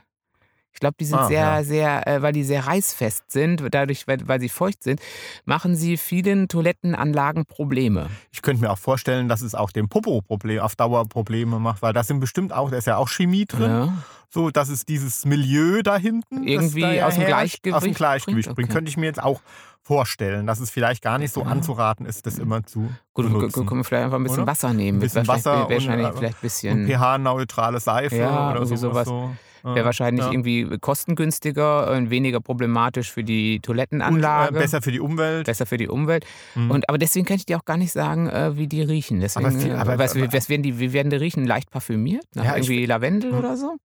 Ich 0.74 0.80
glaube, 0.80 0.95
die 0.99 1.05
sind 1.05 1.19
Ah, 1.19 1.28
sehr, 1.28 1.39
ja. 1.41 1.63
sehr, 1.63 2.07
äh, 2.07 2.22
weil 2.22 2.34
die 2.34 2.43
sehr 2.43 2.65
reißfest 2.65 3.32
sind, 3.32 3.63
dadurch, 3.72 4.07
weil, 4.07 4.28
weil 4.28 4.39
sie 4.39 4.49
feucht 4.49 4.84
sind, 4.84 5.01
machen 5.45 5.76
sie 5.76 5.97
vielen 5.97 6.47
Toilettenanlagen 6.47 7.45
Probleme. 7.45 8.09
Ich 8.32 8.41
könnte 8.41 8.61
mir 8.61 8.72
auch 8.72 8.78
vorstellen, 8.78 9.28
dass 9.28 9.41
es 9.41 9.53
auch 9.53 9.72
dem 9.72 9.89
Popo 9.89 10.22
Problem, 10.22 10.59
auf 10.61 10.76
Dauer 10.76 11.05
Probleme 11.07 11.59
macht, 11.59 11.82
weil 11.82 11.93
da 11.93 12.03
sind 12.03 12.19
bestimmt 12.19 12.53
auch, 12.53 12.72
da 12.72 12.78
ist 12.78 12.88
ja 12.88 12.97
auch 12.97 13.09
Chemie 13.09 13.45
drin. 13.45 13.69
Ja. 13.69 13.93
So, 14.34 14.49
dass 14.49 14.69
es 14.69 14.86
dieses 14.86 15.26
Milieu 15.26 15.82
da 15.84 15.97
hinten 15.97 16.47
Irgendwie 16.47 16.82
da 16.82 17.05
aus 17.07 17.15
dem 17.15 17.24
herrscht, 17.24 17.67
aus 17.69 17.84
dem 17.84 17.93
Gleichgewicht 17.93 17.97
Gleichgewicht 17.97 18.45
bringt? 18.47 18.55
bringt. 18.55 18.69
Okay. 18.69 18.74
Könnte 18.78 18.89
ich 18.89 18.95
mir 18.95 19.07
jetzt 19.07 19.22
auch 19.22 19.41
vorstellen, 19.82 20.47
dass 20.47 20.61
es 20.61 20.69
vielleicht 20.69 21.03
gar 21.03 21.17
nicht 21.17 21.34
so 21.34 21.43
anzuraten 21.43 22.05
ist, 22.05 22.26
das 22.26 22.39
immer 22.39 22.63
zu 22.63 22.89
Gut, 23.13 23.26
benutzen. 23.26 23.65
können 23.65 23.82
wir 23.82 23.84
vielleicht 23.84 24.05
einfach 24.05 24.17
ein 24.17 24.24
bisschen 24.24 24.43
Oder? 24.43 24.47
Wasser 24.51 24.74
nehmen. 24.74 24.99
Ein 24.99 25.01
bisschen 25.01 25.28
Wasser 25.28 25.53
wär 25.53 25.65
und, 25.65 25.72
wahrscheinlich 25.74 26.07
äh, 26.07 26.11
vielleicht 26.13 26.34
ein 26.36 26.38
Und 26.38 26.41
bisschen. 26.41 26.88
pH-neutrale 26.88 27.80
Seife 27.82 28.15
Ja, 28.15 28.51
oder 28.51 28.65
sowas. 28.65 28.80
sowas. 28.80 29.07
So. 29.07 29.32
Wäre 29.64 29.86
wahrscheinlich 29.86 30.26
ja. 30.26 30.32
irgendwie 30.32 30.78
kostengünstiger 30.80 31.91
und 31.91 32.09
weniger 32.09 32.39
problematisch 32.41 33.12
für 33.12 33.24
die 33.24 33.55
und, 33.57 33.66
Toilettenanlage. 33.66 34.55
äh, 34.55 34.59
besser 34.59 34.82
für 34.82 34.91
die 34.91 34.99
Umwelt. 34.99 35.45
besser 35.45 35.66
für 35.66 35.78
die 35.78 35.88
Umwelt. 35.88 36.26
Mhm. 36.55 36.72
Und, 36.72 36.89
aber 36.89 36.97
deswegen 36.97 37.26
kann 37.26 37.38
ich 37.38 37.45
dir 37.45 37.57
auch 37.57 37.66
gar 37.66 37.78
nicht 37.78 37.91
sagen, 37.91 38.28
äh, 38.28 38.57
wie 38.57 38.68
die 38.68 38.82
riechen. 38.82 39.20
Deswegen, 39.20 39.45
Aber 39.45 39.57
viel- 39.57 39.72
äh, 39.72 39.76
aber- 39.76 39.97
was, 39.99 40.16
aber- 40.16 40.32
was 40.34 40.49
werden 40.49 40.64
die, 40.64 40.80
wie 40.80 40.93
werden 40.93 41.09
die 41.09 41.16
riechen? 41.18 41.45
Leicht 41.45 41.70
parfümiert? 41.72 42.26
Nach 42.36 42.43
Ja, 42.45 42.57
ich- 42.57 42.68
irgendwie 42.70 42.86
Lavendel 42.86 43.32
Hm. 43.32 43.39
oder 43.39 43.57
so? 43.57 43.76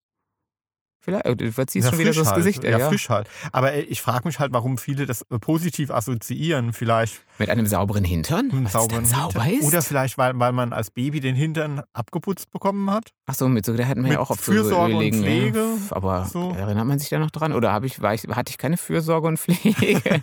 Vielleicht. 1.06 1.24
äh, 1.24 1.36
Du 1.36 1.52
verziehst 1.52 1.84
Ja, 1.86 1.90
schon 1.92 2.00
wieder 2.00 2.12
so 2.12 2.20
das 2.20 2.28
halt. 2.32 2.36
Gesicht. 2.36 2.64
ey, 2.64 2.72
ja, 2.72 2.78
ja. 2.78 2.88
frisch 2.88 3.08
halt. 3.08 3.28
Aber 3.52 3.72
äh, 3.72 3.80
ich 3.82 4.02
frage 4.02 4.26
mich 4.28 4.38
halt, 4.40 4.52
warum 4.52 4.76
viele 4.76 5.06
das 5.06 5.22
äh, 5.30 5.38
positiv 5.38 5.90
assoziieren. 5.90 6.72
Vielleicht 6.74 7.20
Mit 7.38 7.48
einem 7.48 7.66
sauberen 7.66 8.04
Hintern? 8.04 8.46
mit 8.48 8.54
einem 8.54 8.66
sauberen 8.66 9.04
sauber 9.06 9.42
Hintern. 9.44 9.60
ist? 9.62 9.66
Oder 9.68 9.82
vielleicht, 9.82 10.18
weil, 10.18 10.38
weil 10.38 10.52
man 10.52 10.72
als 10.72 10.90
Baby 10.90 11.20
den 11.20 11.36
Hintern 11.36 11.82
abgeputzt 11.94 12.50
bekommen 12.50 12.90
hat. 12.90 13.10
Achso, 13.26 13.48
mit 13.48 13.64
so, 13.64 13.74
da 13.76 13.86
hatten 13.86 14.04
wir 14.04 14.12
ja 14.14 14.18
auch 14.20 14.30
auf 14.30 14.40
Fürsorge 14.40 14.68
so 14.92 14.96
und 14.96 15.00
öligen, 15.02 15.22
Pflege, 15.22 15.58
Ja, 15.58 15.96
aber 15.96 16.24
so. 16.26 16.50
erinnert 16.58 16.86
man 16.86 16.98
sich 16.98 17.08
da 17.08 17.18
noch 17.20 17.30
dran? 17.30 17.52
Oder 17.52 17.72
hab 17.72 17.84
ich, 17.84 18.02
war 18.02 18.12
ich, 18.12 18.24
hatte 18.24 18.50
ich 18.50 18.58
keine 18.58 18.76
Fürsorge 18.76 19.28
und 19.28 19.38
Pflege? 19.38 19.76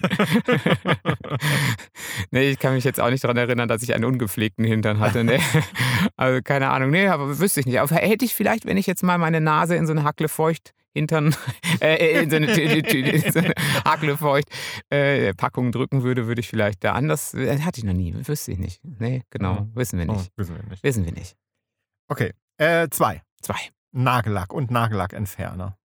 nee, 2.32 2.50
ich 2.50 2.60
kann 2.60 2.74
mich 2.74 2.84
jetzt 2.84 3.00
auch 3.00 3.10
nicht 3.10 3.24
daran 3.24 3.38
erinnern, 3.38 3.68
dass 3.68 3.84
ich 3.84 3.94
einen 3.94 4.06
ungepflegten 4.06 4.66
Hintern 4.66 5.00
hatte. 5.00 5.24
Nee. 5.24 5.40
Also 6.18 6.42
keine 6.44 6.70
Ahnung. 6.70 6.90
Nee, 6.92 7.08
aber 7.08 7.40
wüsste 7.40 7.60
ich 7.62 7.66
nicht. 7.66 7.80
Aber 7.80 7.96
hätte 7.96 8.24
ich 8.26 8.34
vielleicht, 8.34 8.66
wenn 8.66 8.78
ich 8.78 8.86
jetzt 8.88 9.04
mal 9.04 9.18
meine 9.18 9.40
Nase 9.42 9.76
in 9.76 9.88
so 9.88 9.94
eine 9.94 10.04
Hacklefeucht 10.04 10.73
Hintern 10.96 11.36
äh, 11.82 12.22
in 12.24 12.30
so 12.30 12.36
eine, 12.38 12.54
so 12.54 13.40
eine 13.40 13.54
Hacklefeucht 13.86 14.48
äh, 14.92 15.34
drücken 15.34 16.04
würde, 16.04 16.28
würde 16.28 16.40
ich 16.42 16.48
vielleicht 16.50 16.84
da 16.84 16.94
anders. 16.94 17.34
äh, 17.34 17.60
Hatte 17.62 17.80
ich 17.80 17.84
noch 17.84 17.94
nie. 17.94 18.14
Wüsste 18.28 18.52
ich 18.52 18.60
nicht. 18.60 18.80
Nee, 18.84 19.24
genau. 19.30 19.62
Mhm. 19.62 19.76
Wissen 19.76 20.00
wir 20.00 20.10
Oh, 20.10 20.14
nicht. 20.14 20.32
wissen 20.38 20.56
wir 20.56 20.64
nicht. 20.70 20.84
Wissen 20.84 21.06
wir 21.06 21.12
nicht. 21.12 21.36
Okay. 22.10 22.32
Äh, 22.58 22.88
zwei. 22.90 23.22
Zwei. 23.42 23.58
Nagellack 23.92 24.54
und 24.54 24.72
Nagellackentferner. 24.72 25.78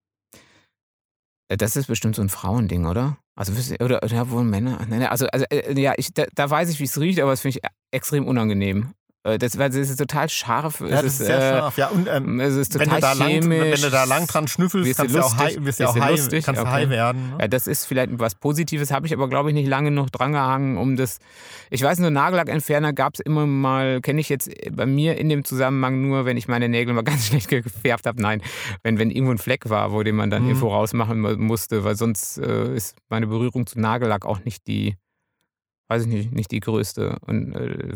Äh, 1.48 1.56
Das 1.56 1.76
ist 1.76 1.86
bestimmt 1.86 2.16
so 2.16 2.22
ein 2.22 2.28
Frauending, 2.28 2.86
oder? 2.86 3.18
Also 3.34 3.52
oder, 3.82 4.02
oder 4.02 4.30
wohl 4.30 4.44
Männer. 4.44 4.80
Also, 5.10 5.26
also 5.28 5.46
äh, 5.50 5.78
ja, 5.80 5.94
ich, 5.96 6.12
da, 6.12 6.24
da 6.34 6.50
weiß 6.50 6.68
ich, 6.70 6.80
wie 6.80 6.84
es 6.84 6.98
riecht, 7.00 7.20
aber 7.20 7.30
das 7.30 7.40
finde 7.42 7.58
ich 7.58 7.70
extrem 7.92 8.26
unangenehm. 8.26 8.94
Äh, 9.34 9.38
Das, 9.38 9.58
weil 9.58 9.70
es 9.70 9.76
ist 9.76 9.96
total 9.96 10.28
scharf. 10.28 10.80
Ja, 10.80 10.86
es 10.86 10.92
das 10.92 11.04
ist, 11.04 11.20
ist 11.20 11.26
sehr 11.26 11.36
äh, 11.38 11.58
scharf. 11.58 11.76
Ja, 11.78 11.88
und 11.88 12.08
ähm, 12.10 12.40
Es 12.40 12.54
ist 12.56 12.78
wenn, 12.78 12.84
total 12.88 13.00
du 13.00 13.06
da 13.06 13.12
lang, 13.14 13.28
chemisch. 13.28 13.72
wenn 13.74 13.80
du 13.82 13.90
da 13.90 14.04
lang 14.04 14.26
dran 14.26 14.48
schnüffelst, 14.48 14.96
kannst 14.96 15.14
du 15.14 15.20
auch 15.20 15.36
high, 15.36 15.56
wirst 15.64 15.78
Wirst 15.80 15.82
auch 15.82 16.00
high, 16.00 16.10
lustig? 16.10 16.44
kannst 16.44 16.60
Okay. 16.60 16.70
high 16.70 16.88
werden. 16.88 17.30
Ne? 17.30 17.36
Ja, 17.40 17.48
das 17.48 17.66
ist 17.66 17.84
vielleicht 17.86 18.10
was 18.18 18.34
Positives, 18.34 18.90
habe 18.90 19.06
ich 19.06 19.12
aber, 19.12 19.28
glaube 19.28 19.50
ich, 19.50 19.54
nicht 19.54 19.68
lange 19.68 19.90
noch 19.90 20.10
drangehangen, 20.10 20.76
um 20.78 20.96
das. 20.96 21.18
Ich 21.70 21.82
weiß 21.82 21.98
nur, 21.98 22.10
Nagellackentferner 22.10 22.92
gab 22.92 23.14
es 23.14 23.20
immer 23.20 23.46
mal, 23.46 24.00
kenne 24.00 24.20
ich 24.20 24.28
jetzt 24.28 24.50
bei 24.72 24.86
mir 24.86 25.18
in 25.18 25.28
dem 25.28 25.44
Zusammenhang 25.44 26.00
nur, 26.08 26.24
wenn 26.24 26.36
ich 26.36 26.48
meine 26.48 26.68
Nägel 26.68 26.94
mal 26.94 27.02
ganz 27.04 27.26
schlecht 27.26 27.48
gefärbt 27.48 28.06
habe. 28.06 28.20
Nein, 28.22 28.42
wenn, 28.82 28.98
wenn 28.98 29.10
irgendwo 29.10 29.32
ein 29.32 29.38
Fleck 29.38 29.68
war, 29.68 29.92
wo 29.92 30.02
den 30.02 30.16
man 30.16 30.30
dann 30.30 30.42
Mhm. 30.42 30.48
irgendwo 30.48 30.68
rausmachen 30.68 31.20
mu- 31.20 31.36
musste, 31.36 31.84
weil 31.84 31.96
sonst 31.96 32.38
äh, 32.38 32.74
ist 32.74 32.96
meine 33.08 33.26
Berührung 33.26 33.66
zu 33.66 33.78
Nagellack 33.80 34.24
auch 34.24 34.44
nicht 34.44 34.66
die, 34.66 34.96
weiß 35.88 36.02
ich 36.02 36.08
nicht, 36.08 36.32
nicht 36.32 36.50
die 36.50 36.60
größte. 36.60 37.16
Und, 37.26 37.54
äh, 37.54 37.94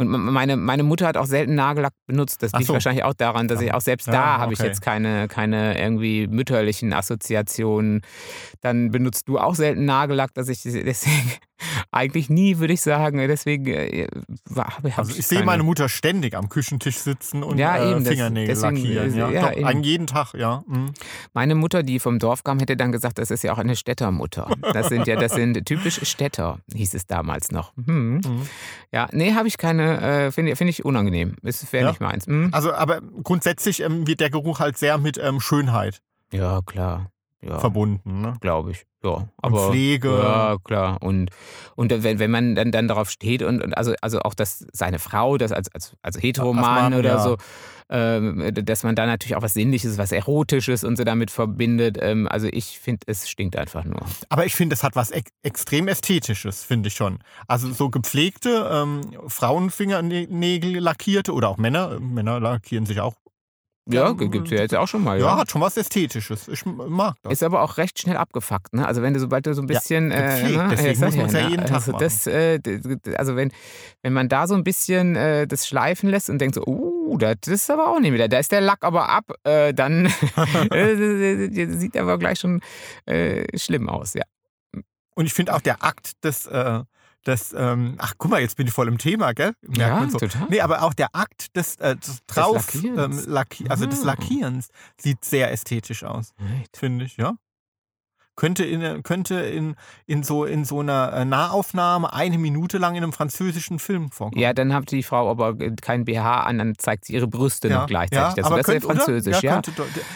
und 0.00 0.08
meine, 0.08 0.56
meine 0.56 0.82
Mutter 0.82 1.06
hat 1.06 1.16
auch 1.16 1.26
selten 1.26 1.54
Nagellack 1.54 1.92
benutzt. 2.06 2.42
Das 2.42 2.52
liegt 2.52 2.66
so. 2.66 2.72
wahrscheinlich 2.72 3.04
auch 3.04 3.14
daran, 3.14 3.48
dass 3.48 3.60
Ja. 3.60 3.66
ich 3.68 3.74
auch 3.74 3.80
selbst 3.80 4.06
Ja, 4.06 4.12
da 4.12 4.38
habe 4.38 4.52
ich 4.52 4.58
okay. 4.60 4.68
jetzt 4.68 4.80
keine, 4.80 5.28
keine 5.28 5.78
irgendwie 5.80 6.26
mütterlichen 6.26 6.92
Assoziationen. 6.92 8.00
Dann 8.60 8.90
benutzt 8.90 9.28
du 9.28 9.38
auch 9.38 9.54
selten 9.54 9.84
Nagellack, 9.84 10.34
dass 10.34 10.48
ich 10.48 10.62
deswegen 10.64 11.32
eigentlich 11.90 12.30
nie, 12.30 12.58
würde 12.58 12.72
ich 12.74 12.80
sagen, 12.80 13.18
deswegen 13.28 13.66
äh, 13.66 14.06
habe 14.56 14.92
Also 14.96 15.14
ich 15.16 15.26
sehe 15.26 15.42
meine 15.44 15.62
Mutter 15.62 15.88
ständig 15.88 16.34
am 16.36 16.48
Küchentisch 16.48 16.98
sitzen 16.98 17.42
und 17.42 17.58
Ja, 17.58 17.76
äh, 17.76 17.92
eben, 17.92 18.04
Fingernägel 18.04 18.54
deswegen, 18.54 18.76
lackieren. 18.76 19.14
äh, 19.14 19.18
Ja, 19.18 19.30
ja, 19.30 19.40
Doch, 19.42 19.52
eben. 19.56 19.66
an 19.66 19.82
jeden 19.82 20.06
Tag, 20.06 20.34
ja. 20.34 20.62
Mhm. 20.66 20.92
Meine 21.32 21.54
Mutter, 21.54 21.82
die 21.82 21.98
vom 22.00 22.18
Dorf 22.18 22.44
kam, 22.44 22.58
hätte 22.58 22.76
dann 22.76 22.92
gesagt, 22.92 23.18
das 23.18 23.30
ist 23.30 23.42
ja 23.44 23.52
auch 23.52 23.58
eine 23.58 23.76
Städtermutter. 23.76 24.48
Das 24.72 24.88
sind 24.88 25.06
ja, 25.06 25.16
das 25.16 25.32
sind 25.32 25.64
typisch 25.66 26.00
Städter, 26.08 26.58
hieß 26.74 26.94
es 26.94 27.06
damals 27.06 27.50
noch. 27.52 27.72
Hm. 27.84 28.14
Mhm. 28.16 28.22
Ja, 28.92 29.08
nee, 29.12 29.34
habe 29.34 29.48
ich 29.48 29.58
keine, 29.58 30.00
äh, 30.26 30.32
finde 30.32 30.56
find 30.56 30.70
ich 30.70 30.84
unangenehm. 30.84 31.36
Ist 31.42 31.72
wäre 31.72 31.84
Ja. 31.84 31.90
nicht 31.90 32.00
meins. 32.00 32.26
Hm? 32.26 32.48
Also, 32.52 32.72
aber 32.72 33.00
grundsätzlich 33.22 33.80
ähm, 33.82 34.06
wird 34.06 34.20
der 34.20 34.30
Geruch 34.30 34.60
halt 34.60 34.78
sehr 34.78 34.98
mit 34.98 35.18
ähm, 35.18 35.40
Schönheit 35.40 36.00
Ja, 36.32 36.60
klar. 36.64 37.10
Ja, 37.42 37.58
verbunden. 37.58 38.20
Ne? 38.20 38.34
glaube 38.40 38.72
ich. 38.72 38.84
Ja, 39.02 39.10
Und 39.10 39.30
aber 39.40 39.70
Pflege. 39.70 40.10
Ja, 40.10 40.56
klar. 40.62 40.98
Und, 41.00 41.30
und 41.74 41.90
wenn, 42.02 42.18
wenn 42.18 42.30
man 42.30 42.54
dann, 42.54 42.70
dann 42.70 42.86
darauf 42.86 43.08
steht 43.08 43.42
und, 43.42 43.62
und 43.62 43.76
also, 43.76 43.94
also 44.02 44.20
auch, 44.20 44.34
dass 44.34 44.66
seine 44.72 44.98
Frau, 44.98 45.38
das 45.38 45.50
als, 45.50 45.72
als, 45.74 45.96
als 46.02 46.22
Heteroman 46.22 46.92
oder 46.92 47.08
ja. 47.08 47.18
so, 47.18 47.38
ähm, 47.88 48.50
dass 48.52 48.82
man 48.82 48.94
da 48.94 49.06
natürlich 49.06 49.36
auch 49.36 49.42
was 49.42 49.54
Sinnliches, 49.54 49.96
was 49.96 50.12
Erotisches 50.12 50.84
und 50.84 50.96
so 50.96 51.04
damit 51.04 51.30
verbindet. 51.30 51.98
Ähm, 52.00 52.28
also 52.28 52.46
ich 52.46 52.78
finde, 52.78 53.00
es 53.06 53.28
stinkt 53.28 53.56
einfach 53.56 53.84
nur. 53.84 54.02
Aber 54.28 54.44
ich 54.44 54.54
finde, 54.54 54.74
es 54.74 54.82
hat 54.82 54.94
was 54.94 55.10
ex 55.10 55.30
extrem 55.42 55.88
Ästhetisches, 55.88 56.62
finde 56.62 56.88
ich 56.88 56.94
schon. 56.94 57.20
Also 57.48 57.72
so 57.72 57.88
gepflegte 57.88 58.68
ähm, 58.70 59.00
Frauenfingernägel 59.26 60.78
lackierte 60.78 61.32
oder 61.32 61.48
auch 61.48 61.56
Männer. 61.56 61.98
Männer 62.00 62.38
lackieren 62.38 62.84
sich 62.84 63.00
auch. 63.00 63.14
Ja, 63.88 64.08
Ja, 64.08 64.12
gibt 64.12 64.46
es 64.46 64.50
ja 64.50 64.58
jetzt 64.58 64.74
auch 64.74 64.86
schon 64.86 65.02
mal. 65.02 65.18
Ja, 65.18 65.26
Ja. 65.26 65.36
hat 65.38 65.50
schon 65.50 65.60
was 65.60 65.76
Ästhetisches. 65.76 66.48
Ich 66.48 66.64
mag 66.66 67.16
das. 67.22 67.32
Ist 67.32 67.42
aber 67.42 67.62
auch 67.62 67.76
recht 67.76 67.98
schnell 67.98 68.16
abgefuckt, 68.16 68.74
ne? 68.74 68.86
Also 68.86 69.02
wenn 69.02 69.14
du 69.14 69.20
sobald 69.20 69.46
du 69.46 69.54
so 69.54 69.62
ein 69.62 69.66
bisschen 69.66 70.10
gepflegt, 70.10 70.54
äh, 70.54 70.56
ne? 70.56 70.68
deswegen 70.70 70.94
sag 70.98 71.16
muss 71.16 71.32
ja 71.32 71.42
ne? 71.42 71.48
jeden 71.48 71.66
Tag 71.66 71.76
also 71.76 71.92
machen. 71.92 72.02
das, 72.02 72.26
äh, 72.26 72.60
also 73.16 73.36
wenn, 73.36 73.52
wenn 74.02 74.12
man 74.12 74.28
da 74.28 74.46
so 74.46 74.54
ein 74.54 74.64
bisschen 74.64 75.16
äh, 75.16 75.46
das 75.46 75.66
schleifen 75.66 76.08
lässt 76.10 76.30
und 76.30 76.38
denkt 76.40 76.54
so, 76.54 76.64
uh, 76.66 77.16
das 77.18 77.36
ist 77.46 77.70
aber 77.70 77.88
auch 77.88 78.00
nicht 78.00 78.12
wieder, 78.12 78.28
da 78.28 78.38
ist 78.38 78.52
der 78.52 78.60
Lack 78.60 78.84
aber 78.84 79.08
ab, 79.08 79.32
äh, 79.44 79.72
dann 79.74 80.06
äh, 80.70 81.66
sieht 81.76 81.96
aber 81.96 82.18
gleich 82.18 82.38
schon 82.38 82.60
äh, 83.06 83.46
schlimm 83.58 83.88
aus, 83.88 84.14
ja. 84.14 84.24
Und 85.14 85.26
ich 85.26 85.32
finde 85.32 85.54
auch 85.54 85.60
der 85.60 85.82
Akt 85.82 86.24
des, 86.24 86.46
äh, 86.46 86.80
des 87.26 87.54
ähm, 87.56 87.96
ach 87.98 88.14
guck 88.18 88.30
mal, 88.30 88.40
jetzt 88.40 88.56
bin 88.56 88.66
ich 88.66 88.72
voll 88.72 88.88
im 88.88 88.98
Thema, 88.98 89.32
gell? 89.32 89.52
Merkt 89.62 89.76
Ja, 89.78 90.00
man 90.00 90.10
so. 90.10 90.18
total. 90.18 90.46
Nee, 90.48 90.60
aber 90.60 90.82
auch 90.82 90.94
der 90.94 91.14
Akt 91.14 91.54
des, 91.56 91.76
äh, 91.76 91.96
des 91.96 92.20
drauf, 92.26 92.72
Lackierens. 92.74 93.26
ähm, 93.26 93.32
Lacki 93.32 93.68
also 93.68 93.86
des 93.86 94.02
Ah. 94.02 94.06
Lackierens 94.06 94.68
sieht 95.00 95.24
sehr 95.24 95.52
ästhetisch 95.52 96.04
aus, 96.04 96.32
finde 96.74 97.04
ich, 97.04 97.16
ja. 97.16 97.34
Könnte 98.40 98.64
in, 98.64 99.02
könnte 99.02 99.34
in, 99.34 99.74
in, 100.06 100.22
so, 100.22 100.46
in 100.46 100.64
so 100.64 100.80
einer 100.80 101.12
äh, 101.12 101.24
Nahaufnahme 101.26 102.10
eine 102.14 102.38
Minute 102.38 102.78
lang 102.78 102.94
in 102.96 103.02
einem 103.02 103.12
französischen 103.12 103.78
Film 103.78 104.10
vorkommen. 104.10 104.40
Ja, 104.40 104.54
dann 104.54 104.72
hat 104.72 104.90
die 104.92 105.02
Frau 105.02 105.30
aber 105.30 105.54
kein 105.82 106.06
BH 106.06 106.40
an, 106.44 106.56
dann 106.56 106.72
zeigt 106.78 107.04
sie 107.04 107.12
ihre 107.12 107.26
Brüste 107.28 107.68
noch 107.68 107.86
gleichzeitig. 107.86 108.42
also 108.42 108.48
aber 108.54 108.62
das 108.62 108.68
ist 108.68 108.74
ja 108.82 108.88
französisch, 108.88 109.42
ja. 109.42 109.52
Könnte, 109.60 109.72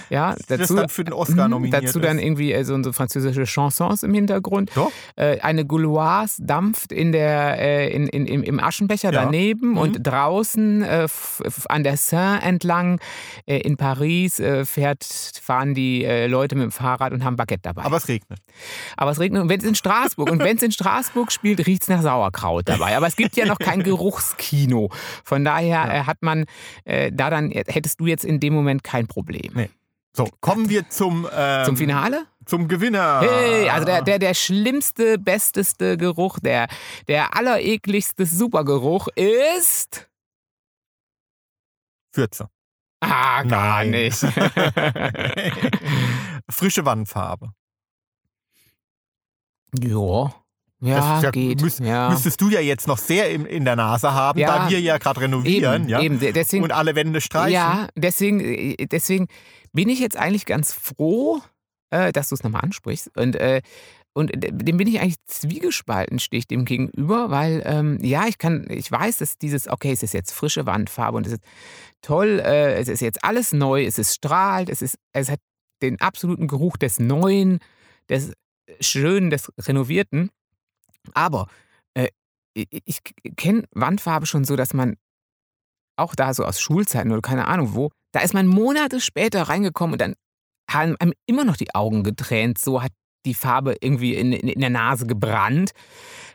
Ja, 0.09 0.35
das 0.49 0.59
dazu, 0.61 0.77
dann 0.77 0.89
für 0.89 1.05
den 1.05 1.13
Oscar 1.13 1.45
Mhm, 1.45 1.51
nominiert 1.51 1.85
Dazu 1.85 2.01
dann 2.01 2.17
ist. 2.19 2.25
irgendwie 2.25 2.53
äh, 2.55 2.65
so, 2.65 2.83
so 2.83 2.95
französische 2.95 3.45
Chansons 3.45 4.03
im 4.03 4.15
Hintergrund. 4.15 4.71
Doch. 4.75 4.91
Äh, 5.17 5.41
eine 5.41 5.67
Gauloise 5.67 6.43
dampft 6.43 6.93
in 6.93 7.13
der, 7.13 7.59
äh, 7.61 7.91
in, 7.95 8.07
in, 8.09 8.25
im, 8.25 8.43
im 8.43 8.59
Aschenbecher 8.59 9.13
Ja. 9.13 9.23
daneben 9.25 9.73
Mhm. 9.73 9.77
und 9.77 9.99
draußen 10.03 10.83
äh, 10.83 11.09
an 11.69 11.85
der 11.85 11.99
Seine 11.99 12.41
entlang 12.43 13.01
äh, 13.47 13.59
in 13.59 13.77
Paris 13.77 14.41
äh, 14.41 14.65
fährt, 14.65 15.05
fahren 15.43 15.75
die 15.75 16.05
äh, 16.05 16.27
Leute 16.27 16.55
mit 16.55 16.65
dem 16.65 16.73
Fahrrad 16.73 17.13
und 17.13 17.23
haben 17.23 17.37
Baguette 17.37 17.61
dabei. 17.65 17.83
Aber 17.85 17.99
es 17.99 18.07
regnet. 18.15 18.41
Aber 18.97 19.11
es 19.11 19.21
regnet 19.21 19.43
und 19.43 19.49
wenn 19.49 19.61
es 19.61 19.67
in 19.67 19.75
Straßburg 19.75 20.31
und 20.31 20.41
wenn 20.41 20.57
es 20.57 20.63
in 20.63 20.73
Straßburg 20.73 21.33
spielt, 21.33 21.67
riecht 21.67 21.83
es 21.83 21.89
nach 21.89 22.03
Sauerkraut 22.03 22.69
dabei. 22.69 22.97
Aber 22.97 23.07
es 23.07 23.17
gibt 23.17 23.37
ja 23.37 23.47
noch 23.47 23.59
kein 23.59 23.83
Geruchskino. 23.83 24.91
Von 25.25 25.45
daher 25.45 25.93
äh, 25.93 26.05
hat 26.05 26.19
man 26.23 26.45
äh, 26.85 27.11
da 27.13 27.31
dann, 27.31 27.51
hättest 27.51 28.01
du 28.01 28.07
jetzt 28.07 28.25
in 28.25 28.41
dem 28.41 28.55
Moment 28.55 28.85
kein 28.85 29.07
Problem. 29.07 29.53
Nee. 29.55 29.71
So, 30.17 30.29
kommen 30.41 30.69
wir 30.69 30.89
zum, 30.91 31.27
ähm, 31.35 31.65
Zum 31.65 31.77
Finale? 31.77 32.27
Zum 32.47 32.69
Gewinner. 32.69 33.21
Hey, 33.23 33.69
also 33.69 33.85
der, 33.85 34.03
der, 34.03 34.19
der 34.21 34.35
schlimmste, 34.35 35.19
besteste 35.19 35.97
Geruch, 35.97 36.39
der, 36.39 36.69
der 37.09 37.37
allerekligste 37.37 38.25
Supergeruch 38.27 39.09
ist. 39.17 40.09
Fürze. 42.13 42.49
Ah, 43.01 43.43
gar 43.43 43.85
Nein. 43.85 43.91
nicht. 43.91 44.19
Frische 46.51 46.85
Wandfarbe. 46.85 47.53
Ja. 49.83 50.35
Ja, 50.81 51.21
ja- 51.23 51.31
geht. 51.31 51.63
müsst- 51.63 51.81
ja. 51.81 52.11
Müsstest 52.11 52.41
du 52.43 52.51
ja 52.51 52.61
jetzt 52.61 52.87
noch 52.87 52.99
sehr 52.99 53.31
in, 53.31 53.47
in 53.47 53.65
der 53.65 53.75
Nase 53.77 54.13
haben, 54.13 54.39
Ja. 54.39 54.65
da 54.65 54.69
wir 54.71 54.81
ja 54.81 54.99
gerade 54.99 55.23
renovieren 55.23 55.83
eben, 55.83 55.89
ja? 55.89 56.01
eben. 56.03 56.19
De- 56.21 56.33
Deswegen, 56.33 56.63
und 56.65 56.73
alle 56.73 56.95
Wände 56.95 57.23
streichen. 57.23 57.55
ja, 57.55 57.89
deswegen, 57.97 58.41
äh, 58.41 58.77
deswegen 58.87 59.29
bin 59.73 59.89
ich 59.89 59.99
jetzt 60.01 60.17
eigentlich 60.19 60.45
ganz 60.45 60.73
froh, 60.75 61.41
äh, 61.91 62.13
dass 62.13 62.29
du 62.29 62.35
es 62.35 62.43
nochmal 62.43 62.63
ansprichst. 62.65 63.17
Und, 63.17 63.37
äh, 63.37 63.63
und 64.13 64.31
dem 64.35 64.77
bin 64.77 64.87
ich 64.87 65.01
eigentlich 65.01 65.17
zwiegespalten, 65.27 66.19
stehe 66.19 66.39
ich 66.41 66.47
dem 66.49 66.67
gegenüber, 66.67 67.31
weil 67.31 67.63
ähm, 67.65 67.99
ja, 68.03 68.27
ich 68.27 68.37
kann, 68.37 68.67
ich 68.69 68.91
weiß, 68.93 69.19
dass 69.19 69.39
dieses, 69.39 69.69
okay, 69.69 69.93
es 69.93 70.03
ist 70.03 70.13
jetzt 70.13 70.33
frische 70.33 70.67
Wandfarbe 70.67 71.17
und 71.17 71.27
es 71.27 71.33
ist 71.35 71.43
toll, 72.03 72.41
äh, 72.45 72.75
es 72.75 72.89
ist 72.89 73.01
jetzt 73.01 73.25
alles 73.25 73.53
neu, 73.53 73.85
es 73.87 73.99
ist 73.99 74.15
strahlt, 74.15 74.69
es 74.69 74.83
ist, 74.83 74.99
es 75.15 75.31
hat 75.31 75.41
den 75.83 75.99
absoluten 76.01 76.47
Geruch 76.47 76.77
des 76.77 76.99
Neuen, 77.01 77.59
des 78.11 78.33
Schönen, 78.81 79.31
des 79.31 79.51
Renovierten. 79.59 80.31
Aber 81.13 81.47
äh, 81.95 82.09
ich 82.55 83.01
kenne 83.37 83.65
Wandfarbe 83.73 84.27
schon 84.27 84.45
so, 84.45 84.57
dass 84.57 84.73
man 84.75 84.97
auch 85.97 86.15
da 86.15 86.35
so 86.35 86.45
aus 86.45 86.61
Schulzeiten 86.61 87.13
oder 87.13 87.23
keine 87.23 87.47
Ahnung 87.47 87.75
wo, 87.75 87.91
da 88.13 88.21
ist 88.21 88.35
man 88.35 88.47
Monate 88.47 89.01
später 89.01 89.43
reingekommen 89.43 89.95
und 89.95 90.01
dann 90.01 90.15
haben 90.71 90.97
einem 90.99 91.13
immer 91.27 91.45
noch 91.45 91.57
die 91.57 91.75
Augen 91.75 92.03
getränt. 92.03 92.59
So 92.59 92.83
hat 92.83 92.93
die 93.27 93.35
Farbe 93.35 93.77
irgendwie 93.81 94.15
in, 94.15 94.33
in, 94.33 94.49
in 94.49 94.61
der 94.61 94.71
Nase 94.71 95.07
gebrannt. 95.07 95.73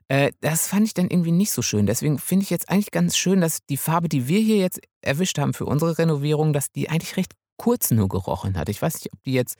Äh, 0.07 0.31
das 0.41 0.67
fand 0.67 0.87
ich 0.87 0.93
dann 0.93 1.09
irgendwie 1.09 1.31
nicht 1.31 1.51
so 1.51 1.61
schön. 1.61 1.85
Deswegen 1.85 2.19
finde 2.19 2.43
ich 2.43 2.49
jetzt 2.49 2.69
eigentlich 2.69 2.91
ganz 2.91 3.15
schön, 3.17 3.41
dass 3.41 3.59
die 3.69 3.77
Farbe, 3.77 4.09
die 4.09 4.27
wir 4.27 4.39
hier 4.39 4.57
jetzt 4.57 4.79
erwischt 5.01 5.37
haben 5.37 5.53
für 5.53 5.65
unsere 5.65 5.97
Renovierung, 5.97 6.53
dass 6.53 6.71
die 6.71 6.89
eigentlich 6.89 7.17
recht 7.17 7.33
kurz 7.57 7.91
nur 7.91 8.09
gerochen 8.09 8.57
hat. 8.57 8.69
Ich 8.69 8.81
weiß 8.81 8.95
nicht, 8.95 9.13
ob 9.13 9.21
die 9.23 9.33
jetzt 9.33 9.57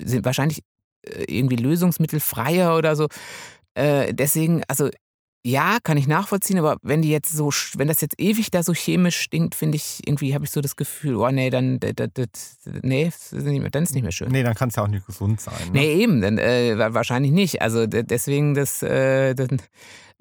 sind 0.00 0.24
wahrscheinlich 0.24 0.58
äh, 0.58 0.62
irgendwie 1.26 1.56
lösungsmittelfreier 1.56 2.76
oder 2.76 2.96
so. 2.96 3.08
Äh, 3.74 4.14
deswegen, 4.14 4.62
also 4.68 4.90
ja, 5.46 5.76
kann 5.82 5.98
ich 5.98 6.06
nachvollziehen, 6.06 6.58
aber 6.58 6.78
wenn 6.82 7.02
die 7.02 7.10
jetzt 7.10 7.30
so, 7.30 7.50
wenn 7.74 7.86
das 7.86 8.00
jetzt 8.00 8.18
ewig 8.18 8.50
da 8.50 8.62
so 8.62 8.72
chemisch 8.72 9.18
stinkt, 9.18 9.54
finde 9.54 9.76
ich, 9.76 10.00
irgendwie 10.06 10.32
habe 10.34 10.46
ich 10.46 10.50
so 10.50 10.62
das 10.62 10.74
Gefühl, 10.74 11.16
oh 11.16 11.30
nee, 11.30 11.50
dann, 11.50 11.78
das, 11.80 12.08
das, 12.14 12.58
nee, 12.82 13.12
dann 13.70 13.82
ist 13.82 13.92
nicht 13.92 14.02
mehr 14.02 14.12
schön. 14.12 14.32
Nee, 14.32 14.42
dann 14.42 14.54
kann 14.54 14.70
es 14.70 14.76
ja 14.76 14.82
auch 14.82 14.88
nicht 14.88 15.06
gesund 15.06 15.42
sein. 15.42 15.54
Ne? 15.66 15.80
Nee, 15.80 15.94
eben, 15.96 16.22
dann, 16.22 16.38
äh, 16.38 16.78
wahrscheinlich 16.94 17.32
nicht. 17.32 17.60
Also 17.60 17.86
deswegen 17.86 18.54
das, 18.54 18.82
äh, 18.82 19.34
das 19.34 19.48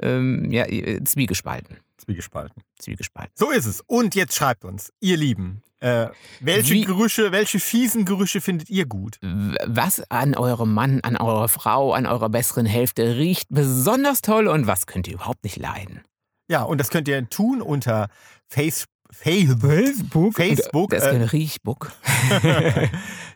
ähm, 0.01 0.51
ja, 0.51 0.65
zwiegespalten. 1.03 1.77
Zwiegespalten. 1.97 2.63
Zwiegespalten. 2.79 3.33
So 3.35 3.51
ist 3.51 3.65
es. 3.65 3.81
Und 3.87 4.15
jetzt 4.15 4.35
schreibt 4.35 4.65
uns, 4.65 4.91
ihr 4.99 5.17
Lieben, 5.17 5.61
äh, 5.79 6.07
welche 6.39 6.73
Wie, 6.73 6.85
Gerüche, 6.85 7.31
welche 7.31 7.59
fiesen 7.59 8.05
Gerüche 8.05 8.41
findet 8.41 8.69
ihr 8.69 8.85
gut? 8.85 9.19
Was 9.21 10.01
an 10.09 10.35
eurem 10.35 10.73
Mann, 10.73 11.01
an 11.01 11.17
eurer 11.17 11.49
Frau, 11.49 11.93
an 11.93 12.05
eurer 12.05 12.29
besseren 12.29 12.65
Hälfte 12.65 13.17
riecht 13.17 13.47
besonders 13.49 14.21
toll 14.21 14.47
und 14.47 14.65
was 14.65 14.85
könnt 14.85 15.07
ihr 15.07 15.15
überhaupt 15.15 15.43
nicht 15.43 15.57
leiden? 15.57 16.01
Ja, 16.49 16.63
und 16.63 16.79
das 16.79 16.89
könnt 16.89 17.07
ihr 17.07 17.29
tun 17.29 17.61
unter 17.61 18.07
Facebook. 18.47 18.89
Facebook. 19.11 20.33
Facebook. 20.35 20.89
Das 20.89 21.03
ist 21.03 21.09
kein 21.11 21.21
äh, 21.21 21.25
Riechbook. 21.25 21.91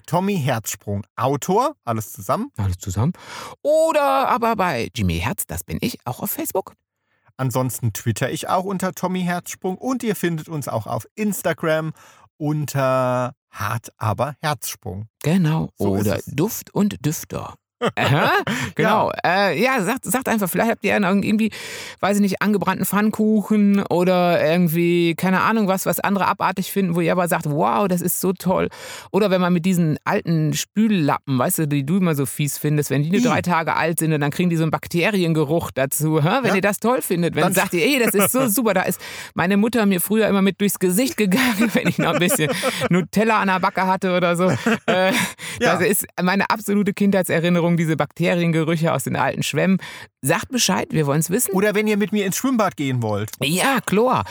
Tommy 0.08 0.40
Herzsprung, 0.40 1.06
Autor, 1.16 1.76
alles 1.84 2.12
zusammen. 2.14 2.52
Alles 2.58 2.80
zusammen. 2.80 3.14
Oder 3.62 4.30
aber 4.30 4.56
bei 4.56 4.90
Jimmy 4.96 5.20
Herz, 5.20 5.46
das 5.46 5.64
bin 5.64 5.78
ich, 5.82 6.00
auch 6.06 6.22
auf 6.22 6.32
Facebook. 6.32 6.74
Ansonsten 7.36 7.94
twitter 7.94 8.32
ich 8.32 8.50
auch 8.50 8.64
unter 8.64 8.94
Tommy 8.94 9.22
Herzsprung 9.22 9.78
und 9.78 10.02
ihr 10.02 10.16
findet 10.16 10.50
uns 10.50 10.68
auch 10.68 10.88
auf 10.88 11.08
Instagram 11.14 11.94
unter 12.38 13.36
Hart 13.52 13.90
aber 13.98 14.36
Herzsprung. 14.42 15.08
Genau. 15.22 15.70
So 15.78 15.98
Oder 15.98 16.20
Duft 16.28 16.74
und 16.74 17.06
Düfter. 17.06 17.56
Aha, 17.96 18.32
genau. 18.76 19.12
Ja, 19.24 19.50
äh, 19.50 19.62
ja 19.62 19.82
sagt, 19.82 20.06
sagt 20.06 20.28
einfach, 20.28 20.50
vielleicht 20.50 20.72
habt 20.72 20.84
ihr 20.84 20.96
irgendwie, 20.98 21.52
weiß 22.00 22.18
ich 22.18 22.22
nicht, 22.22 22.42
angebrannten 22.42 22.86
Pfannkuchen 22.86 23.84
oder 23.84 24.44
irgendwie, 24.44 25.16
keine 25.16 25.42
Ahnung 25.42 25.68
was, 25.68 25.86
was 25.86 26.00
andere 26.00 26.28
abartig 26.28 26.72
finden, 26.72 26.96
wo 26.96 27.02
ihr 27.02 27.12
aber 27.12 27.28
sagt, 27.28 27.46
wow, 27.46 27.88
das 27.88 28.02
ist 28.02 28.20
so 28.20 28.34
toll. 28.34 28.70
Oder 29.12 29.30
wenn 29.30 29.42
man 29.42 29.54
mit 29.54 29.66
diesen 29.66 29.98
alten 30.06 30.54
Spüllappen, 30.54 31.38
weißt 31.38 31.60
du, 31.60 31.68
die 31.68 31.86
du 31.86 31.98
immer 31.98 32.16
so 32.16 32.26
fies 32.26 32.58
findest, 32.58 32.90
wenn 32.90 33.04
die 33.04 33.12
nur 33.12 33.22
drei 33.22 33.42
Tage 33.42 33.76
alt 33.76 34.00
sind 34.00 34.12
und 34.14 34.22
dann 34.22 34.32
kriegen 34.32 34.50
die 34.50 34.56
so 34.56 34.64
einen 34.64 34.72
Bakteriengeruch 34.72 35.72
dazu. 35.72 36.24
Hä? 36.24 36.40
Wenn 36.42 36.50
ja. 36.50 36.56
ihr 36.56 36.62
das 36.62 36.80
toll 36.80 37.02
findet, 37.02 37.36
wenn 37.36 37.44
dann 37.44 37.54
sagt 37.54 37.74
ihr, 37.74 37.86
ey, 37.86 38.00
das 38.04 38.14
ist 38.14 38.32
so 38.32 38.48
super, 38.48 38.74
da 38.74 38.84
ist 38.84 39.00
meine 39.36 39.58
Mutter 39.58 39.86
mir 39.86 40.02
früher 40.02 40.28
immer 40.28 40.42
mit 40.42 40.60
durchs 40.62 40.80
Gesicht 40.80 41.18
gegangen, 41.18 41.70
wenn 41.74 41.88
ich 41.88 42.00
noch 42.00 42.14
ein 42.14 42.20
bisschen 42.20 42.50
Nutella 42.90 43.40
an 43.40 43.48
der 43.48 43.60
Backe 43.60 43.86
hatte 43.86 44.16
oder 44.16 44.36
so. 44.36 44.50
Äh, 44.88 45.12
ja. 45.12 45.14
Das 45.60 45.82
ist 45.82 46.06
meine 46.22 46.50
absolute 46.50 46.94
Kindheitserinnerung 46.94 47.67
Erinnerung, 47.68 47.78
diese 47.78 47.98
Bakteriengerüche 47.98 48.94
aus 48.94 49.04
den 49.04 49.16
alten 49.16 49.44
Schwämmen. 49.44 49.78
Sagt 50.22 50.50
Bescheid, 50.50 50.88
wir 50.92 51.06
wollen 51.06 51.20
es 51.20 51.30
wissen. 51.30 51.52
Oder 51.54 51.76
wenn 51.76 51.88
ihr 51.88 51.98
mit 51.98 52.12
mir 52.12 52.26
ins 52.26 52.38
Schwimmbad 52.38 52.78
gehen 52.78 53.02
wollt. 53.02 53.32
Ja, 53.42 53.80
Chlor. 53.86 54.24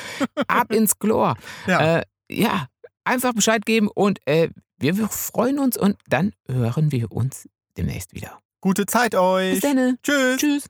Ab 0.48 0.72
ins 0.72 0.98
Chlor. 0.98 1.36
Ja. 1.66 1.98
Äh, 1.98 2.02
ja, 2.30 2.66
einfach 3.04 3.32
Bescheid 3.32 3.66
geben 3.66 3.88
und 3.88 4.20
äh, 4.26 4.50
wir 4.78 4.94
freuen 5.08 5.58
uns 5.58 5.76
und 5.76 5.96
dann 6.08 6.32
hören 6.48 6.92
wir 6.92 7.10
uns 7.10 7.48
demnächst 7.76 8.14
wieder. 8.14 8.38
Gute 8.60 8.86
Zeit 8.86 9.14
euch. 9.14 9.54
Bis 9.54 9.60
dann. 9.60 9.98
Tschüss. 10.02 10.36
Tschüss. 10.38 10.66